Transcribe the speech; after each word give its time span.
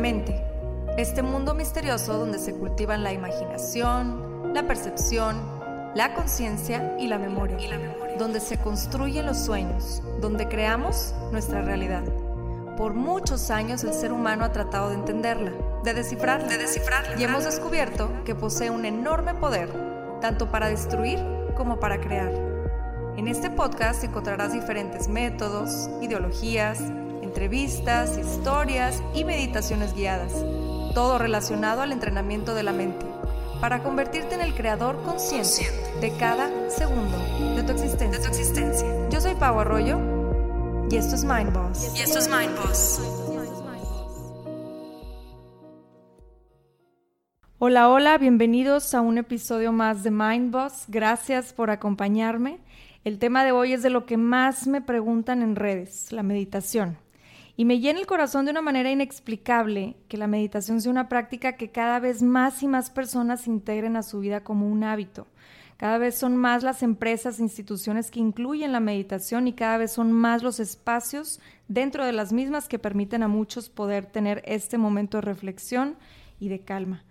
mente, 0.00 0.42
este 0.96 1.22
mundo 1.22 1.54
misterioso 1.54 2.18
donde 2.18 2.38
se 2.38 2.54
cultivan 2.54 3.02
la 3.02 3.12
imaginación, 3.12 4.52
la 4.54 4.66
percepción, 4.66 5.36
la 5.94 6.14
conciencia 6.14 6.96
y 6.98 7.06
la 7.06 7.18
memoria, 7.18 7.58
donde 8.18 8.40
se 8.40 8.58
construyen 8.58 9.26
los 9.26 9.38
sueños, 9.38 10.02
donde 10.20 10.48
creamos 10.48 11.14
nuestra 11.32 11.62
realidad. 11.62 12.02
Por 12.76 12.94
muchos 12.94 13.50
años 13.50 13.84
el 13.84 13.92
ser 13.92 14.12
humano 14.12 14.44
ha 14.44 14.52
tratado 14.52 14.88
de 14.88 14.94
entenderla, 14.94 15.52
de 15.84 15.92
descifrarla, 15.92 16.48
de 16.48 16.58
descifrarla 16.58 17.20
y 17.20 17.24
hemos 17.24 17.44
descubierto 17.44 18.10
que 18.24 18.34
posee 18.34 18.70
un 18.70 18.86
enorme 18.86 19.34
poder, 19.34 19.70
tanto 20.20 20.50
para 20.50 20.68
destruir 20.68 21.18
como 21.56 21.78
para 21.78 22.00
crear. 22.00 22.32
En 23.16 23.28
este 23.28 23.50
podcast 23.50 24.02
encontrarás 24.02 24.52
diferentes 24.52 25.08
métodos, 25.08 25.90
ideologías, 26.00 26.80
entrevistas, 27.30 28.18
historias 28.18 29.04
y 29.14 29.22
meditaciones 29.22 29.94
guiadas, 29.94 30.32
todo 30.94 31.16
relacionado 31.16 31.80
al 31.80 31.92
entrenamiento 31.92 32.56
de 32.56 32.64
la 32.64 32.72
mente, 32.72 33.06
para 33.60 33.84
convertirte 33.84 34.34
en 34.34 34.40
el 34.40 34.52
creador 34.52 35.00
consciente 35.04 35.70
de 36.00 36.10
cada 36.18 36.50
segundo 36.68 37.16
de 37.54 37.62
tu 37.62 37.70
existencia. 37.70 38.88
Yo 39.10 39.20
soy 39.20 39.36
Pau 39.36 39.60
Arroyo 39.60 40.00
y 40.90 40.96
esto 40.96 41.14
es 41.14 41.22
Mind 41.22 41.52
Boss. 41.52 41.96
Y 41.96 42.00
esto 42.00 42.18
es 42.18 42.28
Mind 42.28 42.56
Boss. 42.56 43.00
Hola, 47.60 47.90
hola, 47.90 48.18
bienvenidos 48.18 48.92
a 48.92 49.02
un 49.02 49.18
episodio 49.18 49.70
más 49.70 50.02
de 50.02 50.10
Mind 50.10 50.50
Boss. 50.50 50.86
Gracias 50.88 51.52
por 51.52 51.70
acompañarme. 51.70 52.58
El 53.04 53.20
tema 53.20 53.44
de 53.44 53.52
hoy 53.52 53.72
es 53.72 53.84
de 53.84 53.90
lo 53.90 54.04
que 54.04 54.16
más 54.16 54.66
me 54.66 54.80
preguntan 54.80 55.42
en 55.42 55.54
redes, 55.54 56.10
la 56.10 56.24
meditación. 56.24 56.98
Y 57.60 57.66
me 57.66 57.78
llena 57.78 58.00
el 58.00 58.06
corazón 58.06 58.46
de 58.46 58.52
una 58.52 58.62
manera 58.62 58.90
inexplicable 58.90 59.94
que 60.08 60.16
la 60.16 60.26
meditación 60.26 60.80
sea 60.80 60.90
una 60.90 61.10
práctica 61.10 61.58
que 61.58 61.70
cada 61.70 62.00
vez 62.00 62.22
más 62.22 62.62
y 62.62 62.66
más 62.66 62.88
personas 62.88 63.46
integren 63.46 63.96
a 63.96 64.02
su 64.02 64.20
vida 64.20 64.42
como 64.42 64.66
un 64.66 64.82
hábito. 64.82 65.26
Cada 65.76 65.98
vez 65.98 66.14
son 66.14 66.38
más 66.38 66.62
las 66.62 66.82
empresas 66.82 67.38
instituciones 67.38 68.10
que 68.10 68.18
incluyen 68.18 68.72
la 68.72 68.80
meditación 68.80 69.46
y 69.46 69.52
cada 69.52 69.76
vez 69.76 69.92
son 69.92 70.10
más 70.10 70.42
los 70.42 70.58
espacios 70.58 71.38
dentro 71.68 72.06
de 72.06 72.12
las 72.12 72.32
mismas 72.32 72.66
que 72.66 72.78
permiten 72.78 73.22
a 73.22 73.28
muchos 73.28 73.68
poder 73.68 74.06
tener 74.06 74.42
este 74.46 74.78
momento 74.78 75.18
de 75.18 75.22
reflexión 75.26 75.98
y 76.38 76.48
de 76.48 76.60
calma. 76.60 77.04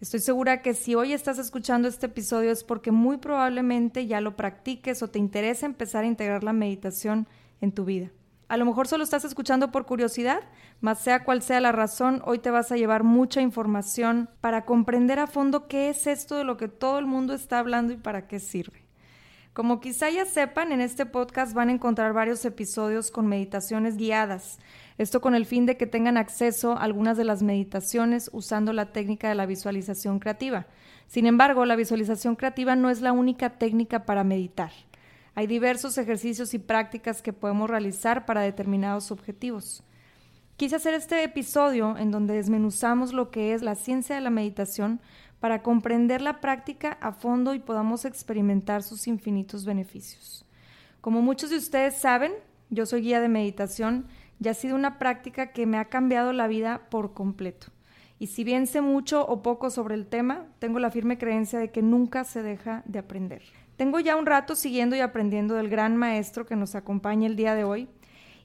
Estoy 0.00 0.20
segura 0.20 0.62
que 0.62 0.74
si 0.74 0.94
hoy 0.94 1.14
estás 1.14 1.40
escuchando 1.40 1.88
este 1.88 2.06
episodio 2.06 2.52
es 2.52 2.62
porque 2.62 2.92
muy 2.92 3.16
probablemente 3.16 4.06
ya 4.06 4.20
lo 4.20 4.36
practiques 4.36 5.02
o 5.02 5.08
te 5.08 5.18
interesa 5.18 5.66
empezar 5.66 6.04
a 6.04 6.06
integrar 6.06 6.44
la 6.44 6.52
meditación 6.52 7.26
en 7.60 7.72
tu 7.72 7.84
vida. 7.84 8.12
A 8.48 8.56
lo 8.56 8.64
mejor 8.64 8.86
solo 8.86 9.02
estás 9.02 9.24
escuchando 9.24 9.72
por 9.72 9.86
curiosidad, 9.86 10.40
mas 10.80 11.00
sea 11.00 11.24
cual 11.24 11.42
sea 11.42 11.60
la 11.60 11.72
razón, 11.72 12.22
hoy 12.24 12.38
te 12.38 12.50
vas 12.50 12.70
a 12.70 12.76
llevar 12.76 13.02
mucha 13.02 13.40
información 13.40 14.30
para 14.40 14.64
comprender 14.64 15.18
a 15.18 15.26
fondo 15.26 15.66
qué 15.66 15.88
es 15.88 16.06
esto 16.06 16.36
de 16.36 16.44
lo 16.44 16.56
que 16.56 16.68
todo 16.68 17.00
el 17.00 17.06
mundo 17.06 17.34
está 17.34 17.58
hablando 17.58 17.92
y 17.92 17.96
para 17.96 18.28
qué 18.28 18.38
sirve. 18.38 18.86
Como 19.52 19.80
quizá 19.80 20.10
ya 20.10 20.26
sepan, 20.26 20.70
en 20.70 20.80
este 20.80 21.06
podcast 21.06 21.54
van 21.54 21.70
a 21.70 21.72
encontrar 21.72 22.12
varios 22.12 22.44
episodios 22.44 23.10
con 23.10 23.26
meditaciones 23.26 23.96
guiadas. 23.96 24.58
Esto 24.98 25.20
con 25.20 25.34
el 25.34 25.46
fin 25.46 25.66
de 25.66 25.76
que 25.76 25.86
tengan 25.86 26.16
acceso 26.16 26.72
a 26.72 26.82
algunas 26.82 27.16
de 27.16 27.24
las 27.24 27.42
meditaciones 27.42 28.30
usando 28.32 28.72
la 28.72 28.92
técnica 28.92 29.28
de 29.28 29.34
la 29.34 29.46
visualización 29.46 30.18
creativa. 30.18 30.66
Sin 31.06 31.26
embargo, 31.26 31.64
la 31.64 31.74
visualización 31.74 32.36
creativa 32.36 32.76
no 32.76 32.90
es 32.90 33.00
la 33.00 33.12
única 33.12 33.58
técnica 33.58 34.04
para 34.04 34.24
meditar. 34.24 34.72
Hay 35.36 35.46
diversos 35.46 35.98
ejercicios 35.98 36.54
y 36.54 36.58
prácticas 36.58 37.20
que 37.20 37.34
podemos 37.34 37.68
realizar 37.68 38.24
para 38.24 38.40
determinados 38.40 39.10
objetivos. 39.10 39.84
Quise 40.56 40.76
hacer 40.76 40.94
este 40.94 41.22
episodio 41.22 41.98
en 41.98 42.10
donde 42.10 42.32
desmenuzamos 42.32 43.12
lo 43.12 43.30
que 43.30 43.52
es 43.52 43.60
la 43.60 43.74
ciencia 43.74 44.14
de 44.14 44.22
la 44.22 44.30
meditación 44.30 44.98
para 45.38 45.62
comprender 45.62 46.22
la 46.22 46.40
práctica 46.40 46.96
a 47.02 47.12
fondo 47.12 47.52
y 47.52 47.58
podamos 47.58 48.06
experimentar 48.06 48.82
sus 48.82 49.06
infinitos 49.06 49.66
beneficios. 49.66 50.46
Como 51.02 51.20
muchos 51.20 51.50
de 51.50 51.58
ustedes 51.58 51.96
saben, 51.96 52.32
yo 52.70 52.86
soy 52.86 53.02
guía 53.02 53.20
de 53.20 53.28
meditación 53.28 54.06
y 54.42 54.48
ha 54.48 54.54
sido 54.54 54.74
una 54.74 54.98
práctica 54.98 55.52
que 55.52 55.66
me 55.66 55.76
ha 55.76 55.90
cambiado 55.90 56.32
la 56.32 56.48
vida 56.48 56.88
por 56.88 57.12
completo. 57.12 57.66
Y 58.18 58.28
si 58.28 58.42
bien 58.42 58.66
sé 58.66 58.80
mucho 58.80 59.26
o 59.26 59.42
poco 59.42 59.68
sobre 59.68 59.96
el 59.96 60.06
tema, 60.06 60.46
tengo 60.60 60.78
la 60.78 60.90
firme 60.90 61.18
creencia 61.18 61.58
de 61.58 61.70
que 61.70 61.82
nunca 61.82 62.24
se 62.24 62.42
deja 62.42 62.82
de 62.86 63.00
aprender. 63.00 63.42
Tengo 63.76 64.00
ya 64.00 64.16
un 64.16 64.26
rato 64.26 64.56
siguiendo 64.56 64.96
y 64.96 65.00
aprendiendo 65.00 65.54
del 65.54 65.68
gran 65.68 65.96
maestro 65.96 66.46
que 66.46 66.56
nos 66.56 66.74
acompaña 66.74 67.26
el 67.26 67.36
día 67.36 67.54
de 67.54 67.64
hoy 67.64 67.88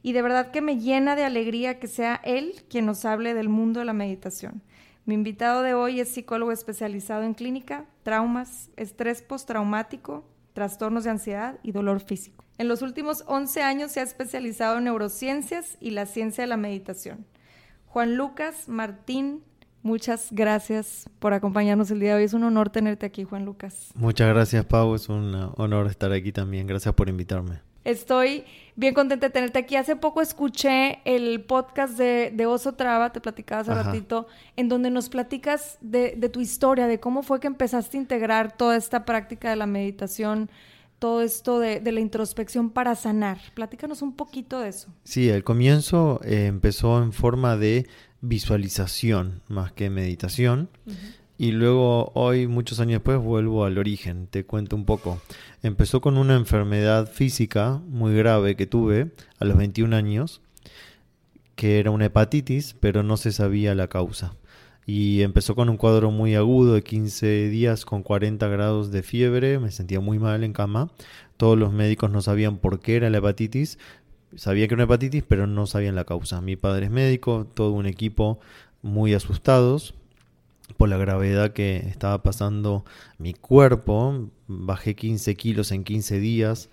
y 0.03 0.13
de 0.13 0.21
verdad 0.21 0.51
que 0.51 0.61
me 0.61 0.77
llena 0.77 1.15
de 1.15 1.23
alegría 1.23 1.79
que 1.79 1.87
sea 1.87 2.19
él 2.23 2.65
quien 2.69 2.85
nos 2.85 3.05
hable 3.05 3.33
del 3.33 3.47
mundo 3.47 3.79
de 3.79 3.85
la 3.85 3.93
meditación. 3.93 4.61
Mi 5.05 5.15
invitado 5.15 5.61
de 5.61 5.73
hoy 5.73 5.99
es 5.99 6.09
psicólogo 6.09 6.51
especializado 6.51 7.23
en 7.23 7.33
clínica, 7.33 7.85
traumas, 8.03 8.69
estrés 8.75 9.21
postraumático, 9.21 10.25
trastornos 10.53 11.05
de 11.05 11.11
ansiedad 11.11 11.59
y 11.63 11.71
dolor 11.71 12.01
físico. 12.01 12.43
En 12.57 12.67
los 12.67 12.81
últimos 12.81 13.23
11 13.27 13.63
años 13.63 13.91
se 13.91 14.01
ha 14.01 14.03
especializado 14.03 14.77
en 14.77 14.83
neurociencias 14.83 15.77
y 15.79 15.91
la 15.91 16.05
ciencia 16.05 16.43
de 16.43 16.47
la 16.47 16.57
meditación. 16.57 17.25
Juan 17.87 18.15
Lucas 18.15 18.67
Martín 18.67 19.43
Muchas 19.83 20.27
gracias 20.31 21.09
por 21.19 21.33
acompañarnos 21.33 21.89
el 21.91 21.99
día 21.99 22.11
de 22.11 22.15
hoy. 22.17 22.23
Es 22.23 22.33
un 22.33 22.43
honor 22.43 22.69
tenerte 22.69 23.05
aquí, 23.05 23.23
Juan 23.23 23.45
Lucas. 23.45 23.89
Muchas 23.95 24.27
gracias, 24.29 24.65
Pau. 24.65 24.93
Es 24.93 25.09
un 25.09 25.51
honor 25.57 25.87
estar 25.87 26.11
aquí 26.11 26.31
también. 26.31 26.67
Gracias 26.67 26.93
por 26.93 27.09
invitarme. 27.09 27.61
Estoy 27.83 28.43
bien 28.75 28.93
contenta 28.93 29.27
de 29.27 29.33
tenerte 29.33 29.57
aquí. 29.57 29.75
Hace 29.75 29.95
poco 29.95 30.21
escuché 30.21 30.99
el 31.03 31.41
podcast 31.41 31.97
de, 31.97 32.45
Oso 32.45 32.73
Traba, 32.73 33.11
te 33.11 33.21
platicaba 33.21 33.61
hace 33.61 33.73
ratito, 33.73 34.27
en 34.55 34.69
donde 34.69 34.91
nos 34.91 35.09
platicas 35.09 35.79
de, 35.81 36.11
tu 36.31 36.41
historia, 36.41 36.85
de 36.85 36.99
cómo 36.99 37.23
fue 37.23 37.39
que 37.39 37.47
empezaste 37.47 37.97
a 37.97 38.01
integrar 38.01 38.55
toda 38.55 38.77
esta 38.77 39.03
práctica 39.03 39.49
de 39.49 39.55
la 39.55 39.65
meditación, 39.65 40.51
todo 40.99 41.23
esto 41.23 41.57
de, 41.57 41.81
la 41.91 41.99
introspección 41.99 42.69
para 42.69 42.93
sanar. 42.93 43.39
Platícanos 43.55 44.03
un 44.03 44.15
poquito 44.15 44.59
de 44.59 44.69
eso. 44.69 44.93
Sí, 45.03 45.29
el 45.29 45.43
comienzo 45.43 46.19
eh, 46.23 46.45
empezó 46.45 47.01
en 47.01 47.13
forma 47.13 47.57
de 47.57 47.87
visualización 48.21 49.41
más 49.47 49.71
que 49.71 49.89
meditación. 49.89 50.69
Y 51.37 51.51
luego 51.51 52.11
hoy, 52.13 52.45
muchos 52.47 52.79
años 52.79 52.99
después, 52.99 53.17
vuelvo 53.17 53.65
al 53.65 53.79
origen. 53.79 54.27
Te 54.27 54.45
cuento 54.45 54.75
un 54.75 54.85
poco. 54.85 55.19
Empezó 55.63 55.99
con 55.99 56.17
una 56.17 56.35
enfermedad 56.35 57.11
física 57.11 57.81
muy 57.87 58.15
grave 58.15 58.55
que 58.55 58.67
tuve 58.67 59.11
a 59.39 59.45
los 59.45 59.57
21 59.57 59.95
años, 59.95 60.41
que 61.55 61.79
era 61.79 61.89
una 61.89 62.05
hepatitis, 62.05 62.75
pero 62.79 63.01
no 63.01 63.17
se 63.17 63.31
sabía 63.31 63.73
la 63.73 63.87
causa. 63.87 64.35
Y 64.85 65.21
empezó 65.21 65.55
con 65.55 65.69
un 65.69 65.77
cuadro 65.77 66.11
muy 66.11 66.35
agudo 66.35 66.73
de 66.73 66.83
15 66.83 67.49
días 67.49 67.85
con 67.85 68.03
40 68.03 68.47
grados 68.47 68.91
de 68.91 69.03
fiebre, 69.03 69.57
me 69.59 69.71
sentía 69.71 69.99
muy 69.99 70.19
mal 70.19 70.43
en 70.43 70.53
cama. 70.53 70.91
Todos 71.37 71.57
los 71.57 71.71
médicos 71.71 72.11
no 72.11 72.21
sabían 72.21 72.57
por 72.57 72.79
qué 72.79 72.97
era 72.97 73.09
la 73.09 73.19
hepatitis, 73.19 73.79
sabía 74.35 74.67
que 74.67 74.73
era 74.73 74.83
una 74.83 74.83
hepatitis, 74.85 75.23
pero 75.27 75.47
no 75.47 75.67
sabían 75.67 75.95
la 75.95 76.05
causa. 76.05 76.41
Mi 76.41 76.55
padre 76.55 76.85
es 76.85 76.91
médico, 76.91 77.47
todo 77.53 77.71
un 77.71 77.85
equipo 77.85 78.39
muy 78.81 79.13
asustados 79.13 79.93
por 80.77 80.89
la 80.89 80.97
gravedad 80.97 81.51
que 81.51 81.77
estaba 81.77 82.23
pasando 82.23 82.85
mi 83.17 83.33
cuerpo. 83.33 84.29
Bajé 84.47 84.95
15 84.95 85.35
kilos 85.35 85.71
en 85.71 85.83
15 85.83 86.19
días. 86.19 86.69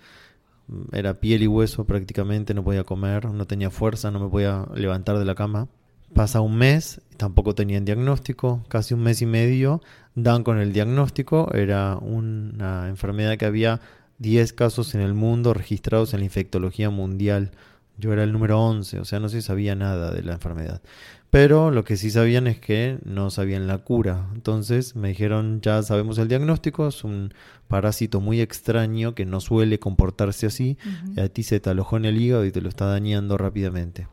Era 0.91 1.19
piel 1.19 1.43
y 1.43 1.47
hueso 1.47 1.85
prácticamente, 1.85 2.53
no 2.53 2.63
podía 2.63 2.83
comer, 2.83 3.25
no 3.25 3.47
tenía 3.47 3.71
fuerza, 3.71 4.11
no 4.11 4.19
me 4.19 4.29
podía 4.29 4.67
levantar 4.75 5.17
de 5.17 5.25
la 5.25 5.35
cama. 5.35 5.67
Pasa 6.13 6.41
un 6.41 6.57
mes, 6.57 7.01
tampoco 7.17 7.53
tenían 7.53 7.85
diagnóstico, 7.85 8.63
casi 8.67 8.93
un 8.93 9.01
mes 9.01 9.21
y 9.21 9.25
medio 9.25 9.81
dan 10.15 10.43
con 10.43 10.59
el 10.59 10.73
diagnóstico, 10.73 11.51
era 11.53 11.97
una 11.97 12.87
enfermedad 12.87 13.37
que 13.37 13.45
había 13.45 13.79
10 14.19 14.53
casos 14.53 14.95
en 14.95 15.01
el 15.01 15.13
mundo 15.13 15.53
registrados 15.53 16.13
en 16.13 16.19
la 16.19 16.25
infectología 16.25 16.89
mundial. 16.89 17.51
Yo 17.97 18.13
era 18.13 18.23
el 18.23 18.31
número 18.31 18.61
11, 18.61 18.99
o 18.99 19.05
sea, 19.05 19.19
no 19.19 19.27
se 19.27 19.41
sabía 19.41 19.75
nada 19.75 20.11
de 20.11 20.23
la 20.23 20.33
enfermedad. 20.33 20.81
Pero 21.29 21.69
lo 21.69 21.83
que 21.83 21.95
sí 21.95 22.09
sabían 22.09 22.47
es 22.47 22.59
que 22.59 22.97
no 23.03 23.29
sabían 23.29 23.67
la 23.67 23.79
cura. 23.79 24.27
Entonces 24.33 24.95
me 24.95 25.09
dijeron, 25.09 25.61
ya 25.61 25.83
sabemos 25.83 26.17
el 26.17 26.27
diagnóstico, 26.27 26.87
es 26.87 27.03
un 27.03 27.33
parásito 27.67 28.19
muy 28.19 28.41
extraño 28.41 29.13
que 29.13 29.25
no 29.25 29.39
suele 29.39 29.79
comportarse 29.79 30.47
así. 30.47 30.77
y 31.15 31.19
a 31.19 31.29
ti 31.29 31.43
se 31.43 31.59
te 31.59 31.69
alojó 31.69 31.97
en 31.97 32.05
el 32.05 32.19
hígado 32.19 32.45
y 32.45 32.51
te 32.51 32.61
lo 32.61 32.69
está 32.69 32.85
dañando 32.85 33.37
rápidamente. 33.37 34.07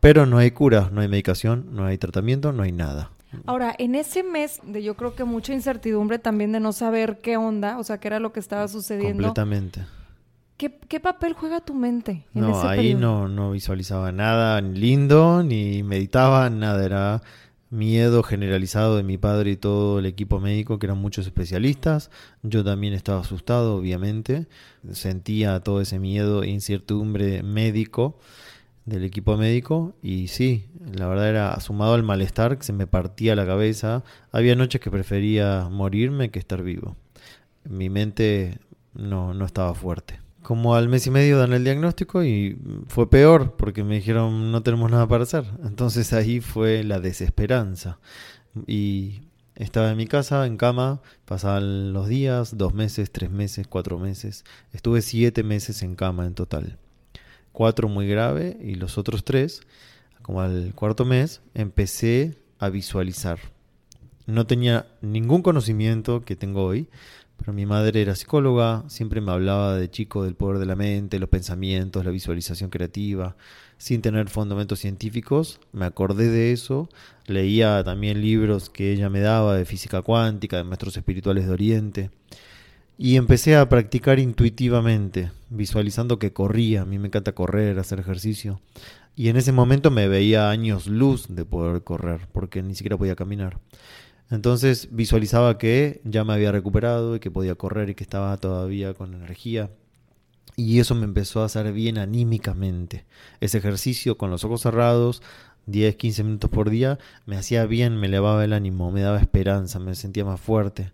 Pero 0.00 0.26
no 0.26 0.38
hay 0.38 0.52
cura, 0.52 0.90
no 0.92 1.00
hay 1.00 1.08
medicación, 1.08 1.68
no 1.72 1.84
hay 1.84 1.98
tratamiento, 1.98 2.52
no 2.52 2.62
hay 2.62 2.72
nada. 2.72 3.10
Ahora, 3.46 3.74
en 3.78 3.94
ese 3.94 4.22
mes 4.22 4.60
de 4.64 4.82
yo 4.82 4.96
creo 4.96 5.14
que 5.14 5.24
mucha 5.24 5.52
incertidumbre 5.52 6.18
también 6.18 6.52
de 6.52 6.60
no 6.60 6.72
saber 6.72 7.18
qué 7.20 7.36
onda, 7.36 7.78
o 7.78 7.84
sea, 7.84 7.98
qué 7.98 8.08
era 8.08 8.20
lo 8.20 8.32
que 8.32 8.40
estaba 8.40 8.68
sucediendo. 8.68 9.24
Completamente. 9.24 9.82
¿Qué, 10.56 11.00
papel 11.00 11.34
juega 11.34 11.60
tu 11.60 11.74
mente? 11.74 12.24
En 12.32 12.42
no, 12.42 12.62
ahí 12.62 12.94
no, 12.94 13.28
no 13.28 13.50
visualizaba 13.50 14.12
nada 14.12 14.60
lindo, 14.60 15.42
ni 15.42 15.82
meditaba, 15.82 16.48
nada. 16.48 16.84
Era 16.84 17.22
miedo 17.70 18.22
generalizado 18.22 18.96
de 18.96 19.02
mi 19.02 19.18
padre 19.18 19.50
y 19.50 19.56
todo 19.56 19.98
el 19.98 20.06
equipo 20.06 20.38
médico, 20.38 20.78
que 20.78 20.86
eran 20.86 20.98
muchos 20.98 21.26
especialistas. 21.26 22.10
Yo 22.42 22.62
también 22.64 22.94
estaba 22.94 23.20
asustado, 23.20 23.76
obviamente. 23.76 24.46
Sentía 24.92 25.60
todo 25.60 25.80
ese 25.80 25.98
miedo 25.98 26.44
e 26.44 26.50
incertidumbre 26.50 27.42
médico 27.42 28.18
del 28.86 29.04
equipo 29.04 29.36
médico 29.36 29.94
y 30.02 30.28
sí, 30.28 30.66
la 30.92 31.06
verdad 31.06 31.28
era 31.28 31.60
sumado 31.60 31.94
al 31.94 32.02
malestar 32.02 32.58
que 32.58 32.64
se 32.64 32.72
me 32.72 32.86
partía 32.86 33.36
la 33.36 33.46
cabeza. 33.46 34.04
Había 34.32 34.56
noches 34.56 34.80
que 34.80 34.90
prefería 34.90 35.68
morirme 35.70 36.30
que 36.30 36.38
estar 36.38 36.62
vivo. 36.62 36.96
Mi 37.64 37.88
mente 37.88 38.58
no, 38.94 39.34
no 39.34 39.46
estaba 39.46 39.74
fuerte. 39.74 40.20
Como 40.42 40.74
al 40.74 40.88
mes 40.88 41.06
y 41.06 41.10
medio 41.10 41.38
dan 41.38 41.54
el 41.54 41.64
diagnóstico 41.64 42.22
y 42.22 42.58
fue 42.88 43.08
peor 43.08 43.56
porque 43.56 43.82
me 43.82 43.94
dijeron 43.96 44.52
no 44.52 44.62
tenemos 44.62 44.90
nada 44.90 45.08
para 45.08 45.24
hacer. 45.24 45.44
Entonces 45.64 46.12
ahí 46.12 46.40
fue 46.40 46.84
la 46.84 47.00
desesperanza. 47.00 47.98
Y 48.66 49.22
estaba 49.54 49.90
en 49.90 49.96
mi 49.96 50.06
casa, 50.06 50.46
en 50.46 50.58
cama, 50.58 51.00
pasaban 51.24 51.92
los 51.94 52.08
días, 52.08 52.58
dos 52.58 52.74
meses, 52.74 53.10
tres 53.10 53.30
meses, 53.30 53.66
cuatro 53.66 53.98
meses. 53.98 54.44
Estuve 54.72 55.00
siete 55.00 55.42
meses 55.42 55.82
en 55.82 55.96
cama 55.96 56.26
en 56.26 56.34
total 56.34 56.78
cuatro 57.54 57.88
muy 57.88 58.06
grave 58.06 58.58
y 58.60 58.74
los 58.74 58.98
otros 58.98 59.24
tres, 59.24 59.62
como 60.20 60.42
al 60.42 60.74
cuarto 60.74 61.06
mes, 61.06 61.40
empecé 61.54 62.34
a 62.58 62.68
visualizar. 62.68 63.38
No 64.26 64.46
tenía 64.46 64.88
ningún 65.00 65.40
conocimiento 65.40 66.24
que 66.24 66.34
tengo 66.34 66.64
hoy, 66.64 66.88
pero 67.38 67.52
mi 67.52 67.64
madre 67.64 68.02
era 68.02 68.16
psicóloga, 68.16 68.84
siempre 68.88 69.20
me 69.20 69.30
hablaba 69.30 69.76
de 69.76 69.88
chico 69.88 70.24
del 70.24 70.34
poder 70.34 70.58
de 70.58 70.66
la 70.66 70.74
mente, 70.74 71.18
los 71.18 71.28
pensamientos, 71.28 72.04
la 72.04 72.10
visualización 72.10 72.70
creativa, 72.70 73.36
sin 73.78 74.02
tener 74.02 74.28
fundamentos 74.30 74.80
científicos. 74.80 75.60
Me 75.72 75.84
acordé 75.84 76.28
de 76.28 76.52
eso, 76.52 76.88
leía 77.26 77.84
también 77.84 78.20
libros 78.20 78.68
que 78.68 78.92
ella 78.92 79.10
me 79.10 79.20
daba 79.20 79.54
de 79.56 79.64
física 79.64 80.02
cuántica, 80.02 80.56
de 80.56 80.64
maestros 80.64 80.96
espirituales 80.96 81.46
de 81.46 81.52
Oriente. 81.52 82.10
Y 82.96 83.16
empecé 83.16 83.56
a 83.56 83.68
practicar 83.68 84.20
intuitivamente, 84.20 85.32
visualizando 85.50 86.18
que 86.18 86.32
corría. 86.32 86.82
A 86.82 86.84
mí 86.84 86.98
me 86.98 87.08
encanta 87.08 87.34
correr, 87.34 87.78
hacer 87.78 87.98
ejercicio. 87.98 88.60
Y 89.16 89.28
en 89.28 89.36
ese 89.36 89.52
momento 89.52 89.90
me 89.90 90.08
veía 90.08 90.50
años 90.50 90.86
luz 90.86 91.26
de 91.28 91.44
poder 91.44 91.82
correr, 91.82 92.28
porque 92.32 92.62
ni 92.62 92.74
siquiera 92.74 92.96
podía 92.96 93.16
caminar. 93.16 93.58
Entonces 94.30 94.88
visualizaba 94.92 95.58
que 95.58 96.00
ya 96.04 96.24
me 96.24 96.32
había 96.32 96.52
recuperado 96.52 97.16
y 97.16 97.20
que 97.20 97.30
podía 97.30 97.54
correr 97.56 97.90
y 97.90 97.94
que 97.94 98.04
estaba 98.04 98.36
todavía 98.36 98.94
con 98.94 99.14
energía. 99.14 99.70
Y 100.56 100.78
eso 100.78 100.94
me 100.94 101.04
empezó 101.04 101.42
a 101.42 101.46
hacer 101.46 101.72
bien 101.72 101.98
anímicamente. 101.98 103.04
Ese 103.40 103.58
ejercicio 103.58 104.16
con 104.16 104.30
los 104.30 104.44
ojos 104.44 104.62
cerrados, 104.62 105.20
10, 105.66 105.96
15 105.96 106.24
minutos 106.24 106.50
por 106.50 106.70
día, 106.70 106.98
me 107.26 107.36
hacía 107.36 107.66
bien, 107.66 107.96
me 107.96 108.06
elevaba 108.06 108.44
el 108.44 108.52
ánimo, 108.52 108.90
me 108.92 109.00
daba 109.00 109.20
esperanza, 109.20 109.78
me 109.80 109.94
sentía 109.94 110.24
más 110.24 110.40
fuerte. 110.40 110.92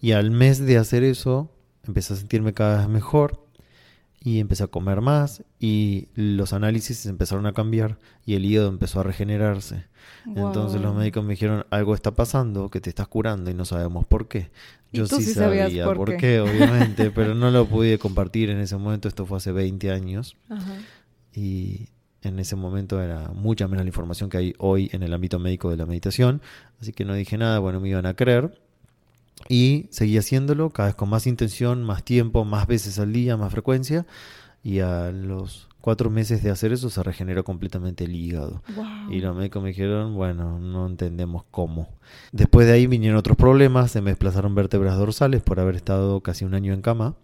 Y 0.00 0.12
al 0.12 0.30
mes 0.30 0.64
de 0.64 0.78
hacer 0.78 1.02
eso, 1.02 1.50
empecé 1.86 2.14
a 2.14 2.16
sentirme 2.16 2.54
cada 2.54 2.78
vez 2.78 2.88
mejor 2.88 3.48
y 4.20 4.40
empecé 4.40 4.64
a 4.64 4.66
comer 4.66 5.00
más 5.00 5.44
y 5.60 6.08
los 6.14 6.52
análisis 6.52 7.06
empezaron 7.06 7.46
a 7.46 7.52
cambiar 7.52 7.98
y 8.26 8.34
el 8.34 8.44
hígado 8.44 8.68
empezó 8.68 9.00
a 9.00 9.02
regenerarse. 9.02 9.86
Entonces 10.26 10.80
los 10.80 10.94
médicos 10.94 11.24
me 11.24 11.30
dijeron, 11.30 11.64
algo 11.70 11.94
está 11.94 12.12
pasando, 12.12 12.68
que 12.68 12.80
te 12.80 12.90
estás 12.90 13.08
curando 13.08 13.50
y 13.50 13.54
no 13.54 13.64
sabemos 13.64 14.06
por 14.06 14.28
qué. 14.28 14.50
Yo 14.92 15.06
sí, 15.06 15.22
sabía 15.22 15.84
por, 15.84 16.16
qué? 16.16 16.40
obviamente, 16.40 17.10
pero 17.10 17.34
no 17.34 17.50
lo 17.50 17.66
pude 17.66 17.98
compartir 17.98 18.50
en 18.50 18.58
ese 18.58 18.76
momento, 18.76 19.08
esto 19.08 19.26
fue 19.26 19.38
hace 19.38 19.52
20 19.52 19.90
años. 19.90 20.36
Y 21.34 21.88
en 22.22 22.38
ese 22.38 22.56
momento 22.56 23.00
era 23.00 23.30
mucha 23.30 23.68
menos 23.68 23.84
la 23.84 23.88
información 23.88 24.28
que 24.28 24.38
hay 24.38 24.54
hoy 24.58 24.90
en 24.92 25.02
el 25.02 25.14
ámbito 25.14 25.38
médico 25.38 25.70
de 25.70 25.76
la 25.76 25.86
meditación, 25.86 26.42
así 26.80 26.92
que 26.92 27.04
no 27.04 27.14
dije 27.14 27.38
nada, 27.38 27.58
bueno, 27.60 27.80
me 27.80 27.88
iban 27.88 28.06
a 28.06 28.14
creer. 28.14 28.60
Y 29.48 29.86
seguí 29.90 30.18
haciéndolo 30.18 30.70
cada 30.70 30.88
vez 30.88 30.94
con 30.96 31.08
más 31.08 31.26
intención, 31.26 31.84
más 31.84 32.04
tiempo, 32.04 32.44
más 32.44 32.66
veces 32.66 32.98
al 32.98 33.12
día, 33.12 33.36
más 33.36 33.52
frecuencia. 33.52 34.06
Y 34.62 34.80
a 34.80 35.10
los 35.12 35.68
cuatro 35.80 36.10
meses 36.10 36.42
de 36.42 36.50
hacer 36.50 36.72
eso 36.72 36.90
se 36.90 37.02
regeneró 37.02 37.44
completamente 37.44 38.04
el 38.04 38.14
hígado. 38.14 38.62
Y 39.10 39.20
los 39.20 39.34
médicos 39.34 39.62
me 39.62 39.70
dijeron, 39.70 40.14
bueno, 40.14 40.58
no 40.58 40.86
entendemos 40.86 41.44
cómo. 41.50 41.88
Después 42.32 42.66
de 42.66 42.74
ahí 42.74 42.86
vinieron 42.86 43.18
otros 43.18 43.36
problemas, 43.36 43.90
se 43.90 44.02
me 44.02 44.10
desplazaron 44.10 44.54
vértebras 44.54 44.98
dorsales 44.98 45.42
por 45.42 45.60
haber 45.60 45.76
estado 45.76 46.20
casi 46.20 46.44
un 46.44 46.54
año 46.54 46.72
en 46.72 46.82
cama 46.82 47.14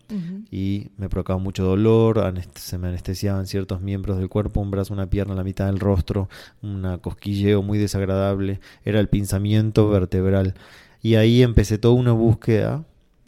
y 0.51 0.89
me 0.97 1.09
provocaba 1.09 1.39
mucho 1.39 1.65
dolor, 1.65 2.23
se 2.55 2.79
me 2.79 2.89
anestesiaban 2.89 3.47
ciertos 3.47 3.81
miembros 3.81 4.19
del 4.19 4.29
cuerpo, 4.29 4.61
un 4.61 4.71
brazo, 4.71 4.95
una 4.95 5.11
pierna, 5.11 5.35
la 5.35 5.45
mitad 5.45 5.67
del 5.67 5.81
rostro, 5.81 6.29
un 6.63 6.99
cosquilleo 7.03 7.63
muy 7.63 7.79
desagradable, 7.79 8.61
era 8.85 9.01
el 9.01 9.09
pinzamiento 9.09 9.89
vertebral. 9.91 10.55
Y 11.05 11.17
ahí 11.17 11.43
empecé 11.43 11.77
toda 11.77 11.93
una 11.93 12.13
búsqueda, 12.13 12.83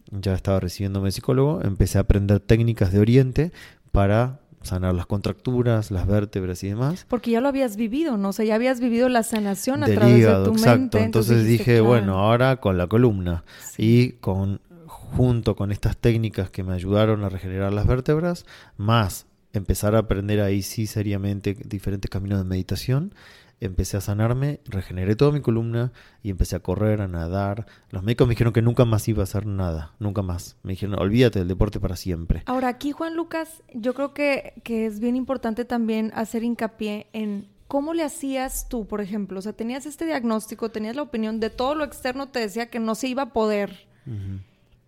ya 0.09 0.33
estaba 0.33 0.59
recibiéndome 0.59 1.11
psicólogo, 1.11 1.61
empecé 1.61 1.99
a 1.99 2.01
aprender 2.01 2.39
técnicas 2.39 2.91
de 2.91 2.99
Oriente 2.99 3.51
para 3.91 4.39
sanar 4.63 4.95
las 4.95 5.05
contracturas, 5.05 5.91
las 5.91 6.07
vértebras 6.07 6.63
y 6.63 6.69
demás. 6.69 7.05
Porque 7.07 7.29
ya 7.29 7.39
lo 7.39 7.49
habías 7.49 7.75
vivido, 7.77 8.17
¿no? 8.17 8.29
O 8.29 8.33
sea, 8.33 8.45
ya 8.45 8.55
habías 8.55 8.79
vivido 8.79 9.09
la 9.09 9.21
sanación 9.21 9.83
a 9.83 9.85
través 9.85 10.25
de 10.25 10.43
tu 10.43 10.53
exacto. 10.53 10.97
Entonces, 10.97 11.45
dije, 11.45 11.79
bueno, 11.79 12.17
ahora 12.17 12.55
con 12.55 12.79
la 12.79 12.87
columna 12.87 13.43
y 13.77 14.13
con 14.13 14.59
junto 14.87 15.55
con 15.55 15.71
estas 15.71 15.97
técnicas 15.97 16.49
que 16.49 16.63
me 16.63 16.73
ayudaron 16.73 17.23
a 17.23 17.29
regenerar 17.29 17.71
las 17.73 17.85
vértebras, 17.85 18.47
más 18.75 19.27
empezar 19.53 19.93
a 19.93 19.99
aprender 19.99 20.41
ahí 20.41 20.63
sí 20.63 20.87
seriamente 20.87 21.55
diferentes 21.63 22.09
caminos 22.09 22.39
de 22.39 22.45
meditación, 22.45 23.13
empecé 23.59 23.97
a 23.97 24.01
sanarme, 24.01 24.59
regeneré 24.65 25.15
toda 25.15 25.31
mi 25.31 25.41
columna 25.41 25.91
y 26.23 26.29
empecé 26.29 26.55
a 26.55 26.59
correr, 26.59 27.01
a 27.01 27.07
nadar. 27.07 27.65
Los 27.89 28.03
médicos 28.03 28.27
me 28.27 28.33
dijeron 28.33 28.53
que 28.53 28.61
nunca 28.61 28.85
más 28.85 29.07
iba 29.07 29.21
a 29.21 29.23
hacer 29.23 29.45
nada, 29.45 29.93
nunca 29.99 30.21
más. 30.21 30.57
Me 30.63 30.73
dijeron, 30.73 30.99
olvídate 30.99 31.39
del 31.39 31.47
deporte 31.47 31.79
para 31.79 31.95
siempre. 31.95 32.43
Ahora, 32.45 32.67
aquí, 32.67 32.91
Juan 32.91 33.15
Lucas, 33.15 33.63
yo 33.73 33.93
creo 33.93 34.13
que, 34.13 34.53
que 34.63 34.85
es 34.85 34.99
bien 34.99 35.15
importante 35.15 35.65
también 35.65 36.11
hacer 36.15 36.43
hincapié 36.43 37.07
en 37.13 37.47
¿Cómo 37.67 37.93
le 37.93 38.03
hacías 38.03 38.69
tú, 38.69 38.87
por 38.87 39.01
ejemplo? 39.01 39.39
O 39.39 39.41
sea, 39.41 39.51
tenías 39.51 39.85
este 39.85 40.05
diagnóstico, 40.05 40.71
tenías 40.71 40.95
la 40.95 41.01
opinión 41.01 41.41
de 41.41 41.49
todo 41.49 41.75
lo 41.75 41.83
externo, 41.83 42.29
te 42.29 42.39
decía 42.39 42.69
que 42.69 42.79
no 42.79 42.95
se 42.95 43.09
iba 43.09 43.23
a 43.23 43.33
poder. 43.33 43.87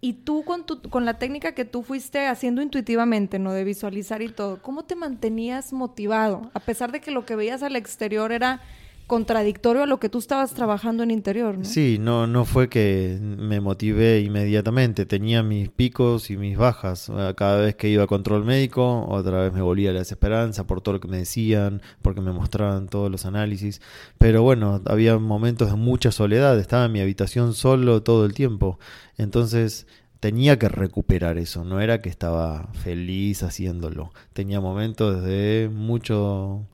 Y 0.02 0.14
tú 0.14 0.44
con, 0.44 0.66
tu, 0.66 0.82
con 0.90 1.04
la 1.06 1.20
técnica 1.20 1.54
que 1.54 1.66
tú 1.66 1.84
fuiste 1.84 2.28
haciendo 2.28 2.62
intuitivamente, 2.62 3.38
¿no? 3.38 3.52
De 3.52 3.64
visualizar 3.64 4.22
y 4.22 4.30
todo, 4.30 4.62
¿cómo 4.62 4.84
te 4.84 4.96
mantenías 4.96 5.74
motivado? 5.74 6.50
A 6.54 6.60
pesar 6.62 6.92
de 6.92 7.02
que 7.02 7.12
lo 7.12 7.26
que 7.26 7.36
veías 7.36 7.64
al 7.64 7.76
exterior 7.76 8.32
era 8.32 8.62
contradictorio 9.10 9.84
a 9.84 9.88
lo 9.88 10.00
que 10.00 10.08
tú 10.08 10.20
estabas 10.20 10.54
trabajando 10.54 11.04
en 11.04 11.12
interior. 11.12 11.58
Sí, 11.64 11.98
no, 12.00 12.28
no 12.28 12.46
fue 12.46 12.70
que 12.70 13.18
me 13.20 13.60
motivé 13.60 14.22
inmediatamente, 14.22 15.06
tenía 15.06 15.44
mis 15.44 15.68
picos 15.68 16.30
y 16.30 16.38
mis 16.38 16.58
bajas. 16.58 17.12
Cada 17.36 17.58
vez 17.58 17.76
que 17.76 17.90
iba 17.90 18.04
a 18.04 18.08
control 18.08 18.46
médico, 18.46 19.06
otra 19.10 19.42
vez 19.42 19.52
me 19.52 19.62
volvía 19.62 19.92
la 19.92 20.00
desesperanza 20.00 20.68
por 20.68 20.82
todo 20.82 20.94
lo 20.94 21.00
que 21.02 21.08
me 21.08 21.18
decían, 21.18 21.82
porque 22.02 22.22
me 22.22 22.32
mostraban 22.32 22.88
todos 22.88 23.12
los 23.12 23.26
análisis. 23.26 23.82
Pero 24.20 24.44
bueno, 24.44 24.82
había 24.86 25.18
momentos 25.18 25.72
de 25.72 25.76
mucha 25.76 26.12
soledad, 26.12 26.58
estaba 26.60 26.86
en 26.86 26.92
mi 26.92 27.02
habitación 27.02 27.56
solo 27.56 28.04
todo 28.04 28.26
el 28.26 28.34
tiempo. 28.36 28.80
Entonces 29.18 29.88
tenía 30.20 30.60
que 30.60 30.70
recuperar 30.70 31.40
eso, 31.40 31.64
no 31.64 31.82
era 31.82 32.00
que 32.00 32.10
estaba 32.10 32.70
feliz 32.74 33.42
haciéndolo. 33.42 34.12
Tenía 34.34 34.62
momentos 34.62 35.24
de 35.24 35.68
mucho 35.74 36.68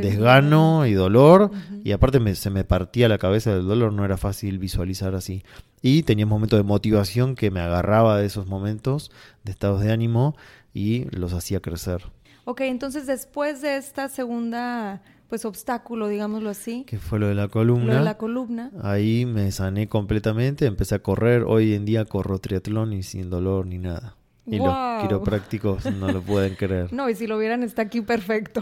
desgano 0.00 0.86
y 0.86 0.94
dolor 0.94 1.50
y 1.84 1.92
aparte 1.92 2.34
se 2.34 2.50
me 2.50 2.64
partía 2.64 3.08
la 3.08 3.18
cabeza 3.18 3.54
del 3.54 3.66
dolor, 3.66 3.92
no 3.92 4.04
era 4.04 4.16
fácil 4.16 4.58
visualizar 4.58 5.14
así. 5.14 5.44
Y 5.82 6.02
tenía 6.02 6.26
momentos 6.26 6.58
de 6.58 6.64
motivación 6.64 7.34
que 7.34 7.50
me 7.50 7.60
agarraba 7.60 8.18
de 8.18 8.26
esos 8.26 8.46
momentos, 8.46 9.10
de 9.44 9.52
estados 9.52 9.82
de 9.82 9.92
ánimo 9.92 10.34
y 10.72 11.04
los 11.16 11.32
hacía 11.32 11.60
crecer. 11.60 12.04
Ok, 12.44 12.62
entonces 12.62 13.06
después 13.06 13.62
de 13.62 13.76
esta 13.76 14.08
segunda 14.08 15.02
pues 15.28 15.46
obstáculo, 15.46 16.08
digámoslo 16.08 16.50
así. 16.50 16.84
Que 16.84 16.98
fue 16.98 17.18
lo 17.18 17.26
de 17.26 17.34
la 17.34 17.48
columna. 17.48 17.94
Lo 17.94 17.98
de 18.00 18.04
la 18.04 18.18
columna. 18.18 18.70
Ahí 18.82 19.24
me 19.24 19.50
sané 19.50 19.88
completamente, 19.88 20.66
empecé 20.66 20.94
a 20.94 20.98
correr, 20.98 21.44
hoy 21.44 21.72
en 21.72 21.86
día 21.86 22.04
corro 22.04 22.38
triatlón 22.38 22.92
y 22.92 23.02
sin 23.02 23.30
dolor 23.30 23.64
ni 23.64 23.78
nada. 23.78 24.14
Y 24.44 24.58
los 24.58 25.02
quiroprácticos 25.02 25.84
no 25.86 26.10
lo 26.10 26.20
pueden 26.20 26.54
creer. 26.56 26.92
No, 26.92 27.08
y 27.08 27.14
si 27.14 27.26
lo 27.26 27.38
vieran 27.38 27.62
está 27.62 27.82
aquí 27.82 28.00
perfecto. 28.00 28.60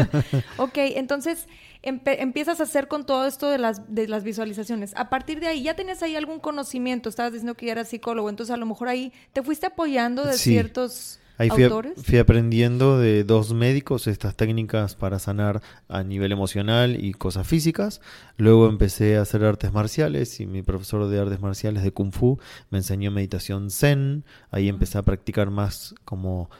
ok, 0.56 0.76
entonces 0.96 1.46
empiezas 1.82 2.60
a 2.60 2.64
hacer 2.64 2.88
con 2.88 3.06
todo 3.06 3.26
esto 3.26 3.48
de 3.48 3.58
las, 3.58 3.94
de 3.94 4.08
las 4.08 4.24
visualizaciones. 4.24 4.92
A 4.96 5.08
partir 5.10 5.40
de 5.40 5.48
ahí, 5.48 5.62
¿ya 5.62 5.74
tenías 5.74 6.02
ahí 6.02 6.16
algún 6.16 6.40
conocimiento? 6.40 7.08
Estabas 7.08 7.32
diciendo 7.32 7.54
que 7.54 7.66
ya 7.66 7.72
eras 7.72 7.88
psicólogo, 7.88 8.28
entonces 8.28 8.52
a 8.52 8.56
lo 8.56 8.66
mejor 8.66 8.88
ahí 8.88 9.12
te 9.32 9.42
fuiste 9.42 9.66
apoyando 9.66 10.24
de 10.24 10.34
ciertos 10.34 11.20
Ahí 11.38 11.48
fui, 11.50 12.18
aprendiendo 12.18 12.98
de 12.98 13.24
dos 13.24 13.54
médicos 13.54 14.06
estas 14.06 14.36
técnicas 14.36 14.94
para 14.94 15.18
sanar 15.18 15.62
a 15.88 16.02
nivel 16.02 16.30
emocional 16.30 17.02
y 17.02 17.14
cosas 17.14 17.46
físicas. 17.46 18.00
Luego 18.36 18.68
empecé 18.68 19.16
a 19.16 19.22
hacer 19.22 19.44
artes 19.44 19.72
marciales 19.72 20.40
y 20.40 20.46
mi 20.46 20.62
profesor 20.62 21.08
de 21.08 21.18
artes 21.18 21.40
marciales 21.40 21.82
de 21.82 21.92
Kung 21.92 22.12
Fu 22.12 22.38
me 22.70 22.78
enseñó 22.78 23.10
meditación 23.10 23.70
Zen. 23.70 24.24
Ahí 24.50 24.68
empecé 24.68 24.98
a 24.98 25.02
practicar 25.02 25.50
más 25.50 25.94
como 26.04 26.50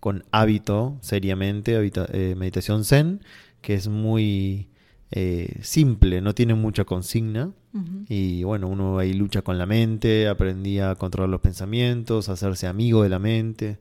con 0.00 0.24
hábito, 0.32 0.96
seriamente, 1.02 1.78
eh, 2.12 2.34
meditación 2.36 2.84
Zen, 2.84 3.20
que 3.60 3.74
es 3.74 3.88
muy 3.88 4.70
eh, 5.10 5.58
simple, 5.60 6.22
no 6.22 6.34
tiene 6.34 6.54
mucha 6.54 6.84
consigna. 6.84 7.52
Y 8.06 8.44
bueno, 8.44 8.68
uno 8.68 8.98
ahí 8.98 9.14
lucha 9.14 9.40
con 9.40 9.56
la 9.56 9.64
mente, 9.64 10.28
aprendí 10.28 10.78
a 10.78 10.94
controlar 10.94 11.30
los 11.30 11.40
pensamientos, 11.40 12.28
a 12.28 12.32
hacerse 12.32 12.66
amigo 12.66 13.02
de 13.02 13.08
la 13.08 13.18
mente 13.18 13.78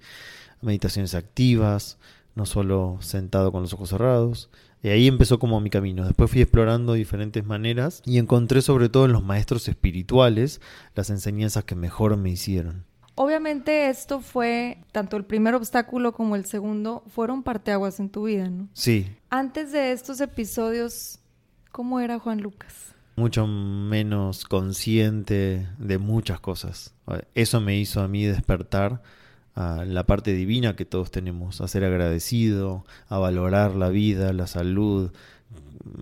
meditaciones 0.62 1.16
activas, 1.16 1.98
no 2.36 2.46
solo 2.46 2.98
sentado 3.02 3.52
con 3.52 3.62
los 3.62 3.74
ojos 3.74 3.90
cerrados. 3.90 4.50
Y 4.84 4.90
ahí 4.90 5.08
empezó 5.08 5.38
como 5.38 5.62
mi 5.62 5.70
camino. 5.70 6.06
Después 6.06 6.32
fui 6.32 6.42
explorando 6.42 6.94
diferentes 6.94 7.46
maneras 7.46 8.02
y 8.06 8.18
encontré 8.18 8.62
sobre 8.62 8.90
todo 8.90 9.06
en 9.06 9.12
los 9.12 9.24
maestros 9.24 9.68
espirituales 9.68 10.60
las 10.96 11.10
enseñanzas 11.10 11.66
que 11.66 11.76
mejor 11.76 12.18
me 12.18 12.32
hicieron. 12.32 12.86
Obviamente 13.14 13.90
esto 13.90 14.22
fue, 14.22 14.80
tanto 14.92 15.18
el 15.18 15.26
primer 15.26 15.54
obstáculo 15.54 16.14
como 16.14 16.36
el 16.36 16.46
segundo, 16.46 17.04
fueron 17.14 17.44
parteaguas 17.44 18.00
en 18.00 18.10
tu 18.10 18.24
vida, 18.24 18.50
¿no? 18.50 18.70
Sí. 18.74 19.16
Antes 19.30 19.72
de 19.72 19.92
estos 19.92 20.22
episodios, 20.22 21.20
¿cómo 21.72 22.00
era 22.00 22.18
Juan 22.18 22.42
Lucas? 22.42 22.96
Mucho 23.18 23.46
menos 23.46 24.46
consciente 24.46 25.68
de 25.78 25.98
muchas 26.00 26.40
cosas. 26.40 26.96
Eso 27.36 27.62
me 27.62 27.78
hizo 27.78 28.02
a 28.02 28.08
mí 28.08 28.24
despertar 28.26 29.04
a 29.56 29.86
la 29.86 30.06
parte 30.06 30.34
divina 30.34 30.76
que 30.76 30.86
todos 30.86 31.12
tenemos, 31.12 31.62
a 31.62 31.68
ser 31.68 31.84
agradecido, 31.84 32.86
a 33.08 33.18
valorar 33.20 33.76
la 33.76 33.90
vida, 33.90 34.34
la 34.34 34.48
salud. 34.48 35.12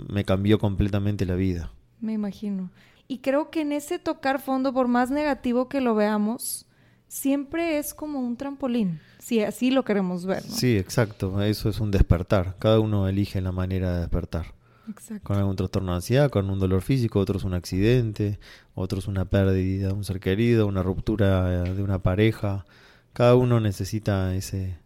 Me 0.07 0.23
cambió 0.23 0.59
completamente 0.59 1.25
la 1.25 1.35
vida. 1.35 1.71
Me 2.01 2.13
imagino. 2.13 2.69
Y 3.07 3.19
creo 3.19 3.49
que 3.49 3.61
en 3.61 3.71
ese 3.71 3.97
tocar 3.97 4.39
fondo, 4.39 4.73
por 4.73 4.87
más 4.87 5.09
negativo 5.09 5.67
que 5.67 5.81
lo 5.81 5.95
veamos, 5.95 6.67
siempre 7.07 7.79
es 7.79 7.93
como 7.93 8.19
un 8.19 8.37
trampolín, 8.37 8.99
si 9.17 9.41
así 9.41 9.71
lo 9.71 9.83
queremos 9.83 10.25
ver. 10.25 10.45
¿no? 10.45 10.55
Sí, 10.55 10.77
exacto, 10.77 11.41
eso 11.41 11.69
es 11.69 11.79
un 11.79 11.91
despertar. 11.91 12.55
Cada 12.59 12.79
uno 12.79 13.07
elige 13.07 13.41
la 13.41 13.51
manera 13.51 13.95
de 13.95 14.01
despertar. 14.01 14.53
Exacto. 14.87 15.23
Con 15.23 15.37
algún 15.37 15.55
trastorno 15.55 15.91
de 15.91 15.97
ansiedad, 15.97 16.29
con 16.29 16.49
un 16.49 16.59
dolor 16.59 16.81
físico, 16.81 17.19
otros 17.19 17.43
un 17.43 17.53
accidente, 17.53 18.39
otros 18.73 19.07
una 19.07 19.25
pérdida 19.25 19.87
de 19.87 19.93
un 19.93 20.03
ser 20.03 20.19
querido, 20.19 20.67
una 20.67 20.83
ruptura 20.83 21.63
de 21.63 21.83
una 21.83 21.99
pareja. 21.99 22.65
Cada 23.13 23.35
uno 23.35 23.59
necesita 23.59 24.33
ese, 24.35 24.77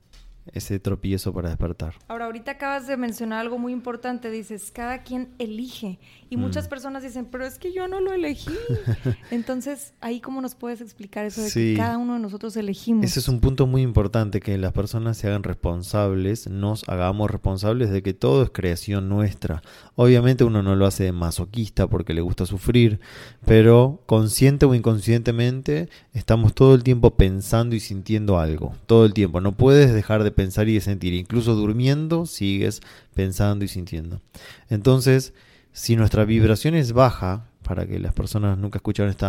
ese 0.51 0.79
tropiezo 0.79 1.33
para 1.33 1.49
despertar. 1.49 1.93
Ahora, 2.07 2.25
ahorita 2.25 2.51
acabas 2.51 2.87
de 2.87 2.97
mencionar 2.97 3.39
algo 3.39 3.57
muy 3.57 3.71
importante, 3.73 4.29
dices, 4.29 4.71
cada 4.71 5.03
quien 5.03 5.29
elige. 5.39 5.99
Y 6.29 6.37
muchas 6.37 6.65
Mm. 6.65 6.69
personas 6.69 7.03
dicen, 7.03 7.25
pero 7.31 7.45
es 7.45 7.59
que 7.59 7.71
yo 7.73 7.87
no 7.87 8.01
lo 8.01 8.11
elegí. 8.11 8.49
Entonces, 9.31 9.93
ahí 10.01 10.19
cómo 10.19 10.41
nos 10.41 10.55
puedes 10.55 10.81
explicar 10.81 11.25
eso 11.25 11.41
de 11.41 11.49
Sí. 11.49 11.71
que 11.73 11.77
cada 11.77 11.97
uno 11.97 12.13
de 12.15 12.19
nosotros 12.19 12.55
elegimos. 12.57 13.05
Ese 13.05 13.19
es 13.19 13.27
un 13.27 13.39
punto 13.39 13.67
muy 13.67 13.81
importante, 13.81 14.39
que 14.39 14.57
las 14.57 14.73
personas 14.73 15.17
se 15.17 15.27
hagan 15.27 15.43
responsables, 15.43 16.47
nos 16.49 16.87
hagamos 16.89 17.29
responsables 17.31 17.89
de 17.91 18.01
que 18.03 18.13
todo 18.13 18.43
es 18.43 18.49
creación 18.51 19.09
nuestra. 19.09 19.61
Obviamente 19.95 20.43
uno 20.43 20.61
no 20.63 20.75
lo 20.75 20.85
hace 20.85 21.03
de 21.05 21.11
masoquista 21.11 21.87
porque 21.87 22.13
le 22.13 22.21
gusta 22.21 22.45
sufrir, 22.45 22.99
pero 23.45 24.01
consciente 24.05 24.65
o 24.65 24.73
inconscientemente 24.73 25.89
estamos 26.13 26.53
todo 26.53 26.73
el 26.75 26.83
tiempo 26.83 27.11
pensando 27.11 27.75
y 27.75 27.79
sintiendo 27.79 28.39
algo, 28.39 28.73
todo 28.87 29.05
el 29.05 29.13
tiempo. 29.13 29.39
No 29.41 29.53
puedes 29.55 29.93
dejar 29.93 30.23
de 30.23 30.31
pensar 30.33 30.67
y 30.69 30.73
de 30.75 30.81
sentir, 30.81 31.13
incluso 31.13 31.55
durmiendo 31.55 32.25
sigues 32.25 32.81
pensando 33.13 33.63
y 33.65 33.67
sintiendo. 33.67 34.21
Entonces, 34.69 35.33
si 35.71 35.95
nuestra 35.95 36.25
vibración 36.25 36.75
es 36.75 36.93
baja, 36.93 37.47
para 37.63 37.87
que 37.87 37.99
las 37.99 38.13
personas 38.13 38.57
nunca 38.57 38.77
escucharon 38.77 39.09
este 39.09 39.25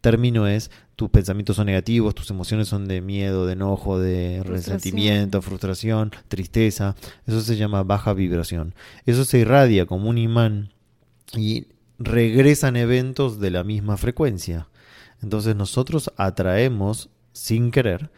término 0.00 0.46
es 0.46 0.70
tus 0.96 1.08
pensamientos 1.08 1.56
son 1.56 1.66
negativos, 1.66 2.14
tus 2.14 2.30
emociones 2.30 2.68
son 2.68 2.86
de 2.86 3.00
miedo, 3.00 3.46
de 3.46 3.54
enojo, 3.54 3.98
de 3.98 4.40
Frustración. 4.44 4.74
resentimiento, 4.74 5.42
frustración, 5.42 6.12
tristeza. 6.28 6.94
Eso 7.26 7.40
se 7.40 7.56
llama 7.56 7.82
baja 7.84 8.12
vibración. 8.12 8.74
Eso 9.06 9.24
se 9.24 9.38
irradia 9.38 9.86
como 9.86 10.10
un 10.10 10.18
imán 10.18 10.74
y 11.34 11.68
regresan 11.98 12.76
eventos 12.76 13.40
de 13.40 13.50
la 13.50 13.64
misma 13.64 13.96
frecuencia. 13.96 14.68
Entonces 15.22 15.56
nosotros 15.56 16.12
atraemos 16.16 17.08
sin 17.32 17.70
querer 17.70 18.10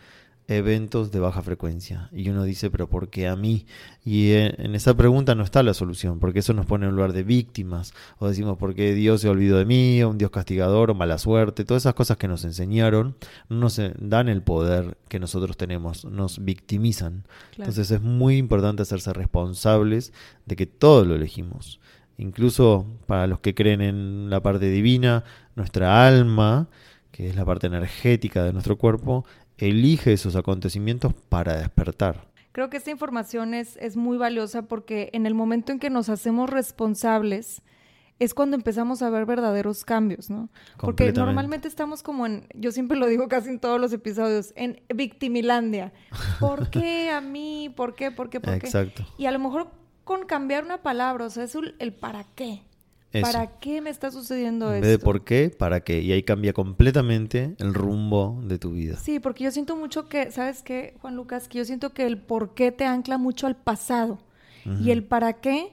eventos 0.56 1.10
de 1.10 1.20
baja 1.20 1.42
frecuencia. 1.42 2.08
Y 2.12 2.28
uno 2.28 2.44
dice, 2.44 2.70
pero 2.70 2.88
¿por 2.88 3.08
qué 3.08 3.28
a 3.28 3.36
mí? 3.36 3.66
Y 4.04 4.32
en, 4.32 4.54
en 4.58 4.74
esa 4.74 4.94
pregunta 4.94 5.34
no 5.34 5.42
está 5.42 5.62
la 5.62 5.74
solución, 5.74 6.18
porque 6.18 6.40
eso 6.40 6.52
nos 6.52 6.66
pone 6.66 6.86
en 6.86 6.94
lugar 6.94 7.12
de 7.12 7.22
víctimas. 7.22 7.94
O 8.18 8.28
decimos, 8.28 8.58
¿por 8.58 8.74
qué 8.74 8.94
Dios 8.94 9.20
se 9.22 9.28
olvidó 9.28 9.58
de 9.58 9.64
mí? 9.64 10.02
O 10.02 10.10
un 10.10 10.18
Dios 10.18 10.30
castigador, 10.30 10.90
o 10.90 10.94
mala 10.94 11.18
suerte. 11.18 11.64
Todas 11.64 11.84
esas 11.84 11.94
cosas 11.94 12.16
que 12.16 12.28
nos 12.28 12.44
enseñaron 12.44 13.16
no 13.48 13.62
nos 13.62 13.78
eh, 13.78 13.94
dan 13.98 14.28
el 14.28 14.42
poder 14.42 14.98
que 15.08 15.18
nosotros 15.18 15.56
tenemos, 15.56 16.04
nos 16.04 16.44
victimizan. 16.44 17.24
Claro. 17.54 17.70
Entonces 17.70 17.90
es 17.90 18.02
muy 18.02 18.36
importante 18.36 18.82
hacerse 18.82 19.12
responsables 19.12 20.12
de 20.46 20.56
que 20.56 20.66
todo 20.66 21.04
lo 21.04 21.14
elegimos. 21.14 21.80
Incluso 22.18 22.86
para 23.06 23.26
los 23.26 23.40
que 23.40 23.54
creen 23.54 23.80
en 23.80 24.30
la 24.30 24.42
parte 24.42 24.68
divina, 24.68 25.24
nuestra 25.56 26.06
alma, 26.06 26.68
que 27.10 27.28
es 27.28 27.36
la 27.36 27.44
parte 27.44 27.66
energética 27.66 28.42
de 28.42 28.52
nuestro 28.52 28.76
cuerpo, 28.76 29.24
elige 29.58 30.12
esos 30.12 30.36
acontecimientos 30.36 31.14
para 31.28 31.56
despertar. 31.56 32.26
Creo 32.52 32.68
que 32.68 32.76
esta 32.76 32.90
información 32.90 33.54
es, 33.54 33.76
es 33.78 33.96
muy 33.96 34.18
valiosa 34.18 34.62
porque 34.62 35.10
en 35.12 35.26
el 35.26 35.34
momento 35.34 35.72
en 35.72 35.78
que 35.78 35.88
nos 35.88 36.08
hacemos 36.08 36.50
responsables 36.50 37.62
es 38.18 38.34
cuando 38.34 38.56
empezamos 38.56 39.02
a 39.02 39.10
ver 39.10 39.26
verdaderos 39.26 39.84
cambios, 39.84 40.30
¿no? 40.30 40.48
Porque 40.78 41.12
normalmente 41.12 41.66
estamos 41.66 42.02
como 42.02 42.26
en, 42.26 42.46
yo 42.54 42.70
siempre 42.70 42.96
lo 42.96 43.06
digo 43.06 43.26
casi 43.26 43.48
en 43.48 43.58
todos 43.58 43.80
los 43.80 43.92
episodios, 43.92 44.52
en 44.54 44.80
victimilandia. 44.94 45.92
¿Por 46.38 46.70
qué 46.70 47.10
a 47.10 47.20
mí? 47.20 47.72
¿Por 47.74 47.94
qué? 47.94 48.12
¿Por 48.12 48.30
qué? 48.30 48.38
¿Por 48.38 48.58
qué? 48.58 48.66
Exacto. 48.66 49.04
Y 49.18 49.26
a 49.26 49.32
lo 49.32 49.38
mejor 49.38 49.70
con 50.04 50.26
cambiar 50.26 50.64
una 50.64 50.82
palabra, 50.82 51.24
o 51.24 51.30
sea, 51.30 51.44
es 51.44 51.54
el, 51.54 51.74
el 51.78 51.92
para 51.92 52.24
qué. 52.36 52.62
Eso. 53.12 53.30
¿Para 53.30 53.58
qué 53.58 53.80
me 53.80 53.90
está 53.90 54.10
sucediendo 54.10 54.70
En 54.70 54.76
esto? 54.76 54.88
vez 54.88 54.98
de 54.98 55.04
por 55.04 55.24
qué, 55.24 55.50
para 55.50 55.80
qué. 55.80 56.00
Y 56.00 56.12
ahí 56.12 56.22
cambia 56.22 56.52
completamente 56.52 57.54
el 57.58 57.74
rumbo 57.74 58.40
de 58.44 58.58
tu 58.58 58.72
vida. 58.72 58.96
Sí, 58.96 59.20
porque 59.20 59.44
yo 59.44 59.50
siento 59.50 59.76
mucho 59.76 60.08
que, 60.08 60.30
¿sabes 60.30 60.62
qué, 60.62 60.94
Juan 61.00 61.16
Lucas? 61.16 61.48
Que 61.48 61.58
yo 61.58 61.64
siento 61.64 61.92
que 61.92 62.06
el 62.06 62.18
por 62.18 62.54
qué 62.54 62.72
te 62.72 62.84
ancla 62.84 63.18
mucho 63.18 63.46
al 63.46 63.56
pasado 63.56 64.18
y 64.80 64.92
el 64.92 65.02
para 65.02 65.40
qué 65.40 65.72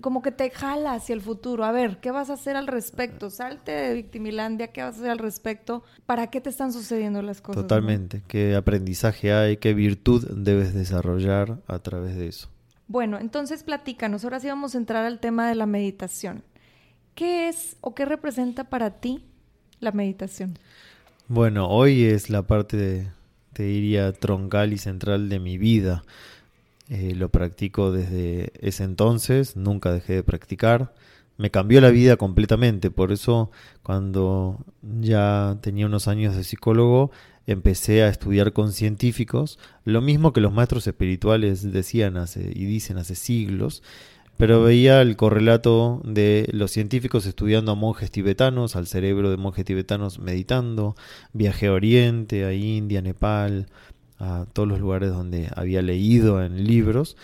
como 0.00 0.22
que 0.22 0.32
te 0.32 0.50
jala 0.50 0.92
hacia 0.92 1.14
el 1.14 1.20
futuro. 1.20 1.64
A 1.64 1.72
ver, 1.72 1.98
¿qué 1.98 2.10
vas 2.10 2.30
a 2.30 2.34
hacer 2.34 2.56
al 2.56 2.66
respecto? 2.66 3.30
Salte 3.30 3.72
de 3.72 3.94
Victimilandia, 3.94 4.68
¿qué 4.68 4.82
vas 4.82 4.96
a 4.96 4.98
hacer 4.98 5.10
al 5.10 5.18
respecto? 5.18 5.82
¿Para 6.06 6.28
qué 6.28 6.40
te 6.40 6.50
están 6.50 6.72
sucediendo 6.72 7.22
las 7.22 7.40
cosas? 7.40 7.62
no? 7.62 7.62
Totalmente. 7.62 8.22
¿Qué 8.28 8.54
aprendizaje 8.54 9.32
hay? 9.32 9.56
¿Qué 9.56 9.74
virtud 9.74 10.26
debes 10.30 10.74
desarrollar 10.74 11.58
a 11.66 11.78
través 11.78 12.16
de 12.16 12.28
eso? 12.28 12.48
Bueno, 12.86 13.18
entonces 13.18 13.62
platícanos. 13.62 14.24
Ahora 14.24 14.40
sí 14.40 14.48
vamos 14.48 14.74
a 14.74 14.78
entrar 14.78 15.04
al 15.04 15.20
tema 15.20 15.48
de 15.48 15.54
la 15.54 15.66
meditación. 15.66 16.42
¿Qué 17.18 17.48
es 17.48 17.76
o 17.80 17.96
qué 17.96 18.04
representa 18.04 18.70
para 18.70 19.00
ti 19.00 19.24
la 19.80 19.90
meditación? 19.90 20.56
Bueno, 21.26 21.68
hoy 21.68 22.04
es 22.04 22.30
la 22.30 22.46
parte, 22.46 22.76
de, 22.76 23.08
te 23.54 23.64
diría, 23.64 24.12
troncal 24.12 24.72
y 24.72 24.78
central 24.78 25.28
de 25.28 25.40
mi 25.40 25.58
vida. 25.58 26.04
Eh, 26.88 27.16
lo 27.16 27.28
practico 27.28 27.90
desde 27.90 28.52
ese 28.60 28.84
entonces, 28.84 29.56
nunca 29.56 29.92
dejé 29.92 30.12
de 30.12 30.22
practicar. 30.22 30.94
Me 31.38 31.50
cambió 31.50 31.80
la 31.80 31.90
vida 31.90 32.16
completamente, 32.16 32.92
por 32.92 33.10
eso 33.10 33.50
cuando 33.82 34.64
ya 35.00 35.58
tenía 35.60 35.86
unos 35.86 36.06
años 36.06 36.36
de 36.36 36.44
psicólogo, 36.44 37.10
empecé 37.48 38.04
a 38.04 38.08
estudiar 38.10 38.52
con 38.52 38.72
científicos, 38.72 39.58
lo 39.82 40.02
mismo 40.02 40.32
que 40.32 40.40
los 40.40 40.52
maestros 40.52 40.86
espirituales 40.86 41.72
decían 41.72 42.16
hace, 42.16 42.52
y 42.54 42.66
dicen 42.66 42.96
hace 42.96 43.16
siglos, 43.16 43.82
pero 44.38 44.62
veía 44.62 45.02
el 45.02 45.16
correlato 45.16 46.00
de 46.04 46.48
los 46.52 46.70
científicos 46.70 47.26
estudiando 47.26 47.72
a 47.72 47.74
monjes 47.74 48.12
tibetanos, 48.12 48.76
al 48.76 48.86
cerebro 48.86 49.30
de 49.30 49.36
monjes 49.36 49.64
tibetanos 49.64 50.20
meditando, 50.20 50.94
viajé 51.32 51.66
a 51.66 51.72
Oriente, 51.72 52.44
a 52.44 52.52
India, 52.54 53.02
Nepal, 53.02 53.66
a 54.20 54.46
todos 54.52 54.68
los 54.68 54.78
lugares 54.78 55.10
donde 55.10 55.50
había 55.54 55.82
leído 55.82 56.42
en 56.42 56.64
libros 56.64 57.16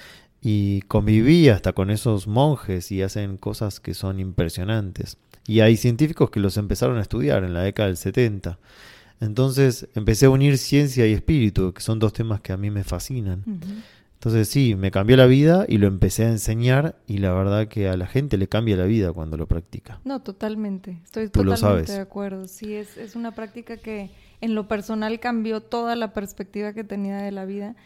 y 0.43 0.83
conviví 0.83 1.49
hasta 1.49 1.73
con 1.73 1.91
esos 1.91 2.27
monjes 2.27 2.91
y 2.91 3.03
hacen 3.03 3.37
cosas 3.37 3.79
que 3.79 3.95
son 3.95 4.19
impresionantes. 4.19 5.17
Y 5.47 5.61
hay 5.61 5.77
científicos 5.77 6.31
que 6.31 6.41
los 6.41 6.57
empezaron 6.57 6.99
a 6.99 7.03
estudiar 7.03 7.45
en 7.45 7.55
la 7.55 7.63
década 7.63 7.87
del 7.87 7.97
70. 7.97 8.59
Entonces 9.21 9.89
empecé 9.95 10.27
a 10.27 10.31
unir 10.31 10.59
ciencia 10.59 11.07
y 11.07 11.13
espíritu, 11.13 11.73
que 11.73 11.81
son 11.81 12.01
dos 12.01 12.13
temas 12.13 12.41
que 12.41 12.53
a 12.53 12.57
mí 12.57 12.71
me 12.71 12.83
fascinan. 12.83 13.45
Entonces 14.25 14.49
sí, 14.49 14.75
me 14.75 14.91
cambió 14.91 15.19
la 15.19 15.27
vida 15.27 15.67
y 15.69 15.77
lo 15.77 15.87
empecé 15.87 16.25
a 16.25 16.31
enseñar 16.31 16.97
y 17.07 17.19
la 17.19 17.35
verdad 17.35 17.69
que 17.69 17.91
a 17.91 17.97
la 17.99 18.07
gente 18.07 18.39
le 18.39 18.49
cambia 18.49 18.75
la 18.75 18.87
vida 18.87 19.13
cuando 19.13 19.37
lo 19.37 19.47
practica. 19.47 20.01
No, 20.03 20.23
totalmente. 20.23 20.99
Estoy 21.05 21.29
Tú 21.29 21.45
lo 21.45 21.55
totalmente 21.55 21.89
sabes. 21.89 21.99
de 21.99 22.03
acuerdo. 22.03 22.49
Sí, 22.49 22.75
es, 22.75 22.97
es 22.97 23.17
una 23.17 23.35
práctica 23.35 23.77
que 23.77 24.09
en 24.41 24.55
lo 24.55 24.67
personal 24.67 25.21
cambió 25.21 25.61
toda 25.61 25.95
la 25.95 26.15
perspectiva 26.15 26.73
que 26.73 26.85
tenía 26.85 27.19
de 27.19 27.33
la 27.33 27.45
vida 27.45 27.77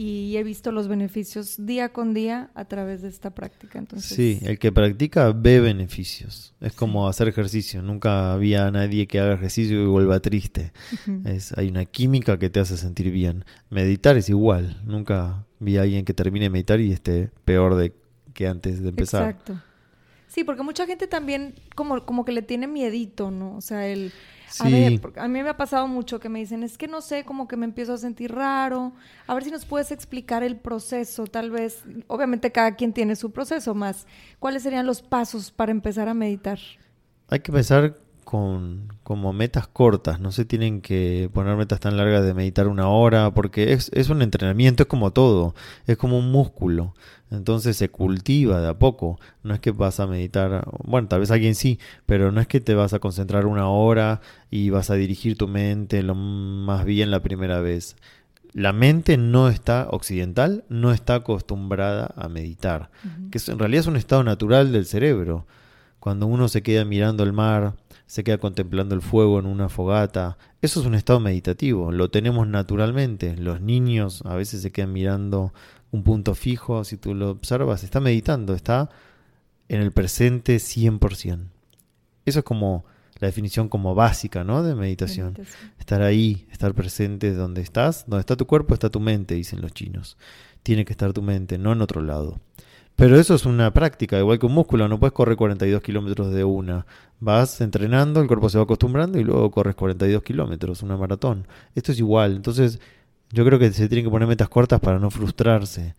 y 0.00 0.36
he 0.36 0.44
visto 0.44 0.70
los 0.70 0.86
beneficios 0.86 1.66
día 1.66 1.88
con 1.88 2.14
día 2.14 2.52
a 2.54 2.66
través 2.66 3.02
de 3.02 3.08
esta 3.08 3.30
práctica. 3.30 3.80
Entonces, 3.80 4.16
Sí, 4.16 4.38
el 4.42 4.60
que 4.60 4.70
practica 4.70 5.32
ve 5.32 5.58
beneficios. 5.58 6.54
Es 6.60 6.72
como 6.72 7.08
hacer 7.08 7.26
ejercicio. 7.26 7.82
Nunca 7.82 8.32
había 8.32 8.70
nadie 8.70 9.08
que 9.08 9.18
haga 9.18 9.34
ejercicio 9.34 9.82
y 9.82 9.86
vuelva 9.86 10.20
triste. 10.20 10.72
Es, 11.24 11.52
hay 11.58 11.66
una 11.66 11.84
química 11.84 12.38
que 12.38 12.48
te 12.48 12.60
hace 12.60 12.76
sentir 12.76 13.10
bien. 13.10 13.44
Meditar 13.70 14.16
es 14.16 14.28
igual. 14.28 14.80
Nunca 14.86 15.44
vi 15.58 15.78
a 15.78 15.82
alguien 15.82 16.04
que 16.04 16.14
termine 16.14 16.44
de 16.44 16.50
meditar 16.50 16.78
y 16.78 16.92
esté 16.92 17.32
peor 17.44 17.74
de 17.74 17.92
que 18.34 18.46
antes 18.46 18.80
de 18.80 18.90
empezar. 18.90 19.30
Exacto. 19.30 19.60
Sí, 20.28 20.44
porque 20.44 20.62
mucha 20.62 20.86
gente 20.86 21.08
también 21.08 21.56
como, 21.74 22.06
como 22.06 22.24
que 22.24 22.30
le 22.30 22.42
tiene 22.42 22.68
miedito, 22.68 23.32
¿no? 23.32 23.56
O 23.56 23.60
sea, 23.60 23.88
el... 23.88 24.12
A 24.60 24.68
ver, 24.68 25.00
porque 25.00 25.20
a 25.20 25.28
mí 25.28 25.42
me 25.42 25.48
ha 25.50 25.56
pasado 25.56 25.86
mucho 25.88 26.20
que 26.20 26.28
me 26.28 26.38
dicen, 26.38 26.62
es 26.62 26.78
que 26.78 26.88
no 26.88 27.00
sé, 27.00 27.24
como 27.24 27.48
que 27.48 27.56
me 27.56 27.66
empiezo 27.66 27.92
a 27.92 27.98
sentir 27.98 28.32
raro. 28.32 28.92
A 29.26 29.34
ver 29.34 29.44
si 29.44 29.50
nos 29.50 29.64
puedes 29.64 29.90
explicar 29.92 30.42
el 30.42 30.56
proceso, 30.56 31.26
tal 31.26 31.50
vez. 31.50 31.84
Obviamente 32.06 32.50
cada 32.52 32.74
quien 32.74 32.92
tiene 32.92 33.16
su 33.16 33.30
proceso 33.30 33.74
más. 33.74 34.06
¿Cuáles 34.38 34.62
serían 34.62 34.86
los 34.86 35.02
pasos 35.02 35.50
para 35.50 35.72
empezar 35.72 36.08
a 36.08 36.14
meditar? 36.14 36.58
Hay 37.28 37.40
que 37.40 37.50
empezar 37.50 37.94
con 38.28 38.92
como 39.04 39.32
metas 39.32 39.66
cortas, 39.68 40.20
no 40.20 40.32
se 40.32 40.44
tienen 40.44 40.82
que 40.82 41.30
poner 41.32 41.56
metas 41.56 41.80
tan 41.80 41.96
largas 41.96 42.26
de 42.26 42.34
meditar 42.34 42.68
una 42.68 42.86
hora, 42.86 43.30
porque 43.32 43.72
es, 43.72 43.90
es 43.94 44.10
un 44.10 44.20
entrenamiento, 44.20 44.82
es 44.82 44.86
como 44.86 45.14
todo, 45.14 45.54
es 45.86 45.96
como 45.96 46.18
un 46.18 46.30
músculo, 46.30 46.94
entonces 47.30 47.78
se 47.78 47.88
cultiva 47.88 48.60
de 48.60 48.68
a 48.68 48.78
poco, 48.78 49.18
no 49.42 49.54
es 49.54 49.60
que 49.60 49.70
vas 49.70 49.98
a 49.98 50.06
meditar, 50.06 50.68
bueno, 50.84 51.08
tal 51.08 51.20
vez 51.20 51.30
alguien 51.30 51.54
sí, 51.54 51.78
pero 52.04 52.30
no 52.30 52.42
es 52.42 52.46
que 52.46 52.60
te 52.60 52.74
vas 52.74 52.92
a 52.92 52.98
concentrar 52.98 53.46
una 53.46 53.70
hora 53.70 54.20
y 54.50 54.68
vas 54.68 54.90
a 54.90 54.96
dirigir 54.96 55.38
tu 55.38 55.48
mente 55.48 56.02
lo 56.02 56.14
más 56.14 56.84
bien 56.84 57.10
la 57.10 57.22
primera 57.22 57.62
vez. 57.62 57.96
La 58.52 58.74
mente 58.74 59.16
no 59.16 59.48
está 59.48 59.88
occidental, 59.90 60.64
no 60.68 60.92
está 60.92 61.14
acostumbrada 61.14 62.12
a 62.14 62.28
meditar, 62.28 62.90
que 63.30 63.40
en 63.50 63.58
realidad 63.58 63.80
es 63.80 63.86
un 63.86 63.96
estado 63.96 64.22
natural 64.22 64.70
del 64.70 64.84
cerebro. 64.84 65.46
Cuando 65.98 66.26
uno 66.26 66.48
se 66.48 66.62
queda 66.62 66.84
mirando 66.84 67.24
el 67.24 67.32
mar, 67.32 67.72
se 68.08 68.24
queda 68.24 68.38
contemplando 68.38 68.94
el 68.94 69.02
fuego 69.02 69.38
en 69.38 69.44
una 69.44 69.68
fogata, 69.68 70.38
eso 70.62 70.80
es 70.80 70.86
un 70.86 70.94
estado 70.94 71.20
meditativo, 71.20 71.92
lo 71.92 72.10
tenemos 72.10 72.48
naturalmente. 72.48 73.36
Los 73.36 73.60
niños 73.60 74.22
a 74.24 74.34
veces 74.34 74.62
se 74.62 74.72
quedan 74.72 74.94
mirando 74.94 75.52
un 75.90 76.02
punto 76.02 76.34
fijo, 76.34 76.84
si 76.84 76.96
tú 76.96 77.14
lo 77.14 77.30
observas, 77.30 77.84
está 77.84 78.00
meditando, 78.00 78.54
está 78.54 78.88
en 79.68 79.82
el 79.82 79.92
presente 79.92 80.56
100%. 80.56 81.48
Eso 82.24 82.38
es 82.38 82.44
como 82.46 82.86
la 83.18 83.28
definición 83.28 83.68
como 83.68 83.94
básica, 83.94 84.42
¿no? 84.42 84.62
De 84.62 84.74
meditación. 84.74 85.34
Meditación. 85.34 85.72
Estar 85.78 86.00
ahí, 86.00 86.46
estar 86.50 86.74
presente 86.74 87.34
donde 87.34 87.60
estás, 87.60 88.06
donde 88.06 88.20
está 88.20 88.36
tu 88.36 88.46
cuerpo 88.46 88.72
está 88.72 88.88
tu 88.88 89.00
mente, 89.00 89.34
dicen 89.34 89.60
los 89.60 89.74
chinos. 89.74 90.16
Tiene 90.62 90.86
que 90.86 90.94
estar 90.94 91.12
tu 91.12 91.20
mente, 91.20 91.58
no 91.58 91.72
en 91.72 91.82
otro 91.82 92.00
lado. 92.00 92.40
Pero 92.98 93.16
eso 93.16 93.36
es 93.36 93.46
una 93.46 93.72
práctica, 93.72 94.18
igual 94.18 94.40
que 94.40 94.46
un 94.46 94.54
músculo, 94.54 94.88
no 94.88 94.98
puedes 94.98 95.12
correr 95.12 95.36
42 95.36 95.80
kilómetros 95.82 96.32
de 96.32 96.42
una. 96.42 96.84
Vas 97.20 97.60
entrenando, 97.60 98.20
el 98.20 98.26
cuerpo 98.26 98.48
se 98.48 98.58
va 98.58 98.64
acostumbrando 98.64 99.20
y 99.20 99.22
luego 99.22 99.52
corres 99.52 99.76
42 99.76 100.20
kilómetros, 100.24 100.82
una 100.82 100.96
maratón. 100.96 101.46
Esto 101.76 101.92
es 101.92 102.00
igual, 102.00 102.34
entonces 102.34 102.80
yo 103.30 103.44
creo 103.44 103.60
que 103.60 103.70
se 103.70 103.88
tienen 103.88 104.04
que 104.04 104.10
poner 104.10 104.26
metas 104.26 104.48
cortas 104.48 104.80
para 104.80 104.98
no 104.98 105.12
frustrarse. 105.12 105.94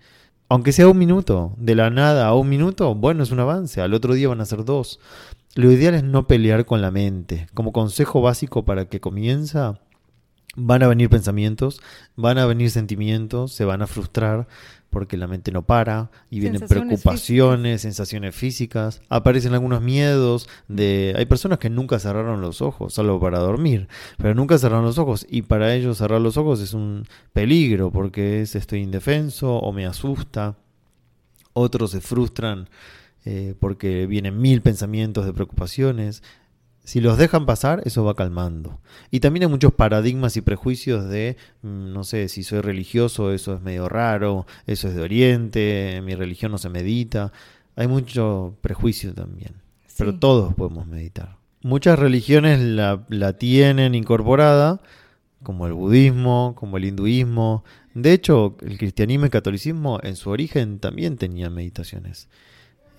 Aunque 0.49 0.73
sea 0.73 0.89
un 0.89 0.97
minuto, 0.97 1.53
de 1.55 1.73
la 1.75 1.89
nada 1.89 2.27
a 2.27 2.35
un 2.35 2.49
minuto, 2.49 2.93
bueno, 2.95 3.23
es 3.23 3.31
un 3.31 3.39
avance, 3.39 3.79
al 3.79 3.93
otro 3.93 4.13
día 4.13 4.27
van 4.27 4.41
a 4.41 4.45
ser 4.45 4.65
dos. 4.65 4.99
Lo 5.55 5.71
ideal 5.71 5.93
es 5.93 6.03
no 6.03 6.27
pelear 6.27 6.65
con 6.65 6.81
la 6.81 6.91
mente. 6.91 7.47
Como 7.53 7.71
consejo 7.71 8.21
básico 8.21 8.65
para 8.65 8.89
que 8.89 8.99
comienza, 8.99 9.79
van 10.57 10.83
a 10.83 10.87
venir 10.89 11.09
pensamientos, 11.09 11.81
van 12.17 12.39
a 12.39 12.45
venir 12.45 12.71
sentimientos, 12.71 13.53
se 13.53 13.63
van 13.63 13.81
a 13.81 13.87
frustrar 13.87 14.49
porque 14.89 15.17
la 15.17 15.27
mente 15.27 15.51
no 15.51 15.63
para 15.63 16.09
y 16.29 16.39
vienen 16.39 16.59
Sensaciones 16.59 17.01
preocupaciones, 17.01 17.81
sensaciones 17.81 18.35
físicas, 18.35 19.01
aparecen 19.09 19.53
algunos 19.53 19.81
miedos 19.81 20.49
de 20.67 21.13
hay 21.17 21.25
personas 21.25 21.59
que 21.59 21.69
nunca 21.69 21.99
cerraron 21.99 22.41
los 22.41 22.61
ojos, 22.61 22.93
salvo 22.93 23.19
para 23.19 23.39
dormir, 23.39 23.87
pero 24.17 24.33
nunca 24.33 24.57
cerraron 24.57 24.85
los 24.85 24.97
ojos 24.97 25.25
y 25.29 25.43
para 25.43 25.73
ellos 25.75 25.97
cerrar 25.97 26.21
los 26.21 26.37
ojos 26.37 26.61
es 26.61 26.73
un 26.73 27.05
peligro 27.33 27.91
porque 27.91 28.41
es 28.41 28.55
estoy 28.55 28.81
indefenso 28.81 29.55
o 29.55 29.71
me 29.71 29.85
asusta. 29.85 30.55
Otros 31.53 31.91
se 31.91 32.01
frustran 32.01 32.69
eh, 33.25 33.55
porque 33.59 34.05
vienen 34.07 34.39
mil 34.39 34.61
pensamientos 34.61 35.25
de 35.25 35.33
preocupaciones. 35.33 36.23
Si 36.83 37.01
los 37.01 37.17
dejan 37.17 37.45
pasar, 37.45 37.81
eso 37.85 38.03
va 38.03 38.15
calmando. 38.15 38.79
Y 39.11 39.19
también 39.19 39.43
hay 39.43 39.49
muchos 39.49 39.73
paradigmas 39.73 40.35
y 40.37 40.41
prejuicios 40.41 41.07
de, 41.07 41.37
mm, 41.61 41.93
no 41.93 42.03
sé, 42.03 42.29
si 42.29 42.43
soy 42.43 42.61
religioso, 42.61 43.31
eso 43.31 43.53
es 43.53 43.61
medio 43.61 43.87
raro, 43.89 44.47
eso 44.65 44.87
es 44.87 44.95
de 44.95 45.01
Oriente, 45.01 46.01
mi 46.03 46.15
religión 46.15 46.51
no 46.51 46.57
se 46.57 46.69
medita. 46.69 47.31
Hay 47.75 47.87
mucho 47.87 48.55
prejuicio 48.61 49.13
también. 49.13 49.53
Pero 49.97 50.17
todos 50.17 50.53
podemos 50.55 50.87
meditar. 50.87 51.37
Muchas 51.61 51.99
religiones 51.99 52.59
la, 52.59 53.05
la 53.09 53.33
tienen 53.33 53.93
incorporada, 53.93 54.81
como 55.43 55.67
el 55.67 55.73
budismo, 55.73 56.55
como 56.57 56.77
el 56.77 56.85
hinduismo. 56.85 57.63
De 57.93 58.13
hecho, 58.13 58.55
el 58.61 58.77
cristianismo 58.77 59.25
y 59.25 59.27
el 59.27 59.31
catolicismo 59.31 59.99
en 60.01 60.15
su 60.15 60.29
origen 60.29 60.79
también 60.79 61.17
tenían 61.17 61.53
meditaciones. 61.53 62.29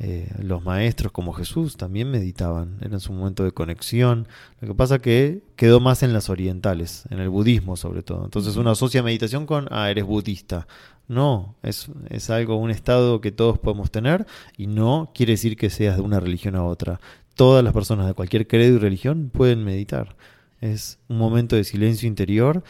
Eh, 0.02 0.32
los 0.42 0.64
maestros 0.64 1.12
como 1.12 1.34
Jesús 1.34 1.76
también 1.76 2.10
meditaban, 2.10 2.78
era 2.80 2.98
su 3.00 3.12
momento 3.12 3.44
de 3.44 3.52
conexión. 3.52 4.26
Lo 4.60 4.68
que 4.68 4.74
pasa 4.74 5.00
que 5.00 5.42
quedó 5.56 5.78
más 5.78 6.02
en 6.02 6.14
las 6.14 6.30
orientales, 6.30 7.04
en 7.10 7.18
el 7.18 7.28
budismo 7.28 7.76
sobre 7.76 8.02
todo. 8.02 8.24
Entonces 8.24 8.56
uno 8.56 8.70
asocia 8.70 9.02
meditación 9.02 9.44
con, 9.44 9.68
ah, 9.70 9.90
eres 9.90 10.06
budista. 10.06 10.66
No, 11.06 11.54
es, 11.62 11.90
es 12.08 12.30
algo, 12.30 12.56
un 12.56 12.70
estado 12.70 13.20
que 13.20 13.30
todos 13.30 13.58
podemos 13.58 13.90
tener 13.90 14.26
y 14.56 14.68
no 14.68 15.10
quiere 15.14 15.32
decir 15.32 15.56
que 15.56 15.68
seas 15.68 15.96
de 15.96 16.02
una 16.02 16.18
religión 16.18 16.56
a 16.56 16.64
otra. 16.64 16.98
Todas 17.34 17.62
las 17.62 17.74
personas 17.74 18.06
de 18.06 18.14
cualquier 18.14 18.46
credo 18.46 18.76
y 18.76 18.78
religión 18.78 19.30
pueden 19.30 19.64
meditar. 19.64 20.16
Es 20.62 20.98
un 21.08 21.18
momento 21.18 21.56
de 21.56 21.64
silencio 21.64 22.08
interior, 22.08 22.62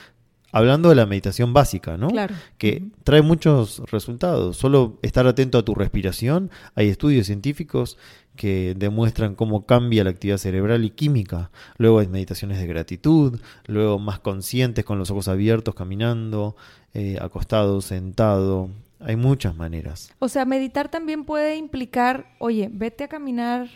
hablando 0.52 0.88
de 0.88 0.94
la 0.94 1.06
meditación 1.06 1.52
básica, 1.52 1.96
¿no? 1.96 2.08
Claro. 2.08 2.34
que 2.58 2.84
trae 3.04 3.22
muchos 3.22 3.82
resultados. 3.90 4.56
Solo 4.56 4.98
estar 5.02 5.26
atento 5.26 5.58
a 5.58 5.64
tu 5.64 5.74
respiración. 5.74 6.50
Hay 6.74 6.88
estudios 6.88 7.26
científicos 7.26 7.96
que 8.36 8.74
demuestran 8.76 9.34
cómo 9.34 9.66
cambia 9.66 10.04
la 10.04 10.10
actividad 10.10 10.38
cerebral 10.38 10.84
y 10.84 10.90
química. 10.90 11.50
Luego 11.76 11.98
hay 11.98 12.08
meditaciones 12.08 12.58
de 12.58 12.66
gratitud, 12.66 13.40
luego 13.66 13.98
más 13.98 14.18
conscientes 14.20 14.84
con 14.84 14.98
los 14.98 15.10
ojos 15.10 15.28
abiertos, 15.28 15.74
caminando, 15.74 16.56
eh, 16.94 17.18
acostado, 17.20 17.80
sentado. 17.80 18.70
Hay 18.98 19.16
muchas 19.16 19.54
maneras. 19.56 20.12
O 20.18 20.28
sea, 20.28 20.44
meditar 20.44 20.90
también 20.90 21.24
puede 21.24 21.56
implicar, 21.56 22.34
oye, 22.38 22.70
vete 22.72 23.04
a 23.04 23.08
caminar, 23.08 23.68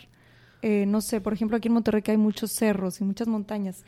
eh, 0.61 0.85
no 0.87 1.01
sé, 1.01 1.21
por 1.21 1.33
ejemplo, 1.33 1.57
aquí 1.57 1.67
en 1.67 1.73
Monterrey 1.75 2.01
que 2.01 2.11
hay 2.11 2.17
muchos 2.17 2.51
cerros 2.51 3.01
y 3.01 3.03
muchas 3.03 3.27
montañas. 3.27 3.83